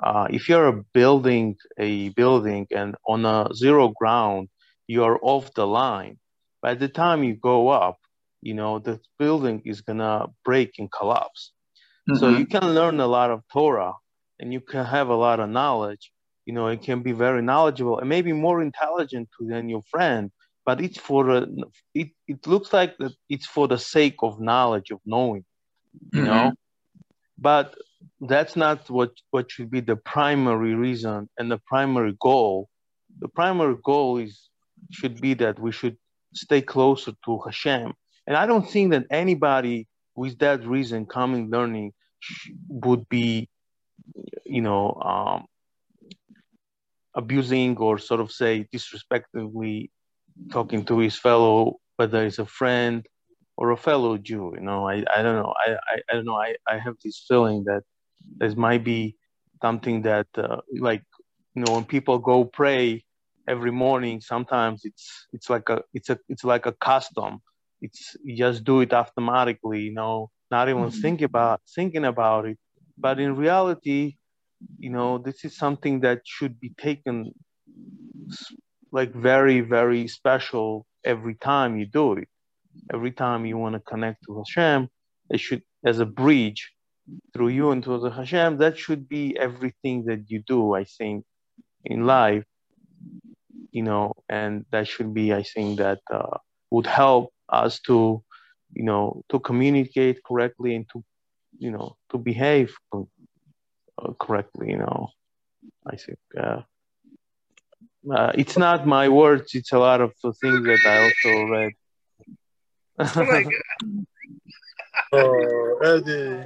uh, 0.03 0.29
if 0.31 0.49
you're 0.49 0.85
building 0.93 1.57
a 1.79 2.09
building 2.11 2.67
and 2.71 2.97
on 3.07 3.25
a 3.25 3.49
zero 3.55 3.89
ground, 3.89 4.49
you 4.87 5.05
are 5.05 5.19
off 5.23 5.53
the 5.55 5.67
line. 5.67 6.19
By 6.63 6.75
the 6.75 6.89
time 6.89 7.25
you 7.25 7.35
go 7.35 7.69
up, 7.69 7.99
you 8.43 8.55
know, 8.55 8.79
the 8.79 9.01
building 9.19 9.63
is 9.65 9.83
gonna 9.83 10.27
break 10.45 10.79
and 10.79 10.91
collapse. 10.91 11.53
Mm-hmm. 12.09 12.19
So 12.19 12.31
you 12.31 12.47
can 12.47 12.75
learn 12.75 12.99
a 13.01 13.07
lot 13.07 13.31
of 13.31 13.43
Torah 13.53 13.95
and 14.39 14.53
you 14.53 14.61
can 14.61 14.85
have 14.85 15.09
a 15.09 15.15
lot 15.15 15.41
of 15.41 15.51
knowledge. 15.51 16.13
You 16.47 16.55
know, 16.55 16.69
it 16.69 16.83
can 16.83 17.03
be 17.03 17.13
very 17.13 17.43
knowledgeable 17.43 17.99
and 17.99 18.09
maybe 18.09 18.33
more 18.33 18.63
intelligent 18.63 19.29
than 19.39 19.69
your 19.69 19.83
friend, 19.91 20.31
but 20.65 20.81
it's 20.81 20.99
for 20.99 21.31
a, 21.31 21.47
it, 21.95 22.09
it 22.27 22.47
looks 22.47 22.73
like 22.73 22.97
that 22.99 23.13
it's 23.29 23.47
for 23.47 23.69
the 23.69 23.79
sake 23.79 24.17
of 24.23 24.41
knowledge, 24.41 24.91
of 24.91 25.01
knowing, 25.05 25.45
you 26.13 26.23
mm-hmm. 26.23 26.25
know. 26.25 26.53
But 27.41 27.75
that's 28.21 28.57
not 28.57 28.89
what 28.91 29.13
what 29.31 29.51
should 29.51 29.71
be 29.71 29.81
the 29.81 29.97
primary 29.97 30.75
reason 30.75 31.29
and 31.39 31.51
the 31.51 31.59
primary 31.67 32.17
goal. 32.21 32.69
The 33.19 33.29
primary 33.29 33.77
goal 33.83 34.19
is 34.19 34.49
should 34.91 35.21
be 35.21 35.35
that 35.35 35.59
we 35.59 35.73
should 35.73 35.97
stay 36.35 36.63
closer 36.63 37.13
to 37.25 37.39
hashem. 37.41 37.93
And 38.27 38.37
i 38.37 38.47
don't 38.47 38.69
think 38.69 38.93
that 38.93 39.07
anybody 39.11 39.89
with 40.15 40.39
that 40.39 40.65
reason 40.67 41.07
coming 41.07 41.51
learning 41.51 41.93
would 42.69 43.09
be 43.09 43.49
you 44.45 44.63
know 44.63 44.95
um, 45.03 45.47
abusing 47.15 47.77
or 47.79 47.99
sort 47.99 48.21
of 48.21 48.31
say 48.31 48.67
disrespectfully 48.73 49.91
talking 50.53 50.85
to 50.85 50.99
his 50.99 51.17
fellow 51.17 51.77
whether 51.97 52.25
it's 52.25 52.39
a 52.39 52.47
friend 52.47 53.07
or 53.61 53.71
a 53.71 53.77
fellow 53.77 54.17
Jew. 54.17 54.53
You 54.57 54.63
know, 54.63 54.89
I, 54.89 55.05
I 55.15 55.23
don't 55.23 55.37
know. 55.37 55.55
I, 55.65 55.73
I, 55.73 55.97
I 56.09 56.13
don't 56.15 56.25
know. 56.25 56.41
I, 56.49 56.57
I 56.67 56.79
have 56.79 56.97
this 57.05 57.25
feeling 57.29 57.65
that 57.65 57.83
there 58.39 58.55
might 58.57 58.83
be 58.83 59.17
something 59.63 60.03
that 60.03 60.27
uh, 60.37 60.63
like 60.79 61.05
you 61.55 61.63
know 61.63 61.75
when 61.75 61.85
people 61.85 62.19
go 62.19 62.45
pray 62.45 63.05
every 63.49 63.71
morning 63.71 64.21
sometimes 64.21 64.85
it's 64.85 65.27
it's 65.33 65.51
like 65.51 65.69
a 65.69 65.83
it's 65.93 66.09
a 66.11 66.19
it's 66.29 66.45
like 66.45 66.67
a 66.67 66.73
custom 66.73 67.41
it's 67.81 68.17
you 68.23 68.37
just 68.37 68.65
do 68.65 68.81
it 68.81 68.93
automatically 68.93 69.81
you 69.81 69.93
know 69.93 70.31
not 70.51 70.69
even 70.69 70.85
mm-hmm. 70.85 71.01
think 71.01 71.23
about 71.23 71.61
thinking 71.75 72.05
about 72.05 72.47
it 72.47 72.59
but 72.97 73.19
in 73.19 73.35
reality 73.37 74.17
you 74.79 74.91
know 74.91 75.19
this 75.19 75.45
is 75.45 75.57
something 75.57 76.01
that 76.01 76.21
should 76.25 76.61
be 76.61 76.71
taken 76.79 77.33
like 78.93 79.13
very 79.15 79.61
very 79.61 80.07
special 80.07 80.87
every 81.05 81.35
time 81.35 81.79
you 81.79 81.87
do 81.87 82.13
it 82.13 82.29
every 82.93 83.13
time 83.13 83.47
you 83.47 83.57
want 83.57 83.75
to 83.75 83.81
connect 83.81 84.25
to 84.27 84.39
Hashem, 84.39 84.89
it 85.31 85.41
should 85.41 85.63
as 85.85 85.99
a 85.99 86.07
bridge 86.07 86.73
through 87.33 87.49
you 87.49 87.71
into 87.73 87.99
the 87.99 88.11
Hashem. 88.11 88.59
That 88.59 88.79
should 88.79 89.09
be 89.09 89.37
everything 89.39 90.05
that 90.05 90.31
you 90.31 90.43
do, 90.47 90.75
I 90.75 90.85
think, 90.85 91.25
in 91.85 92.07
life. 92.07 92.45
You 93.73 93.83
know, 93.83 94.15
and 94.29 94.65
that 94.73 94.89
should 94.89 95.15
be, 95.15 95.33
I 95.33 95.45
think, 95.45 95.79
that 95.79 96.01
uh, 96.13 96.39
would 96.71 96.87
help 96.87 97.33
us 97.49 97.79
to, 97.81 98.23
you 98.73 98.83
know, 98.83 99.23
to 99.29 99.39
communicate 99.39 100.23
correctly 100.25 100.75
and 100.75 100.89
to, 100.93 101.05
you 101.59 101.71
know, 101.71 101.97
to 102.11 102.19
behave 102.19 102.75
uh, 102.93 104.13
correctly. 104.19 104.71
You 104.71 104.79
know, 104.79 105.11
I 105.87 105.97
think. 105.97 106.19
Uh, 106.37 106.63
uh, 108.11 108.33
it's 108.35 108.57
not 108.57 108.87
my 108.87 109.09
words; 109.09 109.55
it's 109.55 109.73
a 109.73 109.79
lot 109.79 110.01
of 110.01 110.13
things 110.23 110.65
that 110.65 110.81
I 110.87 111.05
also 111.05 111.53
read 111.53 111.73
Oh 113.03 113.25
my 113.25 113.43
god. 113.43 114.07
oh, 115.13 115.79
Eddie. 115.83 116.45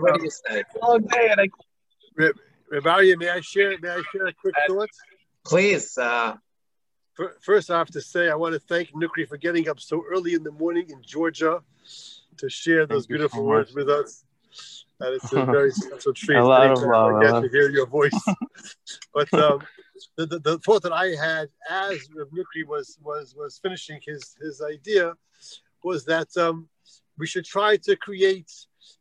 what 0.00 0.14
do 0.14 0.24
you 0.24 0.30
say? 0.30 0.64
Long 0.82 1.02
day 1.02 1.28
and 1.30 1.40
I. 1.40 1.48
Rebalia, 2.72 3.18
may 3.18 3.28
I 3.28 3.40
share? 3.40 3.78
May 3.78 3.90
I 3.90 4.02
share 4.12 4.26
a 4.26 4.32
quick 4.32 4.54
thought? 4.66 4.88
Please. 5.44 5.98
Uh... 5.98 6.36
First, 7.40 7.70
I 7.70 7.78
have 7.78 7.90
to 7.92 8.00
say 8.00 8.28
I 8.28 8.34
want 8.34 8.52
to 8.54 8.60
thank 8.60 8.92
Nukri 8.92 9.26
for 9.26 9.38
getting 9.38 9.68
up 9.68 9.80
so 9.80 10.04
early 10.10 10.34
in 10.34 10.42
the 10.42 10.50
morning 10.50 10.90
in 10.90 11.02
Georgia 11.02 11.62
to 12.36 12.48
share 12.50 12.86
those 12.86 13.06
beautiful 13.06 13.40
so 13.40 13.44
words 13.44 13.74
with 13.74 13.88
us. 13.88 14.24
And 15.00 15.14
it's 15.14 15.32
a 15.32 15.44
very 15.46 15.70
special 15.70 16.12
treat. 16.12 16.36
a 16.36 16.44
lot 16.44 16.70
of 16.70 16.82
love. 16.82 17.14
I 17.16 17.22
get 17.22 17.40
to 17.40 17.48
hear 17.48 17.70
your 17.70 17.86
voice. 17.86 18.12
but 19.14 19.32
um, 19.32 19.60
the, 20.16 20.26
the, 20.26 20.38
the, 20.40 20.58
thought 20.58 20.82
that 20.82 20.92
I 20.92 21.08
had 21.08 21.48
as 21.70 22.08
Rav 22.14 22.28
Nukri 22.28 22.66
was 22.66 22.98
was 23.02 23.34
was 23.36 23.58
finishing 23.62 24.00
his 24.04 24.36
his 24.40 24.62
idea 24.62 25.14
was 25.82 26.04
that 26.04 26.36
um, 26.36 26.68
we 27.18 27.26
should 27.26 27.44
try 27.44 27.76
to 27.76 27.96
create 27.96 28.50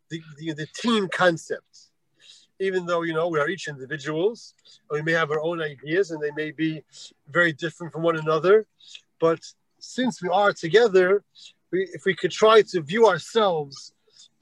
the, 0.10 0.22
the, 0.38 0.54
the 0.54 0.68
team 0.76 1.08
concept. 1.12 1.92
Even 2.60 2.86
though 2.86 3.02
you 3.02 3.14
know 3.14 3.28
we 3.28 3.40
are 3.40 3.50
each 3.50 3.68
individuals, 3.68 4.54
we 4.90 5.02
may 5.02 5.12
have 5.12 5.32
our 5.32 5.42
own 5.42 5.62
ideas 5.62 6.12
and 6.12 6.22
they 6.22 6.32
may 6.32 6.52
be 6.52 6.84
very 7.30 7.52
different 7.52 7.92
from 7.92 8.02
one 8.02 8.18
another, 8.18 8.66
but 9.20 9.40
since 9.80 10.22
we 10.22 10.30
are 10.30 10.54
together, 10.54 11.24
we, 11.72 11.90
if 11.94 12.06
we 12.06 12.16
could 12.16 12.32
try 12.32 12.62
to 12.62 12.82
view 12.82 13.08
ourselves 13.08 13.94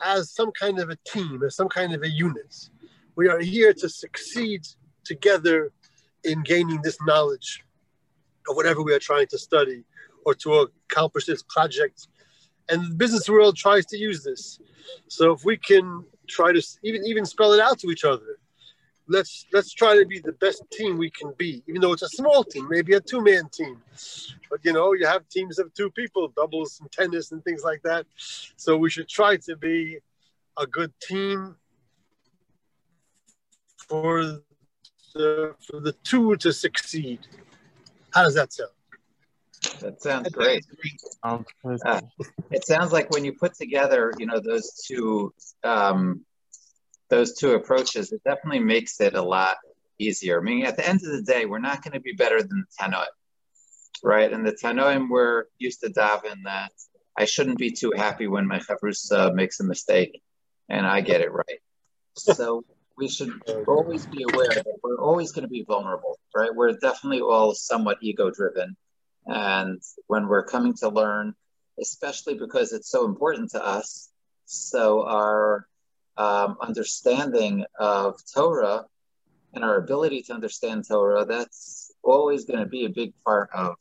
as 0.04 0.32
some 0.32 0.52
kind 0.52 0.80
of 0.80 0.90
a 0.90 0.98
team, 1.08 1.42
as 1.44 1.56
some 1.56 1.70
kind 1.70 1.94
of 1.94 2.04
a 2.04 2.10
unit, 2.10 2.70
we 3.16 3.28
are 3.28 3.40
here 3.40 3.74
to 3.74 3.90
succeed 3.90 4.68
together 5.04 5.72
in 6.24 6.42
gaining 6.44 6.82
this 6.82 6.98
knowledge 7.06 7.64
of 8.50 8.56
whatever 8.56 8.82
we 8.82 8.94
are 8.94 9.00
trying 9.00 9.28
to 9.28 9.38
study 9.38 9.84
or 10.26 10.34
to 10.36 10.70
accomplish 10.90 11.26
this 11.26 11.44
project. 11.44 12.08
And 12.70 12.92
the 12.92 12.96
business 12.96 13.30
world 13.30 13.58
tries 13.58 13.86
to 13.88 13.98
use 13.98 14.24
this. 14.24 14.60
So 15.08 15.34
if 15.34 15.44
we 15.44 15.58
can 15.58 16.06
try 16.28 16.54
to 16.54 16.62
even 16.84 17.06
even 17.06 17.26
spell 17.26 17.54
it 17.54 17.60
out 17.60 17.80
to 17.80 17.90
each 17.90 18.06
other, 18.06 18.40
let's 19.08 19.46
let's 19.52 19.74
try 19.74 19.98
to 19.98 20.06
be 20.06 20.20
the 20.20 20.32
best 20.34 20.64
team 20.72 20.98
we 20.98 21.10
can 21.10 21.34
be, 21.38 21.62
even 21.68 21.82
though 21.82 21.94
it's 21.94 22.04
a 22.04 22.10
small 22.10 22.44
team, 22.44 22.68
maybe 22.70 22.94
a 22.94 23.02
two-man 23.02 23.50
team. 23.50 23.82
But 24.50 24.60
you 24.64 24.74
know, 24.74 24.94
you 24.94 25.06
have 25.06 25.28
teams 25.30 25.60
of 25.60 25.74
two 25.74 25.92
people, 25.92 26.30
doubles 26.36 26.80
and 26.80 26.92
tennis 26.92 27.32
and 27.32 27.44
things 27.44 27.64
like 27.64 27.82
that. 27.84 28.06
So 28.56 28.78
we 28.78 28.90
should 28.90 29.10
try 29.10 29.38
to 29.38 29.56
be 29.58 30.00
a 30.58 30.66
good 30.68 30.94
team 31.02 31.56
for 33.88 34.42
the 35.14 35.56
for 35.66 35.80
the 35.80 35.94
two 36.04 36.36
to 36.38 36.52
succeed. 36.52 37.20
How 38.14 38.24
does 38.24 38.36
that 38.36 38.54
sound? 38.54 38.72
That 39.80 40.02
sounds 40.02 40.30
great. 40.30 40.66
Uh, 41.24 42.02
it 42.52 42.66
sounds 42.66 42.92
like 42.92 43.10
when 43.12 43.24
you 43.24 43.34
put 43.34 43.54
together, 43.56 44.14
you 44.18 44.26
know, 44.26 44.40
those 44.40 44.84
two 44.86 45.34
um, 45.64 46.26
those 47.10 47.36
two 47.36 47.54
approaches, 47.54 48.12
it 48.12 48.22
definitely 48.24 48.60
makes 48.60 49.00
it 49.00 49.14
a 49.14 49.22
lot 49.22 49.58
easier. 50.00 50.40
I 50.40 50.44
mean, 50.44 50.66
at 50.66 50.78
the 50.78 50.88
end 50.88 51.02
of 51.06 51.12
the 51.12 51.22
day, 51.22 51.46
we're 51.46 51.60
not 51.60 51.84
going 51.84 51.94
to 51.94 52.00
be 52.00 52.14
better 52.14 52.42
than 52.42 52.66
the 52.66 52.84
Tanoim, 52.84 53.06
right? 54.04 54.32
And 54.32 54.46
the 54.46 54.52
Tanoim 54.52 55.10
were 55.10 55.48
used 55.58 55.82
to 55.82 55.90
daven 55.90 56.44
that 56.46 56.72
I 57.18 57.26
shouldn't 57.26 57.60
be 57.60 57.72
too 57.72 57.94
happy 57.96 58.28
when 58.28 58.48
my 58.48 58.60
chavrusa 58.60 59.34
makes 59.34 59.60
a 59.60 59.64
mistake 59.64 60.22
and 60.70 60.86
I 60.86 61.02
get 61.02 61.22
it 61.22 61.32
right. 61.32 61.60
So 62.16 62.64
we 62.98 63.08
should 63.08 63.32
always 63.68 64.06
be 64.06 64.24
aware 64.24 64.50
that 64.50 64.66
we're 64.84 65.02
always 65.02 65.32
going 65.32 65.44
to 65.44 65.50
be 65.50 65.64
vulnerable, 65.64 66.20
right? 66.36 66.54
We're 66.54 66.74
definitely 66.74 67.22
all 67.22 67.54
somewhat 67.54 67.98
ego 68.02 68.30
driven. 68.30 68.76
And 69.26 69.82
when 70.08 70.28
we're 70.28 70.44
coming 70.46 70.74
to 70.76 70.90
learn, 70.90 71.34
especially 71.80 72.36
because 72.36 72.72
it's 72.72 72.90
so 72.90 73.06
important 73.06 73.52
to 73.52 73.66
us, 73.66 74.10
so 74.46 75.04
our 75.04 75.68
um, 76.18 76.58
understanding 76.62 77.66
of 77.80 78.20
Torah 78.34 78.86
and 79.54 79.64
our 79.64 79.78
ability 79.78 80.22
to 80.24 80.34
understand 80.34 80.86
Torah, 80.88 81.26
that's 81.26 81.92
always 82.04 82.46
going 82.46 82.60
to 82.60 82.66
be 82.66 82.86
a 82.86 82.90
big 82.90 83.14
part 83.26 83.50
of, 83.54 83.76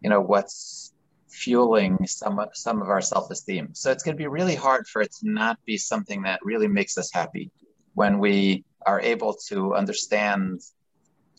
you 0.00 0.08
know, 0.08 0.20
what's 0.20 0.92
fueling 1.28 1.98
some 2.06 2.40
some 2.52 2.80
of 2.80 2.88
our 2.88 3.00
self-esteem. 3.00 3.70
So 3.74 3.90
it's 3.90 4.04
going 4.04 4.16
to 4.16 4.22
be 4.22 4.28
really 4.28 4.54
hard 4.54 4.86
for 4.86 5.02
it 5.02 5.12
to 5.20 5.28
not 5.28 5.58
be 5.66 5.76
something 5.76 6.22
that 6.22 6.38
really 6.42 6.68
makes 6.68 6.96
us 6.96 7.10
happy 7.12 7.50
when 7.94 8.18
we 8.18 8.64
are 8.86 9.00
able 9.00 9.34
to 9.48 9.74
understand 9.74 10.60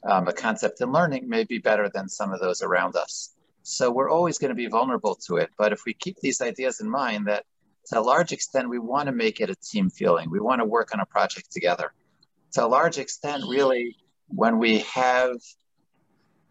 um, 0.03 0.27
a 0.27 0.33
concept 0.33 0.81
in 0.81 0.91
learning 0.91 1.27
may 1.27 1.43
be 1.43 1.59
better 1.59 1.89
than 1.93 2.09
some 2.09 2.31
of 2.31 2.39
those 2.39 2.61
around 2.61 2.95
us. 2.95 3.33
So 3.63 3.91
we're 3.91 4.09
always 4.09 4.37
going 4.37 4.49
to 4.49 4.55
be 4.55 4.67
vulnerable 4.67 5.15
to 5.27 5.37
it. 5.37 5.49
But 5.57 5.73
if 5.73 5.81
we 5.85 5.93
keep 5.93 6.17
these 6.19 6.41
ideas 6.41 6.81
in 6.81 6.89
mind 6.89 7.27
that 7.27 7.45
to 7.87 7.99
a 7.99 8.01
large 8.01 8.31
extent, 8.31 8.69
we 8.69 8.79
want 8.79 9.07
to 9.07 9.11
make 9.11 9.41
it 9.41 9.49
a 9.49 9.55
team 9.55 9.89
feeling. 9.89 10.29
We 10.29 10.39
want 10.39 10.61
to 10.61 10.65
work 10.65 10.93
on 10.93 10.99
a 10.99 11.05
project 11.05 11.51
together. 11.51 11.93
To 12.53 12.65
a 12.65 12.67
large 12.67 12.97
extent, 12.97 13.43
really, 13.47 13.95
when 14.27 14.59
we 14.59 14.79
have 14.79 15.37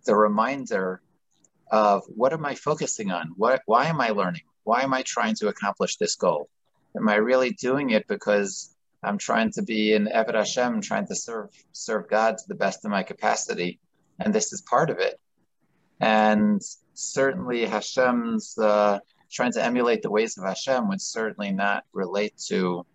the 0.06 0.14
reminder 0.14 1.00
of 1.70 2.02
what 2.08 2.32
am 2.32 2.44
I 2.44 2.54
focusing 2.54 3.10
on? 3.10 3.32
What, 3.36 3.62
why 3.66 3.86
am 3.86 4.00
I 4.00 4.10
learning? 4.10 4.42
Why 4.64 4.82
am 4.82 4.92
I 4.92 5.02
trying 5.02 5.34
to 5.36 5.48
accomplish 5.48 5.96
this 5.96 6.16
goal? 6.16 6.48
Am 6.96 7.08
I 7.08 7.16
really 7.16 7.50
doing 7.50 7.90
it 7.90 8.06
because 8.06 8.73
I'm 9.04 9.18
trying 9.18 9.50
to 9.52 9.62
be 9.62 9.94
an 9.94 10.08
Eved 10.14 10.34
Hashem, 10.34 10.80
trying 10.80 11.06
to 11.08 11.14
serve 11.14 11.50
serve 11.72 12.08
God 12.08 12.38
to 12.38 12.44
the 12.48 12.54
best 12.54 12.84
of 12.84 12.90
my 12.90 13.02
capacity, 13.02 13.78
and 14.18 14.34
this 14.34 14.52
is 14.52 14.62
part 14.62 14.90
of 14.90 14.98
it. 14.98 15.20
And 16.00 16.60
certainly 16.94 17.66
Hashem's 17.66 18.56
uh, 18.58 18.98
trying 19.30 19.52
to 19.52 19.64
emulate 19.64 20.02
the 20.02 20.10
ways 20.10 20.36
of 20.38 20.44
Hashem 20.44 20.88
would 20.88 21.00
certainly 21.00 21.52
not 21.52 21.84
relate 21.92 22.36
to 22.48 22.86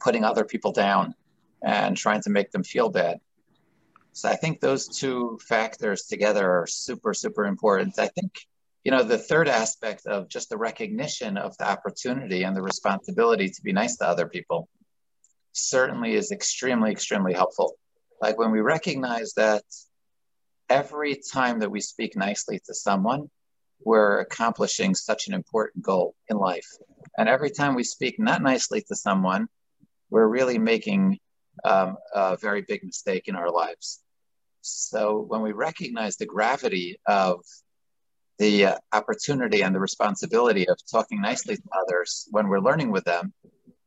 putting 0.00 0.24
other 0.24 0.44
people 0.44 0.72
down 0.72 1.14
and 1.62 1.96
trying 1.96 2.22
to 2.22 2.30
make 2.30 2.50
them 2.50 2.64
feel 2.64 2.88
bad. 2.88 3.18
So 4.12 4.28
I 4.28 4.36
think 4.36 4.60
those 4.60 4.88
two 4.88 5.38
factors 5.40 6.02
together 6.02 6.50
are 6.50 6.66
super, 6.66 7.14
super 7.14 7.46
important. 7.46 7.98
I 7.98 8.08
think, 8.08 8.46
you 8.84 8.90
know, 8.90 9.02
the 9.02 9.16
third 9.16 9.48
aspect 9.48 10.06
of 10.06 10.28
just 10.28 10.50
the 10.50 10.58
recognition 10.58 11.38
of 11.38 11.56
the 11.56 11.70
opportunity 11.70 12.42
and 12.42 12.54
the 12.54 12.62
responsibility 12.62 13.48
to 13.48 13.62
be 13.62 13.72
nice 13.72 13.96
to 13.98 14.06
other 14.06 14.26
people 14.26 14.68
certainly 15.52 16.14
is 16.14 16.32
extremely, 16.32 16.90
extremely 16.90 17.32
helpful. 17.32 17.74
Like 18.20 18.38
when 18.38 18.50
we 18.50 18.60
recognize 18.60 19.32
that 19.34 19.64
every 20.68 21.20
time 21.32 21.60
that 21.60 21.70
we 21.70 21.80
speak 21.80 22.16
nicely 22.16 22.60
to 22.66 22.74
someone, 22.74 23.30
we're 23.84 24.20
accomplishing 24.20 24.94
such 24.94 25.26
an 25.28 25.34
important 25.34 25.84
goal 25.84 26.14
in 26.28 26.36
life. 26.36 26.68
And 27.18 27.28
every 27.28 27.50
time 27.50 27.74
we 27.74 27.84
speak 27.84 28.18
not 28.18 28.42
nicely 28.42 28.82
to 28.88 28.94
someone, 28.94 29.48
we're 30.10 30.28
really 30.28 30.58
making 30.58 31.18
um, 31.64 31.96
a 32.14 32.36
very 32.36 32.62
big 32.62 32.84
mistake 32.84 33.24
in 33.26 33.36
our 33.36 33.50
lives. 33.50 34.00
So 34.60 35.24
when 35.26 35.42
we 35.42 35.52
recognize 35.52 36.16
the 36.16 36.26
gravity 36.26 36.98
of 37.06 37.40
the 38.38 38.66
uh, 38.66 38.78
opportunity 38.92 39.62
and 39.62 39.74
the 39.74 39.80
responsibility 39.80 40.68
of 40.68 40.76
talking 40.90 41.20
nicely 41.20 41.56
to 41.56 41.62
others 41.80 42.26
when 42.30 42.48
we're 42.48 42.60
learning 42.60 42.90
with 42.90 43.04
them. 43.04 43.32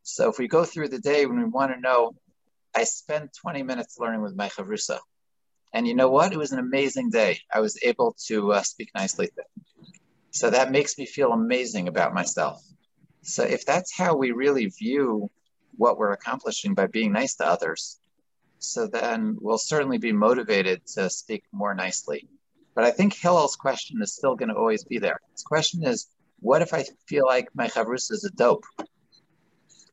So 0.07 0.29
if 0.29 0.37
we 0.37 0.47
go 0.47 0.63
through 0.63 0.89
the 0.89 0.99
day 0.99 1.25
when 1.25 1.39
we 1.39 1.45
want 1.45 1.73
to 1.73 1.79
know, 1.79 2.13
I 2.75 2.83
spent 2.83 3.35
20 3.41 3.63
minutes 3.63 3.97
learning 3.99 4.21
with 4.21 4.35
my 4.35 4.49
chavrusa. 4.49 4.99
And 5.73 5.87
you 5.87 5.95
know 5.95 6.11
what? 6.11 6.31
It 6.31 6.37
was 6.37 6.51
an 6.51 6.59
amazing 6.59 7.09
day. 7.09 7.39
I 7.51 7.59
was 7.59 7.79
able 7.81 8.15
to 8.27 8.53
uh, 8.53 8.61
speak 8.61 8.91
nicely. 8.93 9.31
So 10.29 10.51
that 10.51 10.71
makes 10.71 10.99
me 10.99 11.07
feel 11.07 11.31
amazing 11.31 11.87
about 11.87 12.13
myself. 12.13 12.61
So 13.23 13.43
if 13.43 13.65
that's 13.65 13.97
how 13.97 14.15
we 14.15 14.29
really 14.29 14.67
view 14.67 15.31
what 15.75 15.97
we're 15.97 16.11
accomplishing 16.11 16.75
by 16.75 16.85
being 16.85 17.11
nice 17.11 17.35
to 17.37 17.47
others, 17.47 17.99
so 18.59 18.85
then 18.85 19.37
we'll 19.41 19.57
certainly 19.57 19.97
be 19.97 20.11
motivated 20.11 20.85
to 20.93 21.09
speak 21.09 21.45
more 21.51 21.73
nicely. 21.73 22.29
But 22.75 22.83
I 22.83 22.91
think 22.91 23.15
Hillel's 23.15 23.55
question 23.55 24.03
is 24.03 24.13
still 24.13 24.35
going 24.35 24.49
to 24.49 24.55
always 24.55 24.83
be 24.83 24.99
there. 24.99 25.19
His 25.31 25.41
question 25.41 25.83
is, 25.83 26.05
what 26.41 26.61
if 26.61 26.75
I 26.75 26.85
feel 27.07 27.25
like 27.25 27.49
my 27.55 27.67
chavrusa 27.69 28.11
is 28.11 28.23
a 28.23 28.29
dope? 28.29 28.65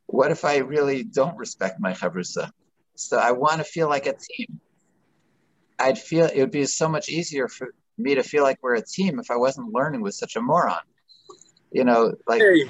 What 0.07 0.31
if 0.31 0.45
I 0.45 0.57
really 0.57 1.03
don't 1.03 1.37
respect 1.37 1.79
my 1.79 1.93
chavrusa? 1.93 2.51
So 2.95 3.17
I 3.17 3.31
want 3.31 3.57
to 3.57 3.63
feel 3.63 3.89
like 3.89 4.05
a 4.05 4.13
team. 4.13 4.59
I'd 5.79 5.97
feel 5.97 6.25
it 6.25 6.39
would 6.39 6.51
be 6.51 6.65
so 6.65 6.87
much 6.87 7.09
easier 7.09 7.47
for 7.47 7.73
me 7.97 8.15
to 8.15 8.23
feel 8.23 8.43
like 8.43 8.59
we're 8.61 8.75
a 8.75 8.85
team 8.85 9.19
if 9.19 9.31
I 9.31 9.37
wasn't 9.37 9.73
learning 9.73 10.01
with 10.01 10.13
such 10.13 10.35
a 10.35 10.41
moron. 10.41 10.81
You 11.71 11.83
know, 11.83 12.13
like. 12.27 12.41
Hey. 12.41 12.69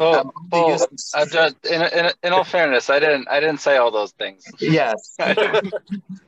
Oh, 0.00 0.32
oh 0.52 0.78
just, 1.26 1.66
in, 1.66 1.82
in, 1.82 2.12
in 2.22 2.32
all 2.32 2.44
fairness, 2.44 2.88
I 2.88 3.00
didn't 3.00 3.26
I 3.28 3.40
didn't 3.40 3.58
say 3.58 3.78
all 3.78 3.90
those 3.90 4.12
things. 4.12 4.44
Yes, 4.60 5.16
I 5.20 5.64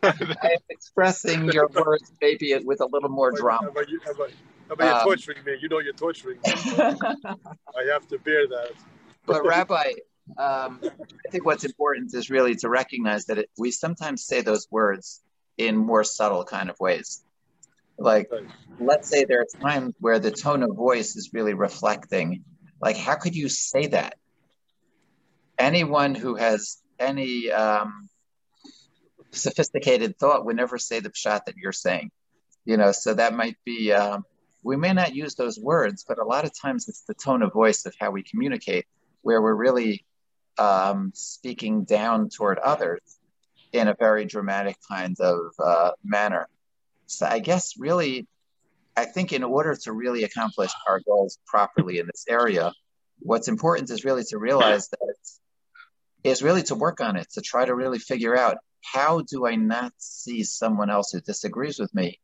am 0.02 0.58
expressing 0.68 1.52
your 1.52 1.68
words 1.68 2.12
maybe 2.20 2.58
with 2.64 2.80
a 2.80 2.86
little 2.86 3.10
more 3.10 3.30
drama. 3.30 3.62
How 3.62 3.68
about 3.68 3.88
you? 3.88 4.00
How 4.04 4.10
about, 4.10 4.30
how 4.66 4.74
about 4.74 4.88
um, 4.88 4.98
you 4.98 5.04
torturing 5.04 5.44
me? 5.44 5.56
You 5.60 5.68
know 5.68 5.78
you're 5.78 5.92
torturing 5.92 6.38
me. 6.44 6.52
I 6.52 7.92
have 7.92 8.08
to 8.08 8.18
bear 8.18 8.48
that. 8.48 8.72
But 9.24 9.46
Rabbi, 9.46 9.92
um, 10.38 10.80
I 10.82 11.30
think 11.30 11.44
what's 11.44 11.64
important 11.64 12.14
is 12.14 12.30
really 12.30 12.54
to 12.56 12.68
recognize 12.68 13.26
that 13.26 13.38
it, 13.38 13.50
we 13.58 13.70
sometimes 13.70 14.24
say 14.24 14.40
those 14.40 14.66
words 14.70 15.22
in 15.58 15.76
more 15.76 16.04
subtle 16.04 16.44
kind 16.44 16.70
of 16.70 16.78
ways. 16.80 17.22
Like, 17.98 18.30
let's 18.78 19.08
say 19.08 19.24
there 19.24 19.42
are 19.42 19.60
times 19.60 19.94
where 20.00 20.18
the 20.18 20.30
tone 20.30 20.62
of 20.62 20.74
voice 20.74 21.16
is 21.16 21.30
really 21.34 21.54
reflecting. 21.54 22.44
Like, 22.80 22.96
how 22.96 23.16
could 23.16 23.36
you 23.36 23.48
say 23.48 23.88
that? 23.88 24.14
Anyone 25.58 26.14
who 26.14 26.34
has 26.36 26.78
any 26.98 27.50
um, 27.50 28.08
sophisticated 29.32 30.18
thought 30.18 30.46
would 30.46 30.56
never 30.56 30.78
say 30.78 31.00
the 31.00 31.10
pshat 31.10 31.44
that 31.44 31.56
you're 31.56 31.72
saying. 31.72 32.10
You 32.64 32.76
know, 32.76 32.92
so 32.92 33.14
that 33.14 33.34
might 33.34 33.56
be. 33.64 33.92
Um, 33.92 34.24
we 34.62 34.76
may 34.76 34.92
not 34.92 35.14
use 35.14 35.34
those 35.34 35.58
words, 35.58 36.04
but 36.06 36.18
a 36.18 36.24
lot 36.24 36.44
of 36.44 36.52
times 36.58 36.88
it's 36.88 37.02
the 37.02 37.14
tone 37.14 37.42
of 37.42 37.52
voice 37.52 37.86
of 37.86 37.94
how 37.98 38.10
we 38.10 38.22
communicate, 38.22 38.86
where 39.22 39.40
we're 39.40 39.54
really 39.54 40.04
um, 40.58 41.12
speaking 41.14 41.84
down 41.84 42.28
toward 42.28 42.58
others 42.58 43.00
in 43.72 43.88
a 43.88 43.94
very 43.98 44.24
dramatic 44.24 44.76
kind 44.88 45.18
of 45.20 45.38
uh, 45.58 45.92
manner. 46.04 46.48
So 47.06 47.26
I 47.26 47.38
guess 47.38 47.74
really, 47.78 48.26
I 48.96 49.04
think 49.04 49.32
in 49.32 49.44
order 49.44 49.76
to 49.84 49.92
really 49.92 50.24
accomplish 50.24 50.70
our 50.88 51.00
goals 51.00 51.38
properly 51.46 51.98
in 51.98 52.06
this 52.06 52.24
area, 52.28 52.72
what's 53.20 53.48
important 53.48 53.90
is 53.90 54.04
really 54.04 54.24
to 54.24 54.38
realize 54.38 54.88
that 54.88 55.14
is 56.24 56.42
really 56.42 56.62
to 56.64 56.74
work 56.74 57.00
on 57.00 57.16
it, 57.16 57.28
to 57.32 57.40
try 57.40 57.64
to 57.64 57.74
really 57.74 57.98
figure 57.98 58.36
out 58.36 58.58
how 58.82 59.22
do 59.22 59.46
I 59.46 59.56
not 59.56 59.92
see 59.98 60.42
someone 60.44 60.90
else 60.90 61.12
who 61.12 61.20
disagrees 61.20 61.78
with 61.78 61.94
me 61.94 62.18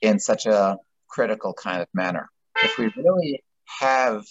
in 0.00 0.18
such 0.18 0.46
a 0.46 0.78
critical 1.08 1.52
kind 1.52 1.82
of 1.82 1.88
manner. 1.92 2.30
If 2.56 2.78
we 2.78 2.92
really 2.96 3.42
have 3.80 4.24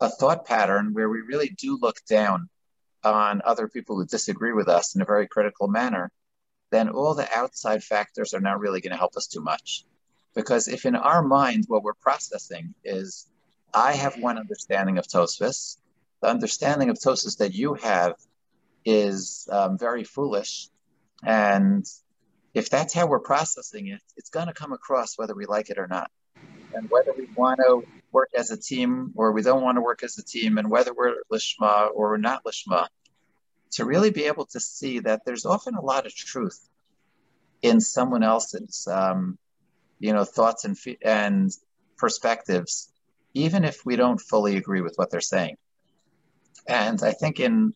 a 0.00 0.08
thought 0.08 0.46
pattern 0.46 0.92
where 0.92 1.08
we 1.08 1.20
really 1.20 1.48
do 1.48 1.78
look 1.80 1.96
down 2.08 2.48
on 3.04 3.42
other 3.44 3.68
people 3.68 3.96
who 3.96 4.06
disagree 4.06 4.52
with 4.52 4.68
us 4.68 4.94
in 4.94 5.02
a 5.02 5.06
very 5.06 5.26
critical 5.26 5.68
manner, 5.68 6.10
then 6.70 6.88
all 6.88 7.14
the 7.14 7.28
outside 7.34 7.82
factors 7.82 8.34
are 8.34 8.40
not 8.40 8.60
really 8.60 8.80
going 8.80 8.90
to 8.90 8.98
help 8.98 9.16
us 9.16 9.26
too 9.26 9.40
much. 9.40 9.84
Because 10.34 10.68
if 10.68 10.84
in 10.84 10.96
our 10.96 11.22
mind 11.22 11.64
what 11.68 11.82
we're 11.82 11.94
processing 11.94 12.74
is, 12.84 13.26
I 13.72 13.92
have 13.92 14.18
one 14.18 14.38
understanding 14.38 14.98
of 14.98 15.06
Tosfos, 15.06 15.76
the 16.20 16.28
understanding 16.28 16.90
of 16.90 16.98
Tosfos 16.98 17.38
that 17.38 17.54
you 17.54 17.74
have 17.74 18.14
is 18.84 19.48
um, 19.50 19.78
very 19.78 20.04
foolish, 20.04 20.68
And 21.22 21.84
if 22.54 22.70
that's 22.70 22.94
how 22.94 23.06
we're 23.06 23.20
processing 23.20 23.88
it, 23.88 24.00
it's 24.16 24.30
going 24.30 24.46
to 24.46 24.52
come 24.52 24.72
across 24.72 25.18
whether 25.18 25.34
we 25.34 25.46
like 25.46 25.70
it 25.70 25.78
or 25.78 25.86
not. 25.86 26.10
And 26.74 26.88
whether 26.90 27.12
we 27.16 27.26
want 27.34 27.60
to 27.60 27.84
work 28.16 28.30
as 28.42 28.50
a 28.50 28.56
team 28.70 29.12
or 29.14 29.32
we 29.32 29.42
don't 29.42 29.62
want 29.66 29.76
to 29.76 29.82
work 29.82 30.02
as 30.02 30.16
a 30.18 30.24
team, 30.24 30.56
and 30.58 30.70
whether 30.70 30.92
we're 30.94 31.16
lishma 31.30 31.90
or 31.94 32.10
we're 32.10 32.16
not 32.30 32.44
lishma, 32.44 32.86
to 33.72 33.84
really 33.84 34.10
be 34.10 34.24
able 34.24 34.46
to 34.46 34.58
see 34.58 35.00
that 35.00 35.20
there's 35.26 35.44
often 35.44 35.74
a 35.74 35.84
lot 35.92 36.06
of 36.06 36.14
truth 36.14 36.58
in 37.60 37.78
someone 37.80 38.22
else's, 38.22 38.88
um, 38.90 39.36
you 39.98 40.12
know, 40.14 40.24
thoughts 40.24 40.64
and 40.64 40.76
and 41.02 41.50
perspectives, 41.98 42.90
even 43.34 43.64
if 43.64 43.84
we 43.84 43.96
don't 43.96 44.20
fully 44.32 44.56
agree 44.56 44.80
with 44.80 44.94
what 44.96 45.10
they're 45.10 45.32
saying. 45.36 45.56
And 46.66 46.98
I 47.02 47.12
think 47.12 47.38
in 47.38 47.74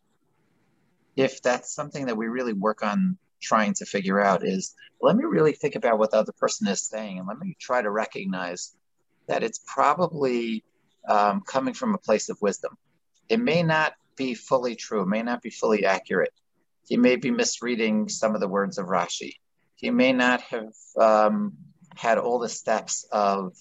if 1.16 1.42
that's 1.42 1.74
something 1.74 2.06
that 2.06 2.16
we 2.16 2.26
really 2.28 2.54
work 2.54 2.82
on 2.82 3.18
trying 3.50 3.74
to 3.74 3.84
figure 3.84 4.20
out 4.28 4.40
is 4.54 4.74
let 5.02 5.16
me 5.16 5.24
really 5.24 5.52
think 5.52 5.74
about 5.74 5.98
what 5.98 6.10
the 6.10 6.18
other 6.22 6.32
person 6.32 6.66
is 6.68 6.88
saying 6.88 7.18
and 7.18 7.28
let 7.28 7.38
me 7.38 7.56
try 7.58 7.82
to 7.82 7.90
recognize 7.90 8.74
that 9.30 9.44
it's 9.44 9.60
probably 9.64 10.64
um, 11.08 11.40
coming 11.40 11.72
from 11.72 11.94
a 11.94 11.98
place 11.98 12.28
of 12.28 12.42
wisdom. 12.42 12.76
It 13.28 13.38
may 13.38 13.62
not 13.62 13.94
be 14.16 14.34
fully 14.34 14.74
true, 14.74 15.06
may 15.06 15.22
not 15.22 15.40
be 15.40 15.50
fully 15.50 15.84
accurate. 15.86 16.32
He 16.88 16.96
may 16.96 17.14
be 17.14 17.30
misreading 17.30 18.08
some 18.08 18.34
of 18.34 18.40
the 18.40 18.48
words 18.48 18.76
of 18.76 18.86
Rashi. 18.86 19.34
He 19.76 19.90
may 19.90 20.12
not 20.12 20.40
have 20.42 20.72
um, 20.98 21.52
had 21.94 22.18
all 22.18 22.40
the 22.40 22.48
steps 22.48 23.06
of 23.12 23.56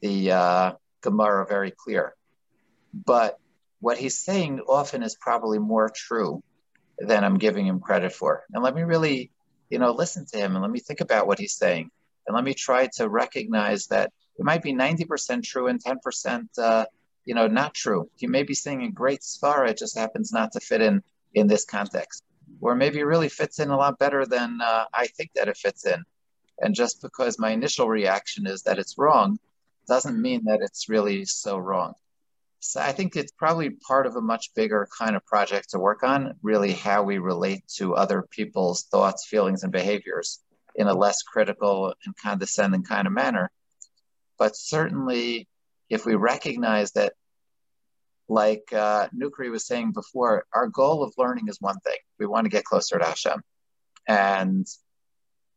the 0.00 0.32
uh, 0.32 0.72
Gemara 1.02 1.46
very 1.46 1.70
clear. 1.70 2.14
But 2.92 3.38
what 3.78 3.98
he's 3.98 4.18
saying 4.18 4.60
often 4.68 5.04
is 5.04 5.14
probably 5.14 5.60
more 5.60 5.88
true 5.94 6.42
than 6.98 7.22
I'm 7.22 7.38
giving 7.38 7.64
him 7.64 7.78
credit 7.78 8.12
for. 8.12 8.42
And 8.52 8.62
let 8.64 8.74
me 8.74 8.82
really, 8.82 9.30
you 9.70 9.78
know, 9.78 9.92
listen 9.92 10.26
to 10.32 10.36
him 10.36 10.56
and 10.56 10.62
let 10.62 10.70
me 10.70 10.80
think 10.80 11.00
about 11.00 11.28
what 11.28 11.38
he's 11.38 11.56
saying. 11.56 11.90
And 12.26 12.34
let 12.34 12.42
me 12.42 12.54
try 12.54 12.88
to 12.96 13.08
recognize 13.08 13.86
that 13.86 14.10
it 14.38 14.44
might 14.44 14.62
be 14.62 14.72
90% 14.72 15.42
true 15.42 15.68
and 15.68 15.82
10%, 15.82 16.46
uh, 16.58 16.84
you 17.24 17.34
know, 17.34 17.46
not 17.46 17.74
true. 17.74 18.08
You 18.18 18.28
may 18.28 18.42
be 18.42 18.54
saying 18.54 18.82
a 18.82 18.90
great 18.90 19.20
svara, 19.20 19.70
it 19.70 19.78
just 19.78 19.96
happens 19.96 20.32
not 20.32 20.52
to 20.52 20.60
fit 20.60 20.80
in 20.80 21.02
in 21.34 21.46
this 21.46 21.64
context. 21.64 22.24
Or 22.60 22.74
maybe 22.74 22.98
it 22.98 23.04
really 23.04 23.28
fits 23.28 23.58
in 23.58 23.70
a 23.70 23.76
lot 23.76 23.98
better 23.98 24.26
than 24.26 24.60
uh, 24.60 24.84
I 24.92 25.06
think 25.06 25.30
that 25.34 25.48
it 25.48 25.56
fits 25.56 25.86
in. 25.86 26.04
And 26.60 26.74
just 26.74 27.02
because 27.02 27.38
my 27.38 27.50
initial 27.50 27.88
reaction 27.88 28.46
is 28.46 28.62
that 28.62 28.78
it's 28.78 28.98
wrong, 28.98 29.38
doesn't 29.88 30.20
mean 30.20 30.44
that 30.44 30.60
it's 30.60 30.88
really 30.88 31.24
so 31.24 31.58
wrong. 31.58 31.94
So 32.60 32.80
I 32.80 32.92
think 32.92 33.16
it's 33.16 33.32
probably 33.32 33.70
part 33.70 34.06
of 34.06 34.14
a 34.14 34.20
much 34.20 34.54
bigger 34.54 34.86
kind 34.96 35.16
of 35.16 35.26
project 35.26 35.70
to 35.70 35.80
work 35.80 36.04
on, 36.04 36.34
really 36.42 36.72
how 36.72 37.02
we 37.02 37.18
relate 37.18 37.66
to 37.78 37.96
other 37.96 38.22
people's 38.30 38.84
thoughts, 38.84 39.26
feelings, 39.26 39.64
and 39.64 39.72
behaviors 39.72 40.40
in 40.76 40.86
a 40.86 40.94
less 40.94 41.22
critical 41.22 41.92
and 42.04 42.16
condescending 42.16 42.84
kind 42.84 43.08
of 43.08 43.12
manner. 43.12 43.50
But 44.42 44.56
certainly, 44.56 45.46
if 45.88 46.04
we 46.04 46.16
recognize 46.16 46.90
that, 46.94 47.12
like 48.28 48.72
uh, 48.72 49.06
Nukri 49.16 49.52
was 49.52 49.68
saying 49.68 49.92
before, 49.92 50.46
our 50.52 50.66
goal 50.66 51.04
of 51.04 51.14
learning 51.16 51.46
is 51.46 51.60
one 51.60 51.78
thing. 51.78 51.98
We 52.18 52.26
want 52.26 52.46
to 52.46 52.50
get 52.50 52.64
closer 52.64 52.98
to 52.98 53.04
Hashem. 53.04 53.40
And 54.08 54.66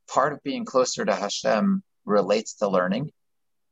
part 0.07 0.33
of 0.33 0.43
being 0.43 0.65
closer 0.65 1.03
to 1.03 1.15
Hashem 1.15 1.81
relates 2.05 2.57
to 2.57 2.67
learning. 2.67 3.09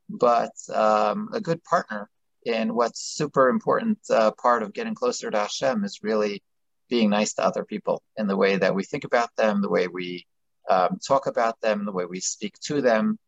But 0.10 0.54
um, 0.74 1.30
a 1.32 1.40
good 1.40 1.64
partner 1.64 2.10
in 2.44 2.74
what's 2.74 3.00
super 3.00 3.50
important 3.50 4.00
uh, 4.10 4.32
part 4.32 4.64
of 4.64 4.74
getting 4.74 4.96
closer 4.96 5.30
to 5.30 5.38
Hashem 5.38 5.84
is 5.84 6.00
really 6.02 6.42
being 6.90 7.12
nice 7.12 7.36
to 7.36 7.46
other 7.46 7.66
people 7.66 8.02
in 8.18 8.26
the 8.26 8.36
way 8.36 8.58
that 8.58 8.74
we 8.74 8.84
think 8.84 9.04
about 9.04 9.30
them, 9.38 9.62
the 9.62 9.70
way 9.70 9.88
we 9.88 10.26
um, 10.72 10.98
talk 11.08 11.28
about 11.28 11.62
them, 11.62 11.86
the 11.86 11.92
way 11.92 12.06
we 12.06 12.20
speak 12.20 12.56
to 12.62 12.82
them. 12.82 13.20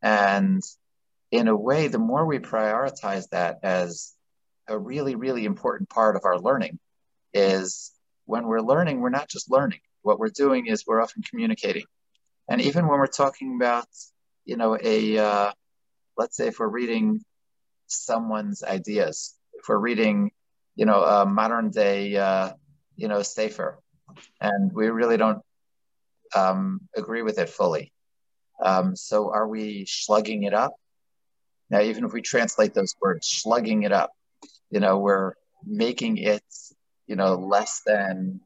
And 0.00 0.62
in 1.34 1.48
a 1.48 1.56
way, 1.56 1.88
the 1.88 1.98
more 2.10 2.24
we 2.24 2.38
prioritize 2.38 3.28
that 3.30 3.58
as 3.62 4.14
a 4.68 4.78
really, 4.78 5.14
really 5.24 5.44
important 5.44 5.88
part 5.88 6.14
of 6.16 6.22
our 6.24 6.38
learning, 6.38 6.78
is 7.32 7.92
when 8.24 8.46
we're 8.46 8.60
learning, 8.72 9.00
we're 9.00 9.18
not 9.20 9.28
just 9.28 9.50
learning. 9.50 9.80
What 10.02 10.18
we're 10.20 10.28
doing 10.44 10.66
is 10.66 10.86
we're 10.86 11.02
often 11.02 11.22
communicating. 11.28 11.86
And 12.48 12.60
even 12.60 12.86
when 12.86 12.98
we're 12.98 13.06
talking 13.24 13.56
about, 13.56 13.88
you 14.44 14.56
know, 14.56 14.78
a, 14.80 15.18
uh, 15.18 15.52
let's 16.16 16.36
say 16.36 16.46
if 16.46 16.58
we're 16.60 16.68
reading 16.68 17.24
someone's 17.86 18.62
ideas. 18.62 19.34
If 19.54 19.68
we're 19.68 19.78
reading, 19.78 20.30
you 20.76 20.86
know, 20.86 21.02
a 21.02 21.26
modern 21.26 21.70
day, 21.70 22.16
uh, 22.16 22.52
you 22.96 23.08
know, 23.08 23.22
sefer, 23.22 23.78
and 24.40 24.72
we 24.72 24.88
really 24.88 25.16
don't 25.16 25.42
um, 26.34 26.80
agree 26.96 27.22
with 27.22 27.38
it 27.38 27.48
fully. 27.48 27.92
Um, 28.62 28.94
so 28.94 29.32
are 29.32 29.48
we 29.48 29.84
slugging 29.88 30.44
it 30.44 30.54
up? 30.54 30.74
Now, 31.70 31.80
even 31.80 32.04
if 32.04 32.12
we 32.12 32.22
translate 32.22 32.74
those 32.74 32.94
words, 33.00 33.26
slugging 33.26 33.82
it 33.82 33.92
up, 33.92 34.12
you 34.70 34.80
know, 34.80 34.98
we're 34.98 35.34
making 35.64 36.18
it, 36.18 36.44
you 37.06 37.16
know, 37.16 37.34
less 37.34 37.82
than 37.86 38.40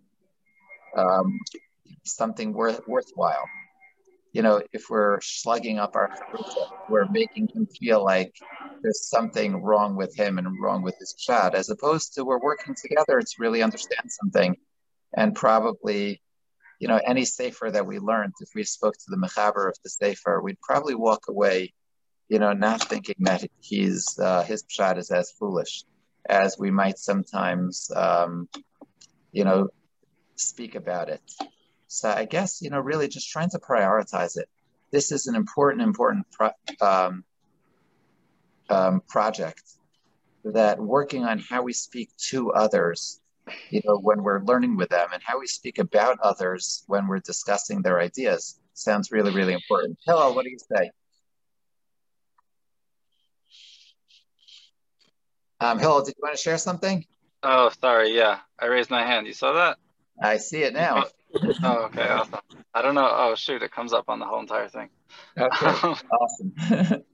um, 0.97 1.39
something 2.05 2.53
worth 2.53 2.81
worthwhile 2.87 3.47
you 4.33 4.43
know, 4.43 4.63
if 4.73 4.85
we're 4.91 5.21
slugging 5.21 5.79
up 5.79 5.97
our 5.97 6.11
we're 6.89 7.09
making 7.09 7.49
him 7.49 7.67
feel 7.67 8.05
like 8.05 8.35
there's 8.83 9.07
something 9.07 9.63
wrong 9.63 9.97
with 9.97 10.15
him 10.17 10.39
and 10.39 10.61
wrong 10.61 10.83
with 10.83 10.97
his 10.99 11.15
child, 11.15 11.55
as 11.55 11.71
opposed 11.71 12.15
to 12.15 12.25
we're 12.25 12.39
working 12.39 12.75
together 12.81 13.21
to 13.21 13.35
really 13.39 13.63
understand 13.63 14.11
something. 14.11 14.57
And 15.17 15.35
probably, 15.35 16.23
you 16.79 16.89
know, 16.89 17.01
any 17.05 17.25
sefer 17.25 17.71
that 17.71 17.87
we 17.87 17.99
learned, 17.99 18.35
if 18.41 18.51
we 18.55 18.65
spoke 18.65 18.95
to 18.95 19.05
the 19.09 19.17
mechaber 19.17 19.69
of 19.69 19.77
the 19.83 19.91
sefer, 19.91 20.41
we'd 20.43 20.61
probably 20.61 20.95
walk 20.95 21.25
away, 21.29 21.73
you 22.29 22.39
know, 22.39 22.53
not 22.53 22.89
thinking 22.89 23.17
that 23.21 23.45
he's 23.61 24.19
uh, 24.19 24.43
his 24.43 24.65
pshat 24.65 24.99
is 24.99 25.11
as 25.11 25.33
foolish 25.33 25.85
as 26.29 26.59
we 26.59 26.71
might 26.71 26.99
sometimes, 26.99 27.91
um, 27.95 28.49
you 29.33 29.45
know, 29.45 29.69
speak 30.37 30.75
about 30.75 31.09
it. 31.09 31.23
So 31.87 32.11
I 32.11 32.27
guess, 32.27 32.61
you 32.61 32.69
know, 32.71 32.81
really 32.81 33.09
just 33.09 33.31
trying 33.31 33.51
to 33.51 33.59
prioritize 33.59 34.37
it. 34.37 34.49
This 34.91 35.11
is 35.11 35.27
an 35.27 35.35
important, 35.35 35.83
important 35.83 36.27
pro- 36.31 36.51
um, 36.81 37.25
um, 38.69 39.01
project 39.09 39.63
that 40.45 40.79
working 40.79 41.25
on 41.25 41.39
how 41.39 41.63
we 41.63 41.73
speak 41.73 42.11
to 42.29 42.53
others, 42.53 43.21
you 43.71 43.81
know, 43.85 43.99
when 43.99 44.23
we're 44.23 44.43
learning 44.43 44.77
with 44.77 44.91
them 44.91 45.09
and 45.13 45.23
how 45.25 45.41
we 45.41 45.47
speak 45.47 45.79
about 45.79 46.19
others 46.21 46.85
when 46.87 47.07
we're 47.07 47.21
discussing 47.21 47.81
their 47.81 48.01
ideas 48.01 48.59
sounds 48.75 49.11
really, 49.11 49.33
really 49.33 49.55
important. 49.55 49.99
Hello, 50.07 50.33
what 50.33 50.45
do 50.45 50.51
you 50.51 50.59
say? 50.59 50.91
Um, 55.61 55.79
Hello, 55.81 56.05
did 56.05 56.15
you 56.17 56.23
want 56.23 56.37
to 56.37 56.41
share 56.41 56.59
something? 56.59 57.05
Oh, 57.43 57.71
sorry. 57.81 58.15
Yeah, 58.15 58.39
I 58.59 58.67
raised 58.67 58.91
my 58.91 59.05
hand. 59.05 59.27
You 59.27 59.33
saw 59.33 59.55
that? 59.55 59.79
I 60.23 60.37
see 60.37 60.63
it 60.63 60.73
now. 60.73 61.05
oh, 61.63 61.85
okay, 61.87 62.09
awesome. 62.09 62.41
I 62.75 62.83
don't 62.83 62.95
know. 62.95 63.09
Oh, 63.11 63.35
shoot, 63.35 63.63
it 63.63 63.73
comes 63.73 63.93
up 63.93 64.05
on 64.09 64.21
the 64.21 64.25
whole 64.25 64.41
entire 64.41 64.69
thing. 64.69 64.89
Okay, 65.37 65.67
awesome. 65.67 66.53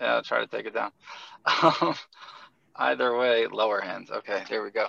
yeah, 0.00 0.14
I'll 0.14 0.22
try 0.22 0.40
to 0.40 0.46
take 0.46 0.66
it 0.66 0.74
down. 0.74 0.92
Um, 1.62 1.94
either 2.76 3.16
way, 3.16 3.46
lower 3.46 3.80
hands. 3.80 4.10
Okay, 4.10 4.42
there 4.48 4.62
we 4.62 4.70
go. 4.70 4.86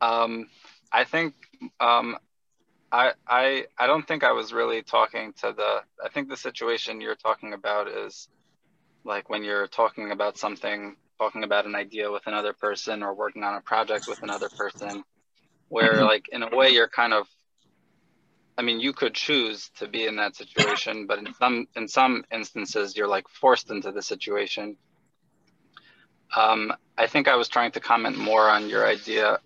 Um, 0.00 0.48
I 0.92 1.04
think 1.04 1.34
um, 1.80 2.18
I 2.92 3.12
I 3.26 3.66
I 3.78 3.86
don't 3.86 4.06
think 4.06 4.24
I 4.24 4.32
was 4.32 4.52
really 4.52 4.82
talking 4.82 5.32
to 5.40 5.54
the. 5.56 5.80
I 6.04 6.10
think 6.10 6.28
the 6.28 6.36
situation 6.36 7.00
you're 7.00 7.14
talking 7.14 7.54
about 7.54 7.88
is 7.88 8.28
like 9.04 9.30
when 9.30 9.42
you're 9.42 9.66
talking 9.66 10.10
about 10.10 10.38
something, 10.38 10.96
talking 11.18 11.44
about 11.44 11.66
an 11.66 11.74
idea 11.74 12.10
with 12.10 12.26
another 12.26 12.52
person, 12.52 13.02
or 13.02 13.14
working 13.14 13.44
on 13.44 13.54
a 13.54 13.60
project 13.60 14.06
with 14.08 14.22
another 14.22 14.48
person, 14.48 15.04
where 15.68 15.94
mm-hmm. 15.94 16.04
like 16.04 16.28
in 16.32 16.42
a 16.42 16.54
way 16.54 16.70
you're 16.70 16.88
kind 16.88 17.12
of 17.12 17.26
I 18.56 18.62
mean, 18.62 18.78
you 18.78 18.92
could 18.92 19.14
choose 19.14 19.70
to 19.78 19.88
be 19.88 20.06
in 20.06 20.16
that 20.16 20.36
situation, 20.36 21.06
but 21.06 21.18
in 21.18 21.34
some 21.34 21.66
in 21.74 21.88
some 21.88 22.24
instances, 22.30 22.96
you're 22.96 23.08
like 23.08 23.28
forced 23.28 23.70
into 23.70 23.90
the 23.90 24.02
situation. 24.02 24.76
Um, 26.36 26.72
I 26.96 27.06
think 27.06 27.26
I 27.26 27.36
was 27.36 27.48
trying 27.48 27.72
to 27.72 27.80
comment 27.80 28.16
more 28.16 28.48
on 28.48 28.68
your 28.68 28.86
idea 28.86 29.38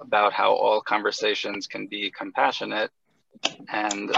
about 0.00 0.32
how 0.32 0.52
all 0.52 0.80
conversations 0.80 1.66
can 1.66 1.86
be 1.86 2.10
compassionate, 2.10 2.90
and 3.68 4.16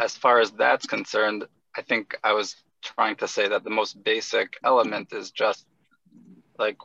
as 0.00 0.16
far 0.16 0.40
as 0.40 0.50
that's 0.52 0.86
concerned, 0.86 1.44
I 1.76 1.82
think 1.82 2.16
I 2.24 2.32
was 2.32 2.56
trying 2.82 3.16
to 3.16 3.28
say 3.28 3.48
that 3.48 3.62
the 3.62 3.70
most 3.70 4.02
basic 4.02 4.58
element 4.64 5.12
is 5.12 5.30
just 5.30 5.66
like 6.62 6.78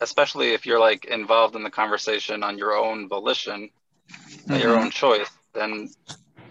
especially 0.00 0.48
if 0.56 0.66
you're 0.66 0.80
like 0.80 1.04
involved 1.04 1.54
in 1.56 1.62
the 1.62 1.70
conversation 1.70 2.42
on 2.42 2.58
your 2.58 2.72
own 2.76 3.08
volition, 3.08 3.70
mm-hmm. 4.10 4.60
your 4.62 4.78
own 4.78 4.90
choice, 4.90 5.30
then 5.54 5.88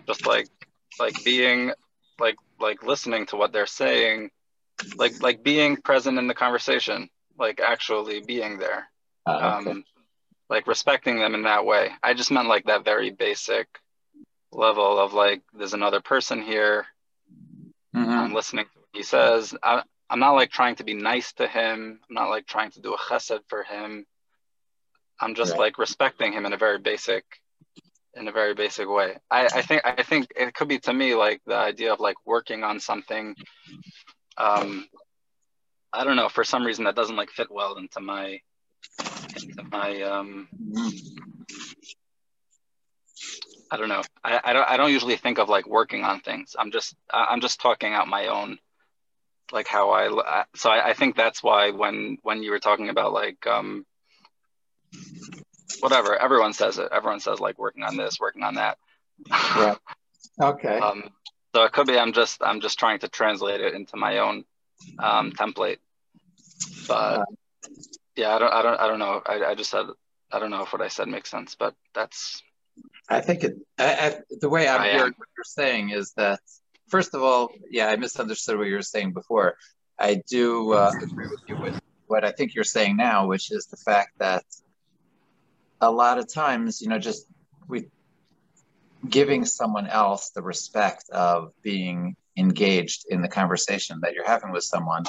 just 0.07 0.25
like 0.25 0.47
like 0.99 1.15
being 1.23 1.71
like 2.19 2.37
like 2.59 2.83
listening 2.83 3.25
to 3.27 3.35
what 3.35 3.51
they're 3.51 3.65
saying, 3.83 4.29
like 4.95 5.21
like 5.21 5.43
being 5.43 5.77
present 5.77 6.17
in 6.17 6.27
the 6.27 6.33
conversation, 6.33 7.09
like 7.37 7.59
actually 7.59 8.21
being 8.21 8.57
there. 8.57 8.89
Uh, 9.25 9.59
okay. 9.59 9.71
um, 9.71 9.83
like 10.49 10.67
respecting 10.67 11.19
them 11.19 11.35
in 11.35 11.43
that 11.43 11.65
way. 11.65 11.89
I 12.01 12.13
just 12.13 12.31
meant 12.31 12.47
like 12.47 12.65
that 12.65 12.85
very 12.85 13.11
basic 13.11 13.67
level 14.51 14.97
of 14.97 15.13
like, 15.13 15.41
there's 15.53 15.73
another 15.73 15.99
person 15.99 16.41
here. 16.41 16.85
Mm-hmm. 17.93 18.09
I'm 18.09 18.33
listening 18.33 18.65
to 18.65 18.79
what 18.79 18.89
he 18.93 19.03
says. 19.03 19.53
I, 19.61 19.83
I'm 20.09 20.19
not 20.19 20.31
like 20.31 20.51
trying 20.51 20.75
to 20.75 20.83
be 20.83 20.93
nice 20.93 21.33
to 21.33 21.47
him. 21.47 21.99
I'm 22.07 22.13
not 22.13 22.29
like 22.29 22.47
trying 22.47 22.71
to 22.71 22.81
do 22.81 22.93
a 22.93 22.97
chesed 22.97 23.41
for 23.47 23.63
him. 23.63 24.05
I'm 25.19 25.35
just 25.35 25.51
right. 25.51 25.59
like 25.59 25.77
respecting 25.77 26.31
him 26.31 26.45
in 26.45 26.53
a 26.53 26.57
very 26.57 26.79
basic, 26.79 27.25
in 28.13 28.27
a 28.27 28.31
very 28.31 28.53
basic 28.53 28.89
way. 28.89 29.17
I, 29.29 29.47
I 29.47 29.61
think 29.61 29.81
I 29.83 30.03
think 30.03 30.27
it 30.35 30.53
could 30.53 30.67
be 30.67 30.79
to 30.79 30.93
me 30.93 31.15
like 31.15 31.41
the 31.45 31.55
idea 31.55 31.91
of 31.91 31.99
like 31.99 32.15
working 32.25 32.63
on 32.63 32.79
something. 32.79 33.35
Um, 34.37 34.87
I 35.91 36.03
don't 36.03 36.15
know. 36.15 36.29
For 36.29 36.43
some 36.43 36.65
reason, 36.65 36.85
that 36.85 36.95
doesn't 36.95 37.15
like 37.15 37.31
fit 37.31 37.51
well 37.51 37.77
into 37.77 37.99
my 37.99 38.39
into 39.35 39.63
my 39.71 40.01
um. 40.03 40.47
I 43.69 43.75
don't 43.75 43.89
know. 43.89 44.03
I, 44.23 44.39
I 44.43 44.53
don't 44.53 44.69
I 44.69 44.77
don't 44.77 44.91
usually 44.91 45.17
think 45.17 45.39
of 45.39 45.49
like 45.49 45.67
working 45.67 46.03
on 46.03 46.21
things. 46.21 46.55
I'm 46.57 46.71
just 46.71 46.95
I'm 47.11 47.41
just 47.41 47.59
talking 47.59 47.93
out 47.93 48.07
my 48.07 48.27
own 48.27 48.59
like 49.51 49.67
how 49.67 49.91
I 49.91 50.45
so 50.55 50.69
I, 50.69 50.89
I 50.89 50.93
think 50.93 51.15
that's 51.15 51.41
why 51.41 51.71
when 51.71 52.17
when 52.23 52.43
you 52.43 52.51
were 52.51 52.59
talking 52.59 52.89
about 52.89 53.13
like 53.13 53.45
um 53.47 53.85
whatever 55.79 56.15
everyone 56.15 56.53
says 56.53 56.77
it 56.77 56.89
everyone 56.91 57.19
says 57.19 57.39
like 57.39 57.57
working 57.57 57.83
on 57.83 57.97
this 57.97 58.19
working 58.19 58.43
on 58.43 58.55
that. 58.55 58.77
Yeah. 59.29 59.75
Okay. 60.39 60.77
Um 60.77 61.09
so 61.55 61.63
it 61.63 61.71
could 61.71 61.87
be 61.87 61.97
I'm 61.97 62.13
just 62.13 62.43
I'm 62.43 62.61
just 62.61 62.77
trying 62.77 62.99
to 62.99 63.07
translate 63.07 63.59
it 63.59 63.73
into 63.73 63.97
my 63.97 64.19
own 64.19 64.45
um 64.99 65.31
template. 65.31 65.79
But 66.87 67.25
yeah 68.15 68.35
I 68.35 68.37
don't 68.37 68.53
I 68.53 68.61
don't 68.61 68.79
I 68.79 68.87
don't 68.87 68.99
know. 68.99 69.21
I, 69.25 69.45
I 69.45 69.55
just 69.55 69.71
said 69.71 69.87
I 70.31 70.37
don't 70.37 70.51
know 70.51 70.61
if 70.61 70.71
what 70.73 70.83
I 70.83 70.89
said 70.89 71.07
makes 71.07 71.31
sense 71.31 71.55
but 71.55 71.73
that's 71.95 72.43
I 73.09 73.21
think 73.21 73.43
it 73.43 73.55
I, 73.79 73.95
I, 73.95 74.15
the 74.29 74.49
way 74.49 74.67
I'm 74.67 74.83
hearing 74.83 75.13
what 75.17 75.27
you're 75.35 75.43
saying 75.43 75.89
is 75.89 76.13
that 76.17 76.39
first 76.87 77.13
of 77.13 77.21
all, 77.21 77.49
yeah, 77.69 77.87
I 77.87 77.95
misunderstood 77.95 78.57
what 78.57 78.67
you 78.67 78.75
were 78.75 78.81
saying 78.81 79.13
before. 79.13 79.57
I 79.99 80.21
do 80.29 80.73
uh, 80.73 80.91
agree 81.01 81.27
with 81.27 81.41
you 81.47 81.57
with 81.59 81.79
what 82.07 82.23
I 82.23 82.31
think 82.31 82.55
you're 82.55 82.63
saying 82.63 82.97
now, 82.97 83.27
which 83.27 83.51
is 83.51 83.65
the 83.67 83.77
fact 83.77 84.11
that 84.19 84.43
a 85.81 85.91
lot 85.91 86.17
of 86.17 86.31
times, 86.31 86.81
you 86.81 86.89
know, 86.89 86.99
just 86.99 87.25
we 87.67 87.89
giving 89.07 89.45
someone 89.45 89.87
else 89.87 90.31
the 90.31 90.41
respect 90.41 91.09
of 91.11 91.51
being 91.61 92.15
engaged 92.37 93.05
in 93.09 93.21
the 93.21 93.27
conversation 93.27 93.99
that 94.01 94.13
you're 94.13 94.25
having 94.25 94.51
with 94.51 94.63
someone 94.63 95.03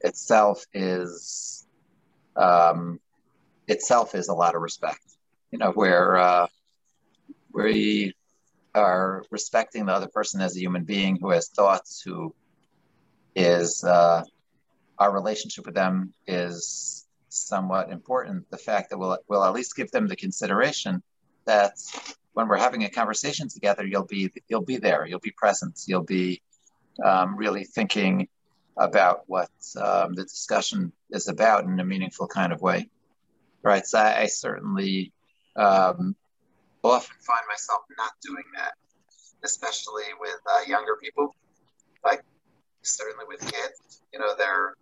itself 0.00 0.64
is 0.72 1.66
um, 2.36 3.00
itself 3.68 4.14
is 4.14 4.28
a 4.28 4.34
lot 4.34 4.54
of 4.54 4.62
respect. 4.62 5.00
You 5.50 5.58
know, 5.58 5.72
where 5.72 6.16
uh, 6.16 6.46
where 7.50 7.66
we 7.66 8.14
are 8.74 9.24
respecting 9.30 9.86
the 9.86 9.92
other 9.92 10.08
person 10.08 10.40
as 10.40 10.56
a 10.56 10.60
human 10.60 10.84
being 10.84 11.18
who 11.20 11.30
has 11.30 11.48
thoughts, 11.48 12.02
who 12.02 12.34
is 13.34 13.84
uh, 13.84 14.22
our 14.98 15.12
relationship 15.12 15.66
with 15.66 15.74
them 15.74 16.12
is 16.26 17.06
somewhat 17.28 17.90
important. 17.90 18.50
The 18.50 18.58
fact 18.58 18.90
that 18.90 18.98
we'll, 18.98 19.18
we'll 19.28 19.44
at 19.44 19.52
least 19.52 19.76
give 19.76 19.90
them 19.90 20.06
the 20.06 20.16
consideration 20.16 21.02
that 21.46 21.72
when 22.34 22.48
we're 22.48 22.58
having 22.58 22.84
a 22.84 22.90
conversation 22.90 23.48
together, 23.48 23.84
you'll 23.84 24.06
be 24.06 24.30
you'll 24.48 24.64
be 24.64 24.76
there, 24.76 25.06
you'll 25.06 25.20
be 25.20 25.32
present, 25.36 25.80
you'll 25.86 26.04
be 26.04 26.40
um, 27.04 27.36
really 27.36 27.64
thinking 27.64 28.28
about 28.76 29.22
what 29.26 29.50
um, 29.80 30.14
the 30.14 30.22
discussion 30.22 30.92
is 31.10 31.28
about 31.28 31.64
in 31.64 31.80
a 31.80 31.84
meaningful 31.84 32.26
kind 32.26 32.52
of 32.52 32.60
way, 32.60 32.88
right? 33.62 33.84
So 33.86 33.98
I, 33.98 34.22
I 34.22 34.26
certainly 34.26 35.12
um, 35.56 36.14
often 36.88 37.16
find 37.20 37.44
myself 37.48 37.82
not 37.98 38.12
doing 38.24 38.44
that, 38.56 38.72
especially 39.44 40.08
with 40.18 40.40
uh, 40.48 40.60
younger 40.66 40.96
people. 41.02 41.34
Like 42.04 42.24
certainly 42.82 43.24
with 43.28 43.40
kids, 43.40 44.02
you 44.12 44.18
know, 44.18 44.34
they're 44.36 44.74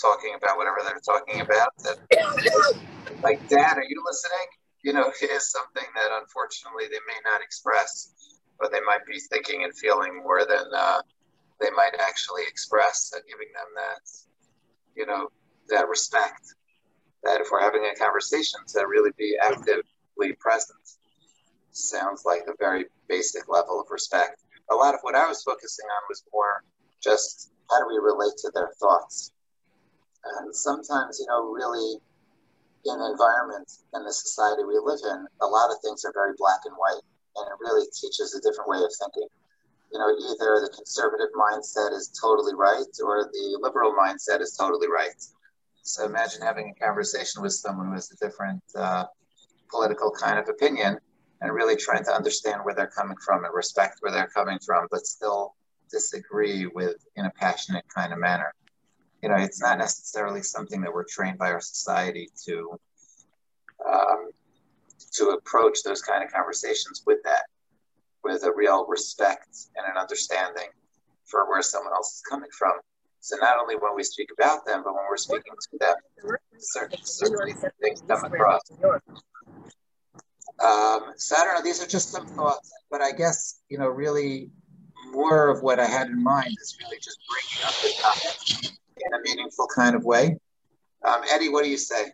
talking 0.00 0.34
about 0.36 0.56
whatever 0.56 0.78
they're 0.84 1.04
talking 1.04 1.40
about. 1.40 1.76
That, 1.84 1.98
like, 3.22 3.46
Dad, 3.48 3.76
are 3.76 3.84
you 3.84 4.02
listening? 4.04 4.48
You 4.82 4.92
know, 4.94 5.12
is 5.22 5.50
something 5.50 5.88
that 5.94 6.10
unfortunately 6.20 6.84
they 6.88 7.02
may 7.06 7.20
not 7.24 7.42
express, 7.42 8.40
but 8.58 8.72
they 8.72 8.80
might 8.80 9.04
be 9.06 9.20
thinking 9.20 9.64
and 9.64 9.76
feeling 9.76 10.16
more 10.16 10.44
than 10.46 10.66
uh, 10.74 11.02
they 11.60 11.70
might 11.76 11.92
actually 12.00 12.42
express, 12.48 13.12
and 13.14 13.22
giving 13.28 13.52
them 13.54 13.68
that, 13.76 14.00
you 14.96 15.06
know, 15.06 15.28
that 15.68 15.88
respect. 15.88 16.42
That 17.22 17.40
if 17.40 17.48
we're 17.52 17.60
having 17.60 17.84
a 17.84 17.96
conversation, 17.96 18.58
to 18.74 18.80
really 18.88 19.12
be 19.16 19.36
actively 19.40 20.32
present 20.40 20.80
sounds 21.72 22.24
like 22.24 22.42
a 22.48 22.56
very 22.58 22.86
basic 23.08 23.48
level 23.48 23.80
of 23.80 23.86
respect. 23.90 24.42
A 24.70 24.74
lot 24.74 24.94
of 24.94 25.00
what 25.02 25.14
I 25.14 25.26
was 25.26 25.42
focusing 25.42 25.86
on 25.86 26.02
was 26.08 26.24
more 26.32 26.62
just 27.02 27.50
how 27.70 27.80
do 27.80 27.88
we 27.88 27.98
relate 27.98 28.36
to 28.38 28.50
their 28.54 28.70
thoughts. 28.78 29.32
And 30.24 30.54
sometimes, 30.54 31.18
you 31.18 31.26
know, 31.26 31.50
really 31.50 31.98
in 32.84 32.98
the 32.98 33.10
environment 33.10 33.70
and 33.92 34.06
the 34.06 34.12
society 34.12 34.64
we 34.64 34.78
live 34.78 35.00
in, 35.04 35.26
a 35.40 35.46
lot 35.46 35.70
of 35.70 35.76
things 35.82 36.04
are 36.04 36.12
very 36.12 36.34
black 36.38 36.60
and 36.64 36.74
white, 36.74 37.02
and 37.36 37.46
it 37.46 37.58
really 37.60 37.86
teaches 37.92 38.34
a 38.34 38.40
different 38.40 38.70
way 38.70 38.78
of 38.78 38.90
thinking. 38.98 39.28
You 39.92 39.98
know, 39.98 40.08
either 40.08 40.60
the 40.62 40.72
conservative 40.74 41.28
mindset 41.36 41.92
is 41.92 42.08
totally 42.18 42.54
right 42.54 42.86
or 43.04 43.28
the 43.30 43.58
liberal 43.60 43.92
mindset 43.92 44.40
is 44.40 44.56
totally 44.56 44.88
right. 44.88 45.20
So 45.82 46.06
imagine 46.06 46.40
having 46.40 46.72
a 46.74 46.84
conversation 46.84 47.42
with 47.42 47.52
someone 47.52 47.88
who 47.88 47.92
has 47.92 48.10
a 48.10 48.16
different 48.16 48.62
uh, 48.74 49.04
political 49.70 50.10
kind 50.10 50.38
of 50.38 50.48
opinion 50.48 50.98
and 51.42 51.52
really 51.52 51.76
trying 51.76 52.04
to 52.04 52.12
understand 52.12 52.60
where 52.62 52.74
they're 52.74 52.86
coming 52.86 53.16
from 53.16 53.44
and 53.44 53.52
respect 53.52 53.98
where 54.00 54.12
they're 54.12 54.28
coming 54.28 54.58
from, 54.64 54.86
but 54.90 55.06
still 55.06 55.54
disagree 55.90 56.66
with 56.66 57.04
in 57.16 57.26
a 57.26 57.30
passionate 57.30 57.84
kind 57.94 58.12
of 58.12 58.20
manner. 58.20 58.54
You 59.22 59.28
know, 59.28 59.34
it's 59.36 59.60
not 59.60 59.78
necessarily 59.78 60.42
something 60.42 60.80
that 60.80 60.92
we're 60.92 61.04
trained 61.04 61.38
by 61.38 61.50
our 61.50 61.60
society 61.60 62.30
to 62.46 62.78
um, 63.86 64.30
to 65.14 65.30
approach 65.30 65.82
those 65.82 66.00
kind 66.00 66.24
of 66.24 66.32
conversations 66.32 67.02
with 67.04 67.18
that, 67.24 67.42
with 68.22 68.44
a 68.44 68.52
real 68.54 68.86
respect 68.86 69.48
and 69.76 69.84
an 69.84 70.00
understanding 70.00 70.68
for 71.24 71.48
where 71.50 71.62
someone 71.62 71.92
else 71.92 72.14
is 72.14 72.22
coming 72.30 72.50
from. 72.56 72.72
So 73.20 73.36
not 73.36 73.58
only 73.58 73.74
when 73.76 73.94
we 73.96 74.04
speak 74.04 74.30
about 74.36 74.64
them, 74.64 74.82
but 74.84 74.94
when 74.94 75.04
we're 75.08 75.16
speaking 75.16 75.54
to 75.72 75.78
them, 75.78 75.94
certain, 76.58 76.98
certainly 77.02 77.54
things 77.80 78.02
come 78.08 78.24
across. 78.24 78.62
Um, 80.60 81.12
so 81.16 81.36
I 81.36 81.44
don't 81.44 81.54
know. 81.54 81.62
These 81.62 81.82
are 81.82 81.86
just 81.86 82.10
some 82.10 82.26
thoughts, 82.26 82.72
but 82.90 83.00
I 83.00 83.12
guess 83.12 83.60
you 83.68 83.78
know, 83.78 83.88
really, 83.88 84.50
more 85.10 85.48
of 85.48 85.62
what 85.62 85.80
I 85.80 85.86
had 85.86 86.08
in 86.08 86.22
mind 86.22 86.56
is 86.60 86.76
really 86.82 86.98
just 86.98 87.18
bringing 87.28 87.66
up 87.66 87.74
the 87.82 87.92
topic 88.00 88.72
in 88.96 89.14
a 89.14 89.22
meaningful 89.22 89.66
kind 89.74 89.96
of 89.96 90.04
way. 90.04 90.38
Um, 91.04 91.22
Eddie, 91.30 91.48
what 91.48 91.64
do 91.64 91.70
you 91.70 91.76
say? 91.76 92.12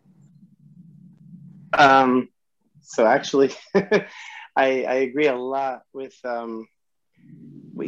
Um, 1.73 2.29
so 2.81 3.07
actually, 3.07 3.53
I, 3.75 4.05
I 4.57 4.95
agree 4.95 5.27
a 5.27 5.37
lot 5.37 5.83
with 5.93 6.15
um, 6.25 6.67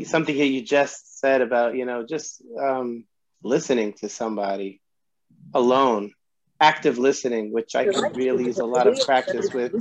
something 0.04 0.36
that 0.36 0.46
you 0.46 0.62
just 0.62 1.18
said 1.18 1.40
about 1.40 1.74
you 1.74 1.84
know 1.84 2.04
just 2.06 2.42
um, 2.60 3.04
listening 3.42 3.94
to 3.94 4.08
somebody 4.08 4.80
alone 5.54 6.12
active 6.60 6.98
listening, 6.98 7.52
which 7.52 7.74
I 7.74 7.84
can 7.86 8.12
really 8.12 8.44
use 8.44 8.58
a 8.58 8.64
lot 8.64 8.86
of 8.86 8.98
practice 9.04 9.52
with, 9.52 9.72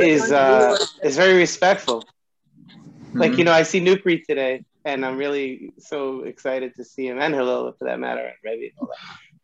is 0.00 0.32
uh, 0.32 0.76
is 1.02 1.16
very 1.16 1.36
respectful. 1.36 2.02
Mm-hmm. 2.02 3.18
Like 3.18 3.38
you 3.38 3.44
know, 3.44 3.52
I 3.52 3.62
see 3.62 3.80
Nukri 3.80 4.22
today, 4.24 4.64
and 4.84 5.04
I'm 5.06 5.16
really 5.16 5.72
so 5.78 6.22
excited 6.22 6.74
to 6.76 6.84
see 6.84 7.06
him 7.06 7.18
and 7.20 7.34
Hillel 7.34 7.72
for 7.78 7.84
that 7.84 7.98
matter, 7.98 8.22
and 8.24 8.36
Rebbe 8.44 8.74
and. 8.78 8.88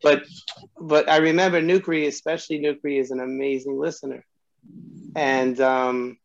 But 0.02 0.24
but 0.80 1.08
I 1.08 1.16
remember 1.18 1.60
Nukri, 1.60 2.06
especially 2.06 2.60
Nukri, 2.60 3.00
is 3.00 3.10
an 3.10 3.20
amazing 3.20 3.78
listener, 3.78 4.24
and 5.16 5.60
um, 5.60 6.18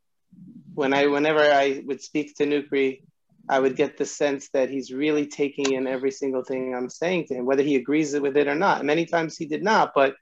when 0.73 0.93
I 0.93 1.07
whenever 1.07 1.41
I 1.41 1.81
would 1.85 2.01
speak 2.01 2.35
to 2.37 2.45
Nukri, 2.45 3.01
I 3.49 3.59
would 3.59 3.75
get 3.75 3.97
the 3.97 4.05
sense 4.05 4.49
that 4.49 4.69
he's 4.69 4.91
really 4.91 5.27
taking 5.27 5.73
in 5.73 5.87
every 5.87 6.11
single 6.11 6.43
thing 6.43 6.73
I'm 6.73 6.89
saying 6.89 7.27
to 7.27 7.35
him, 7.35 7.45
whether 7.45 7.63
he 7.63 7.75
agrees 7.75 8.17
with 8.17 8.37
it 8.37 8.47
or 8.47 8.55
not. 8.55 8.85
Many 8.85 9.05
times 9.05 9.37
he 9.37 9.45
did 9.45 9.63
not, 9.63 9.91
but 9.93 10.15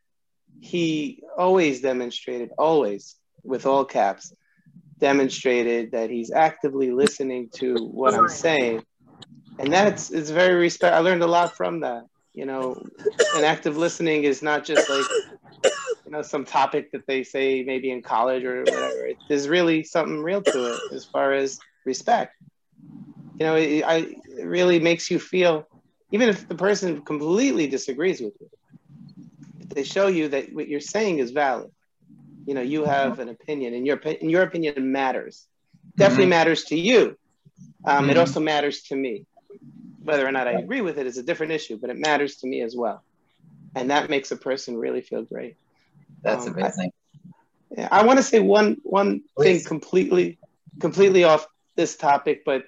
he 0.61 1.23
always 1.37 1.81
demonstrated, 1.81 2.51
always 2.57 3.15
with 3.43 3.65
all 3.65 3.83
caps, 3.83 4.31
demonstrated 4.99 5.91
that 5.91 6.11
he's 6.11 6.31
actively 6.31 6.91
listening 6.91 7.49
to 7.55 7.75
what 7.87 8.13
I'm 8.13 8.29
saying. 8.29 8.83
And 9.57 9.73
that's 9.73 10.11
it's 10.11 10.29
very 10.29 10.53
respect. 10.53 10.95
I 10.95 10.99
learned 10.99 11.23
a 11.23 11.27
lot 11.27 11.55
from 11.57 11.81
that. 11.81 12.03
You 12.33 12.45
know, 12.45 12.75
an 13.35 13.43
active 13.43 13.75
listening 13.75 14.23
is 14.23 14.41
not 14.41 14.63
just 14.63 14.87
like 14.89 15.05
you 16.05 16.11
know 16.11 16.21
some 16.21 16.45
topic 16.45 16.91
that 16.91 17.07
they 17.07 17.23
say 17.23 17.63
maybe 17.63 17.91
in 17.91 18.03
college 18.03 18.43
or 18.43 18.59
whatever. 18.59 19.07
It, 19.07 19.17
there's 19.27 19.49
really 19.49 19.83
something 19.83 20.21
real 20.21 20.43
to 20.43 20.73
it 20.73 20.79
as 20.93 21.05
far 21.05 21.33
as 21.33 21.57
respect. 21.85 22.35
You 23.39 23.47
know, 23.47 23.55
it, 23.55 23.83
I, 23.83 23.95
it 24.37 24.45
really 24.45 24.79
makes 24.79 25.09
you 25.09 25.17
feel, 25.17 25.67
even 26.11 26.29
if 26.29 26.47
the 26.47 26.55
person 26.55 27.01
completely 27.01 27.65
disagrees 27.65 28.21
with 28.21 28.33
you, 28.39 28.47
they 29.73 29.83
show 29.83 30.07
you 30.07 30.29
that 30.29 30.53
what 30.53 30.67
you're 30.67 30.79
saying 30.79 31.19
is 31.19 31.31
valid. 31.31 31.71
you 32.45 32.53
know, 32.53 32.61
you 32.61 32.85
have 32.85 33.19
an 33.19 33.29
opinion, 33.29 33.73
and 33.73 33.85
your 33.85 33.99
and 34.05 34.29
your 34.31 34.43
opinion 34.43 34.91
matters. 34.91 35.47
Definitely 35.95 36.25
mm-hmm. 36.25 36.29
matters 36.31 36.63
to 36.65 36.75
you. 36.75 37.17
Um, 37.85 38.03
mm-hmm. 38.03 38.11
It 38.11 38.17
also 38.17 38.39
matters 38.39 38.83
to 38.83 38.95
me. 38.95 39.25
Whether 40.03 40.27
or 40.27 40.31
not 40.31 40.47
I 40.47 40.53
agree 40.53 40.81
with 40.81 40.97
it 40.97 41.05
is 41.05 41.17
a 41.17 41.23
different 41.23 41.51
issue, 41.51 41.77
but 41.77 41.89
it 41.89 41.97
matters 41.97 42.37
to 42.37 42.47
me 42.47 42.61
as 42.61 42.75
well, 42.75 43.03
and 43.75 43.91
that 43.91 44.09
makes 44.09 44.31
a 44.31 44.35
person 44.35 44.75
really 44.77 45.01
feel 45.01 45.23
great. 45.23 45.57
That's 46.23 46.47
um, 46.47 46.53
amazing. 46.53 46.91
I, 47.77 47.99
I 47.99 48.03
want 48.03 48.17
to 48.17 48.23
say 48.23 48.39
one 48.39 48.77
one 48.83 49.21
Please. 49.37 49.59
thing 49.61 49.67
completely 49.67 50.39
completely 50.79 51.23
off 51.23 51.45
this 51.75 51.95
topic, 51.95 52.43
but 52.45 52.63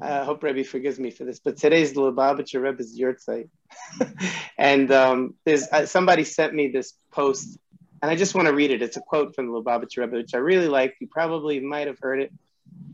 I 0.00 0.24
hope 0.24 0.42
Rebbe 0.42 0.64
forgives 0.64 0.98
me 0.98 1.10
for 1.10 1.24
this. 1.24 1.40
But 1.40 1.56
today's 1.56 1.92
the 1.92 2.00
Lubavitcher 2.00 2.62
Rebbe's 2.62 2.98
yahrzeit, 2.98 3.48
and 4.58 4.90
um, 4.92 5.34
there's 5.44 5.66
uh, 5.72 5.86
somebody 5.86 6.24
sent 6.24 6.54
me 6.54 6.68
this 6.68 6.94
post 7.10 7.58
and 8.00 8.10
I 8.10 8.16
just 8.16 8.34
want 8.34 8.46
to 8.46 8.54
read 8.54 8.70
it. 8.70 8.82
It's 8.82 8.96
a 8.96 9.00
quote 9.00 9.34
from 9.34 9.46
the 9.46 9.52
Lubavitcher 9.52 9.98
Rebbe, 9.98 10.16
which 10.16 10.34
I 10.34 10.38
really 10.38 10.68
like. 10.68 10.96
You 11.00 11.08
probably 11.08 11.60
might 11.60 11.88
have 11.88 11.98
heard 12.00 12.20
it. 12.20 12.32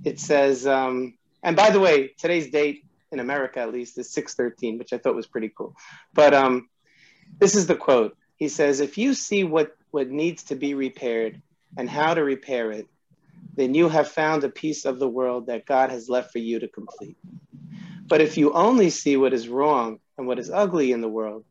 It 0.03 0.19
says, 0.19 0.67
um, 0.67 1.15
and 1.43 1.57
by 1.57 1.71
the 1.71 1.81
way, 1.81 2.15
today's 2.19 2.51
date 2.51 2.85
in 3.13 3.21
America 3.21 3.61
at 3.61 3.73
least 3.73 3.99
is 3.99 4.11
613, 4.13 4.79
which 4.79 4.93
I 4.93 4.99
thought 4.99 5.15
was 5.15 5.27
pretty 5.27 5.53
cool. 5.57 5.77
But 6.15 6.33
um, 6.33 6.69
this 7.39 7.55
is 7.55 7.67
the 7.67 7.77
quote. 7.77 8.17
He 8.37 8.49
says, 8.49 8.81
if 8.81 8.97
you 8.97 9.15
see 9.15 9.45
what, 9.45 9.77
what 9.91 10.09
needs 10.09 10.45
to 10.45 10.55
be 10.55 10.75
repaired 10.75 11.41
and 11.77 11.89
how 11.89 12.15
to 12.15 12.25
repair 12.25 12.73
it, 12.73 12.87
then 13.57 13.75
you 13.75 13.89
have 13.89 14.09
found 14.09 14.45
a 14.45 14.49
piece 14.49 14.85
of 14.85 14.99
the 14.99 15.09
world 15.09 15.47
that 15.47 15.67
God 15.67 15.91
has 15.91 16.09
left 16.09 16.33
for 16.33 16.39
you 16.39 16.59
to 16.61 16.69
complete. 16.69 17.17
But 18.09 18.21
if 18.21 18.37
you 18.37 18.53
only 18.53 18.91
see 18.91 19.17
what 19.17 19.33
is 19.33 19.49
wrong 19.49 19.99
and 20.19 20.27
what 20.27 20.39
is 20.39 20.51
ugly 20.51 20.93
in 20.93 21.01
the 21.01 21.09
world, 21.09 21.45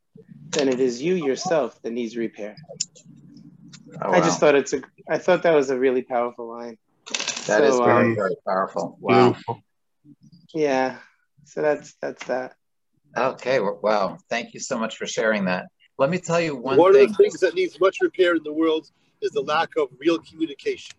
then 0.51 0.67
it 0.69 0.79
is 0.79 1.01
you 1.01 1.15
yourself 1.15 1.81
that 1.81 1.91
needs 1.91 2.15
repair. 2.15 2.55
Oh, 4.01 4.11
wow. 4.11 4.17
I 4.17 4.21
just 4.21 4.39
thought 4.39 4.55
it's 4.55 4.73
a. 4.73 4.81
I 5.09 5.17
thought 5.17 5.43
that 5.43 5.53
was 5.53 5.69
a 5.69 5.79
really 5.79 6.03
powerful 6.03 6.47
line. 6.47 6.77
That 7.07 7.45
so, 7.45 7.63
is 7.63 7.79
very 7.79 8.09
um, 8.09 8.15
very 8.15 8.35
powerful. 8.47 8.97
Wow. 8.99 9.35
Yeah. 10.53 10.97
So 11.45 11.61
that's 11.61 11.95
that's 12.01 12.23
that. 12.25 12.55
Okay. 13.17 13.59
Wow. 13.59 14.17
Thank 14.29 14.53
you 14.53 14.59
so 14.59 14.77
much 14.77 14.97
for 14.97 15.05
sharing 15.05 15.45
that. 15.45 15.67
Let 15.97 16.09
me 16.09 16.17
tell 16.17 16.41
you 16.41 16.55
one. 16.55 16.77
One 16.77 16.93
thing. 16.93 17.03
of 17.03 17.09
the 17.09 17.23
things 17.23 17.39
that 17.41 17.55
needs 17.55 17.79
much 17.79 17.97
repair 18.01 18.35
in 18.35 18.43
the 18.43 18.53
world 18.53 18.89
is 19.21 19.31
the 19.31 19.41
lack 19.41 19.75
of 19.77 19.89
real 19.99 20.19
communication. 20.19 20.95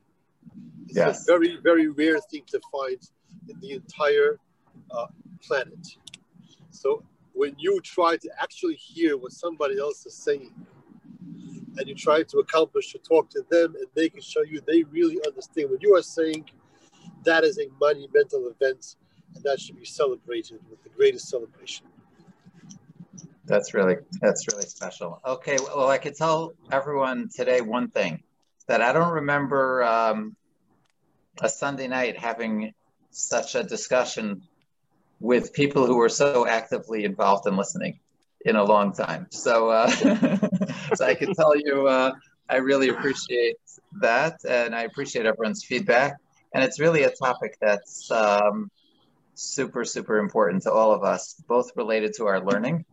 It's 0.86 0.96
yes. 0.96 1.22
a 1.22 1.32
very 1.32 1.58
very 1.62 1.88
rare 1.88 2.20
thing 2.20 2.42
to 2.48 2.60
find 2.72 2.98
in 3.48 3.60
the 3.60 3.72
entire 3.72 4.38
uh, 4.90 5.06
planet. 5.42 5.86
So 6.70 7.02
when 7.34 7.54
you 7.58 7.80
try 7.80 8.16
to 8.16 8.30
actually 8.40 8.76
hear 8.76 9.16
what 9.16 9.32
somebody 9.32 9.78
else 9.78 10.06
is 10.06 10.14
saying 10.14 10.52
and 11.76 11.88
you 11.88 11.94
try 11.94 12.22
to 12.22 12.38
accomplish 12.38 12.92
to 12.92 12.98
talk 12.98 13.28
to 13.30 13.44
them 13.50 13.74
and 13.76 13.86
they 13.94 14.08
can 14.08 14.20
show 14.20 14.42
you 14.42 14.60
they 14.66 14.84
really 14.84 15.18
understand 15.26 15.70
what 15.70 15.82
you 15.82 15.94
are 15.94 16.02
saying 16.02 16.48
that 17.24 17.44
is 17.44 17.58
a 17.58 17.66
monumental 17.80 18.48
event 18.48 18.96
and 19.34 19.42
that 19.42 19.60
should 19.60 19.76
be 19.76 19.84
celebrated 19.84 20.60
with 20.70 20.82
the 20.84 20.88
greatest 20.90 21.28
celebration 21.28 21.86
that's 23.46 23.74
really 23.74 23.96
that's 24.20 24.46
really 24.52 24.64
special 24.64 25.20
okay 25.26 25.56
well 25.74 25.88
i 25.88 25.98
could 25.98 26.14
tell 26.14 26.52
everyone 26.70 27.28
today 27.34 27.60
one 27.60 27.88
thing 27.88 28.22
that 28.68 28.80
i 28.80 28.92
don't 28.92 29.12
remember 29.12 29.82
um, 29.82 30.36
a 31.40 31.48
sunday 31.48 31.88
night 31.88 32.18
having 32.18 32.72
such 33.10 33.54
a 33.54 33.62
discussion 33.62 34.42
with 35.20 35.52
people 35.52 35.86
who 35.86 35.96
were 35.96 36.08
so 36.08 36.46
actively 36.46 37.04
involved 37.04 37.46
in 37.46 37.56
listening 37.56 37.98
in 38.44 38.56
a 38.56 38.64
long 38.64 38.92
time. 38.92 39.26
So, 39.30 39.70
uh, 39.70 39.88
so 40.94 41.04
I 41.04 41.14
can 41.14 41.34
tell 41.34 41.56
you, 41.56 41.86
uh, 41.86 42.12
I 42.48 42.56
really 42.56 42.90
appreciate 42.90 43.56
that, 44.00 44.38
and 44.46 44.74
I 44.74 44.82
appreciate 44.82 45.24
everyone's 45.24 45.64
feedback. 45.64 46.16
And 46.52 46.62
it's 46.62 46.78
really 46.78 47.04
a 47.04 47.10
topic 47.10 47.56
that's 47.60 48.10
um, 48.10 48.70
super, 49.34 49.84
super 49.84 50.18
important 50.18 50.62
to 50.64 50.72
all 50.72 50.92
of 50.92 51.02
us, 51.02 51.42
both 51.48 51.70
related 51.74 52.12
to 52.18 52.26
our 52.26 52.44
learning 52.44 52.84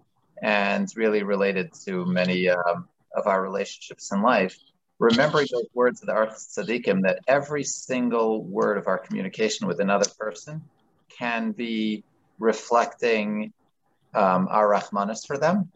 and 0.41 0.87
really 0.95 1.23
related 1.23 1.71
to 1.85 2.05
many 2.05 2.49
um, 2.49 2.87
of 3.15 3.27
our 3.27 3.41
relationships 3.41 4.11
in 4.11 4.21
life. 4.21 4.57
Remembering 5.01 5.47
those 5.51 5.65
words 5.73 5.99
of 6.01 6.07
the 6.07 6.13
Orchos 6.13 6.55
Tzaddikim, 6.55 7.01
that 7.01 7.21
every 7.27 7.63
single 7.63 8.43
word 8.43 8.77
of 8.77 8.85
our 8.85 8.99
communication 8.99 9.65
with 9.65 9.79
another 9.79 10.05
person 10.19 10.61
can 11.17 11.53
be 11.53 12.03
reflecting 12.37 13.51
um, 14.13 14.47
our 14.51 14.69
rahmanis 14.69 15.25
for 15.25 15.39
them, 15.39 15.71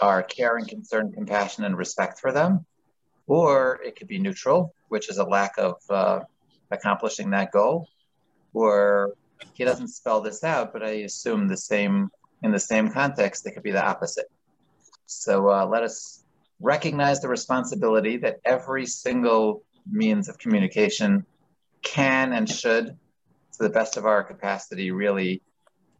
our 0.00 0.24
care 0.24 0.56
and 0.56 0.66
concern, 0.66 1.12
compassion, 1.12 1.62
and 1.62 1.78
respect 1.78 2.18
for 2.18 2.32
them, 2.32 2.66
or 3.28 3.80
it 3.84 3.94
could 3.94 4.08
be 4.08 4.18
neutral, 4.18 4.74
which 4.88 5.08
is 5.10 5.18
a 5.18 5.24
lack 5.24 5.56
of 5.56 5.76
uh, 5.88 6.18
accomplishing 6.72 7.30
that 7.30 7.52
goal, 7.52 7.86
or 8.52 9.12
he 9.54 9.62
doesn't 9.62 9.88
spell 9.88 10.20
this 10.20 10.42
out, 10.42 10.72
but 10.72 10.82
I 10.82 11.04
assume 11.06 11.46
the 11.46 11.56
same 11.56 12.10
in 12.42 12.50
the 12.50 12.58
same 12.58 12.90
context, 12.90 13.46
it 13.46 13.52
could 13.52 13.62
be 13.62 13.70
the 13.70 13.84
opposite. 13.84 14.26
So 15.06 15.50
uh, 15.50 15.66
let 15.66 15.84
us 15.84 16.24
recognize 16.60 17.20
the 17.20 17.28
responsibility 17.28 18.16
that 18.18 18.40
every 18.44 18.86
single 18.86 19.62
means 19.90 20.28
of 20.28 20.38
communication 20.38 21.24
can 21.82 22.32
and 22.32 22.48
should, 22.48 22.86
to 22.86 23.58
the 23.58 23.70
best 23.70 23.96
of 23.96 24.06
our 24.06 24.22
capacity, 24.24 24.90
really 24.90 25.42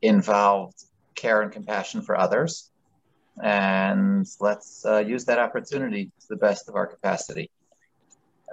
involve 0.03 0.75
care 1.15 1.43
and 1.43 1.53
compassion 1.53 2.03
for 2.03 2.19
others. 2.19 2.71
And 3.43 4.27
let's 4.41 4.85
uh, 4.85 4.99
use 4.99 5.25
that 5.27 5.39
opportunity 5.39 6.07
to 6.07 6.27
the 6.29 6.37
best 6.37 6.69
of 6.69 6.75
our 6.75 6.87
capacity. 6.87 7.51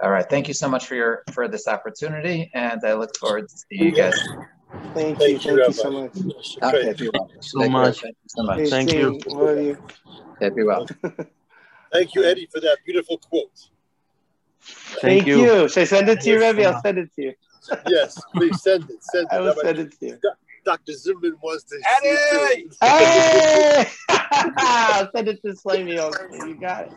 All 0.02 0.10
right. 0.10 0.28
Thank 0.28 0.46
you 0.48 0.54
so 0.54 0.68
much 0.68 0.86
for 0.86 0.94
your 0.94 1.22
for 1.32 1.48
this 1.48 1.66
opportunity, 1.66 2.50
and 2.54 2.84
I 2.84 2.92
look 2.94 3.16
forward 3.16 3.48
to 3.48 3.56
seeing 3.56 3.84
you 3.84 3.92
guys. 3.92 4.14
Thank 4.94 5.18
you. 5.20 5.38
Thank 5.38 5.44
you 5.44 5.72
so 5.72 5.90
much. 5.90 6.12
Okay, 6.62 6.92
be 6.92 7.08
well. 7.12 7.30
So 7.40 7.68
much. 7.68 8.00
Thank 8.02 8.16
you 8.22 8.28
so 8.28 8.42
much. 8.42 8.68
Thank 8.68 8.92
you. 8.92 9.18
Love 9.26 9.58
you. 9.58 9.78
Okay, 10.42 10.54
be 10.54 10.64
well. 10.64 10.86
Thank 11.92 12.14
you, 12.14 12.24
Eddie, 12.24 12.48
for 12.52 12.60
that 12.60 12.78
beautiful 12.84 13.18
quote. 13.18 13.50
Thank, 14.60 15.00
Thank 15.00 15.26
you. 15.26 15.38
you. 15.40 15.68
Should 15.68 15.82
I 15.82 15.84
send 15.84 16.08
it 16.08 16.20
to 16.22 16.30
you, 16.30 16.40
Rebbe? 16.40 16.64
I'll 16.64 16.80
send 16.80 16.98
it 16.98 17.14
to 17.14 17.22
you. 17.22 17.32
yes, 17.88 18.20
please 18.34 18.62
send 18.62 18.88
it. 18.90 19.02
Send 19.02 19.28
it. 19.30 19.34
I 19.34 19.40
will 19.40 19.54
send 19.54 19.78
it 19.78 19.98
to 20.00 20.06
you. 20.06 20.18
Dr. 20.64 20.92
Zimmerman 20.94 21.36
wants 21.42 21.64
to 21.64 21.80
Eddie! 22.04 22.68
Hey! 22.80 23.88
I'll 24.58 25.08
send 25.14 25.28
it 25.28 25.40
to 25.42 25.54
Slavey. 25.54 25.94
You 26.46 26.56
got 26.58 26.86
it. 26.86 26.92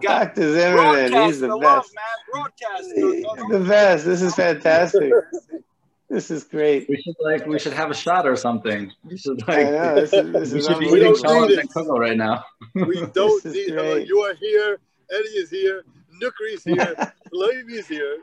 Got 0.00 0.34
Dr. 0.34 0.52
Zimmerman, 0.54 1.12
he's 1.12 1.40
the, 1.40 1.48
the 1.48 1.58
best. 1.58 1.94
Love, 2.34 3.36
man. 3.36 3.48
the 3.50 3.68
best. 3.68 4.04
This 4.06 4.22
is 4.22 4.34
fantastic. 4.34 5.12
This 6.10 6.30
is 6.30 6.44
great. 6.44 6.88
We 6.88 7.00
should 7.00 7.16
like 7.20 7.46
we 7.46 7.58
should 7.58 7.72
have 7.72 7.90
a 7.90 7.94
shot 7.94 8.26
or 8.26 8.36
something. 8.36 8.92
We 9.04 9.16
should 9.16 9.46
like 9.48 9.66
know, 9.66 9.94
this 9.94 10.12
is, 10.12 10.32
this 10.32 10.52
we 10.52 10.58
is 10.58 10.66
should 10.66 10.78
be 10.78 10.86
eating 10.86 11.16
Charlotte 11.16 11.58
and 11.58 11.72
Coco 11.72 11.98
right 11.98 12.16
now. 12.16 12.44
We 12.74 13.06
don't 13.14 13.44
need 13.44 13.70
her. 13.70 13.98
you 13.98 14.18
are 14.20 14.34
here, 14.34 14.78
Eddie 15.10 15.28
is 15.28 15.50
here, 15.50 15.84
Nukri's 16.22 16.64
here, 16.64 17.12
Levy's 17.32 17.86
here. 17.86 18.18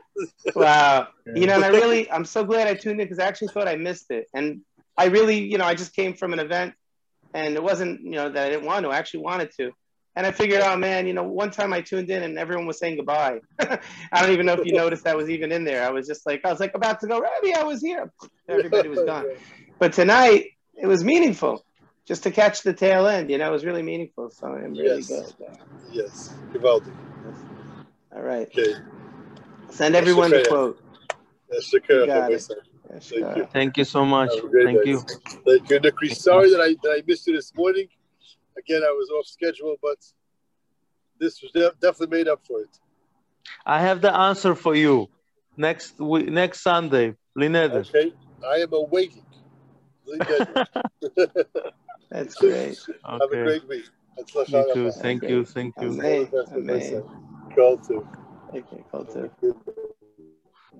wow. 0.54 1.08
You 1.26 1.46
know, 1.46 1.54
and 1.54 1.64
I 1.64 1.68
really, 1.68 2.10
I'm 2.10 2.24
so 2.24 2.44
glad 2.44 2.66
I 2.66 2.74
tuned 2.74 3.00
in 3.00 3.06
because 3.06 3.18
I 3.18 3.26
actually 3.26 3.48
thought 3.48 3.68
I 3.68 3.76
missed 3.76 4.10
it. 4.10 4.26
And 4.34 4.62
I 4.96 5.06
really, 5.06 5.38
you 5.38 5.58
know, 5.58 5.64
I 5.64 5.74
just 5.74 5.94
came 5.94 6.14
from 6.14 6.32
an 6.32 6.38
event 6.38 6.74
and 7.34 7.54
it 7.54 7.62
wasn't, 7.62 8.00
you 8.02 8.12
know, 8.12 8.28
that 8.30 8.46
I 8.46 8.50
didn't 8.50 8.66
want 8.66 8.84
to, 8.84 8.90
I 8.90 8.96
actually 8.96 9.20
wanted 9.20 9.50
to. 9.56 9.72
And 10.14 10.26
I 10.26 10.30
figured, 10.30 10.60
oh 10.62 10.76
man, 10.76 11.06
you 11.06 11.14
know, 11.14 11.22
one 11.22 11.50
time 11.50 11.72
I 11.72 11.80
tuned 11.80 12.10
in 12.10 12.22
and 12.22 12.38
everyone 12.38 12.66
was 12.66 12.78
saying 12.78 12.96
goodbye. 12.96 13.40
I 13.60 13.78
don't 14.20 14.30
even 14.30 14.44
know 14.44 14.52
if 14.52 14.66
you 14.66 14.74
noticed 14.74 15.04
that 15.04 15.16
was 15.16 15.30
even 15.30 15.50
in 15.52 15.64
there. 15.64 15.84
I 15.84 15.90
was 15.90 16.06
just 16.06 16.26
like, 16.26 16.44
I 16.44 16.50
was 16.50 16.60
like 16.60 16.74
about 16.74 17.00
to 17.00 17.06
go, 17.06 17.20
Rabbi, 17.20 17.58
I 17.58 17.64
was 17.64 17.80
here. 17.80 18.12
Everybody 18.48 18.88
was 18.88 19.02
gone. 19.04 19.26
But 19.78 19.94
tonight 19.94 20.50
it 20.74 20.86
was 20.86 21.02
meaningful 21.02 21.64
just 22.04 22.22
to 22.24 22.30
catch 22.30 22.62
the 22.62 22.74
tail 22.74 23.06
end. 23.06 23.30
You 23.30 23.38
know, 23.38 23.48
it 23.48 23.52
was 23.52 23.64
really 23.64 23.82
meaningful. 23.82 24.30
So 24.30 24.48
I'm 24.48 24.72
really 24.72 25.02
yes. 25.02 25.32
good. 25.32 25.48
Yes, 25.90 26.34
Givaldi. 26.52 26.92
All 28.14 28.22
right. 28.22 28.48
Okay. 28.48 28.74
Send 29.70 29.96
everyone 29.96 30.30
the 30.30 30.44
quote. 30.46 30.82
Thank 32.90 33.36
you. 33.36 33.48
Thank 33.52 33.76
you 33.78 33.84
so 33.84 34.04
much. 34.04 34.30
Thank 34.64 34.84
you. 34.84 35.00
Thank 35.46 35.70
you, 35.70 35.80
Nick. 35.80 35.94
Sorry 36.14 36.50
that 36.50 36.60
I 36.60 36.76
that 36.82 36.90
I 36.98 37.02
missed 37.06 37.26
you 37.26 37.34
this 37.34 37.54
morning. 37.54 37.88
Again, 38.58 38.82
I 38.82 38.90
was 38.90 39.10
off 39.10 39.26
schedule, 39.26 39.76
but 39.82 39.98
this 41.18 41.42
was 41.42 41.52
de- 41.52 41.72
definitely 41.80 42.18
made 42.18 42.28
up 42.28 42.44
for 42.46 42.60
it. 42.60 42.78
I 43.64 43.80
have 43.80 44.00
the 44.00 44.14
answer 44.14 44.54
for 44.54 44.74
you 44.74 45.08
next 45.56 45.98
week, 45.98 46.28
next 46.28 46.60
Sunday, 46.62 47.14
Lineda. 47.38 47.86
Okay, 47.88 48.12
I 48.46 48.56
am 48.56 48.72
awaiting. 48.72 49.24
That's 52.10 52.34
great. 52.40 52.78
Have 53.04 53.22
okay. 53.22 53.40
a 53.40 53.44
great 53.44 53.68
week. 53.68 53.84
You 54.46 54.64
too. 54.74 54.90
Thank 54.90 55.22
you. 55.22 55.44
Thank 55.44 55.74
you. 55.80 55.88
Amen. 55.88 56.28
Amen. 56.52 57.02
Call 57.54 57.78
to. 57.78 58.06
Okay, 58.54 58.84
call 58.90 59.04
to. 59.06 59.30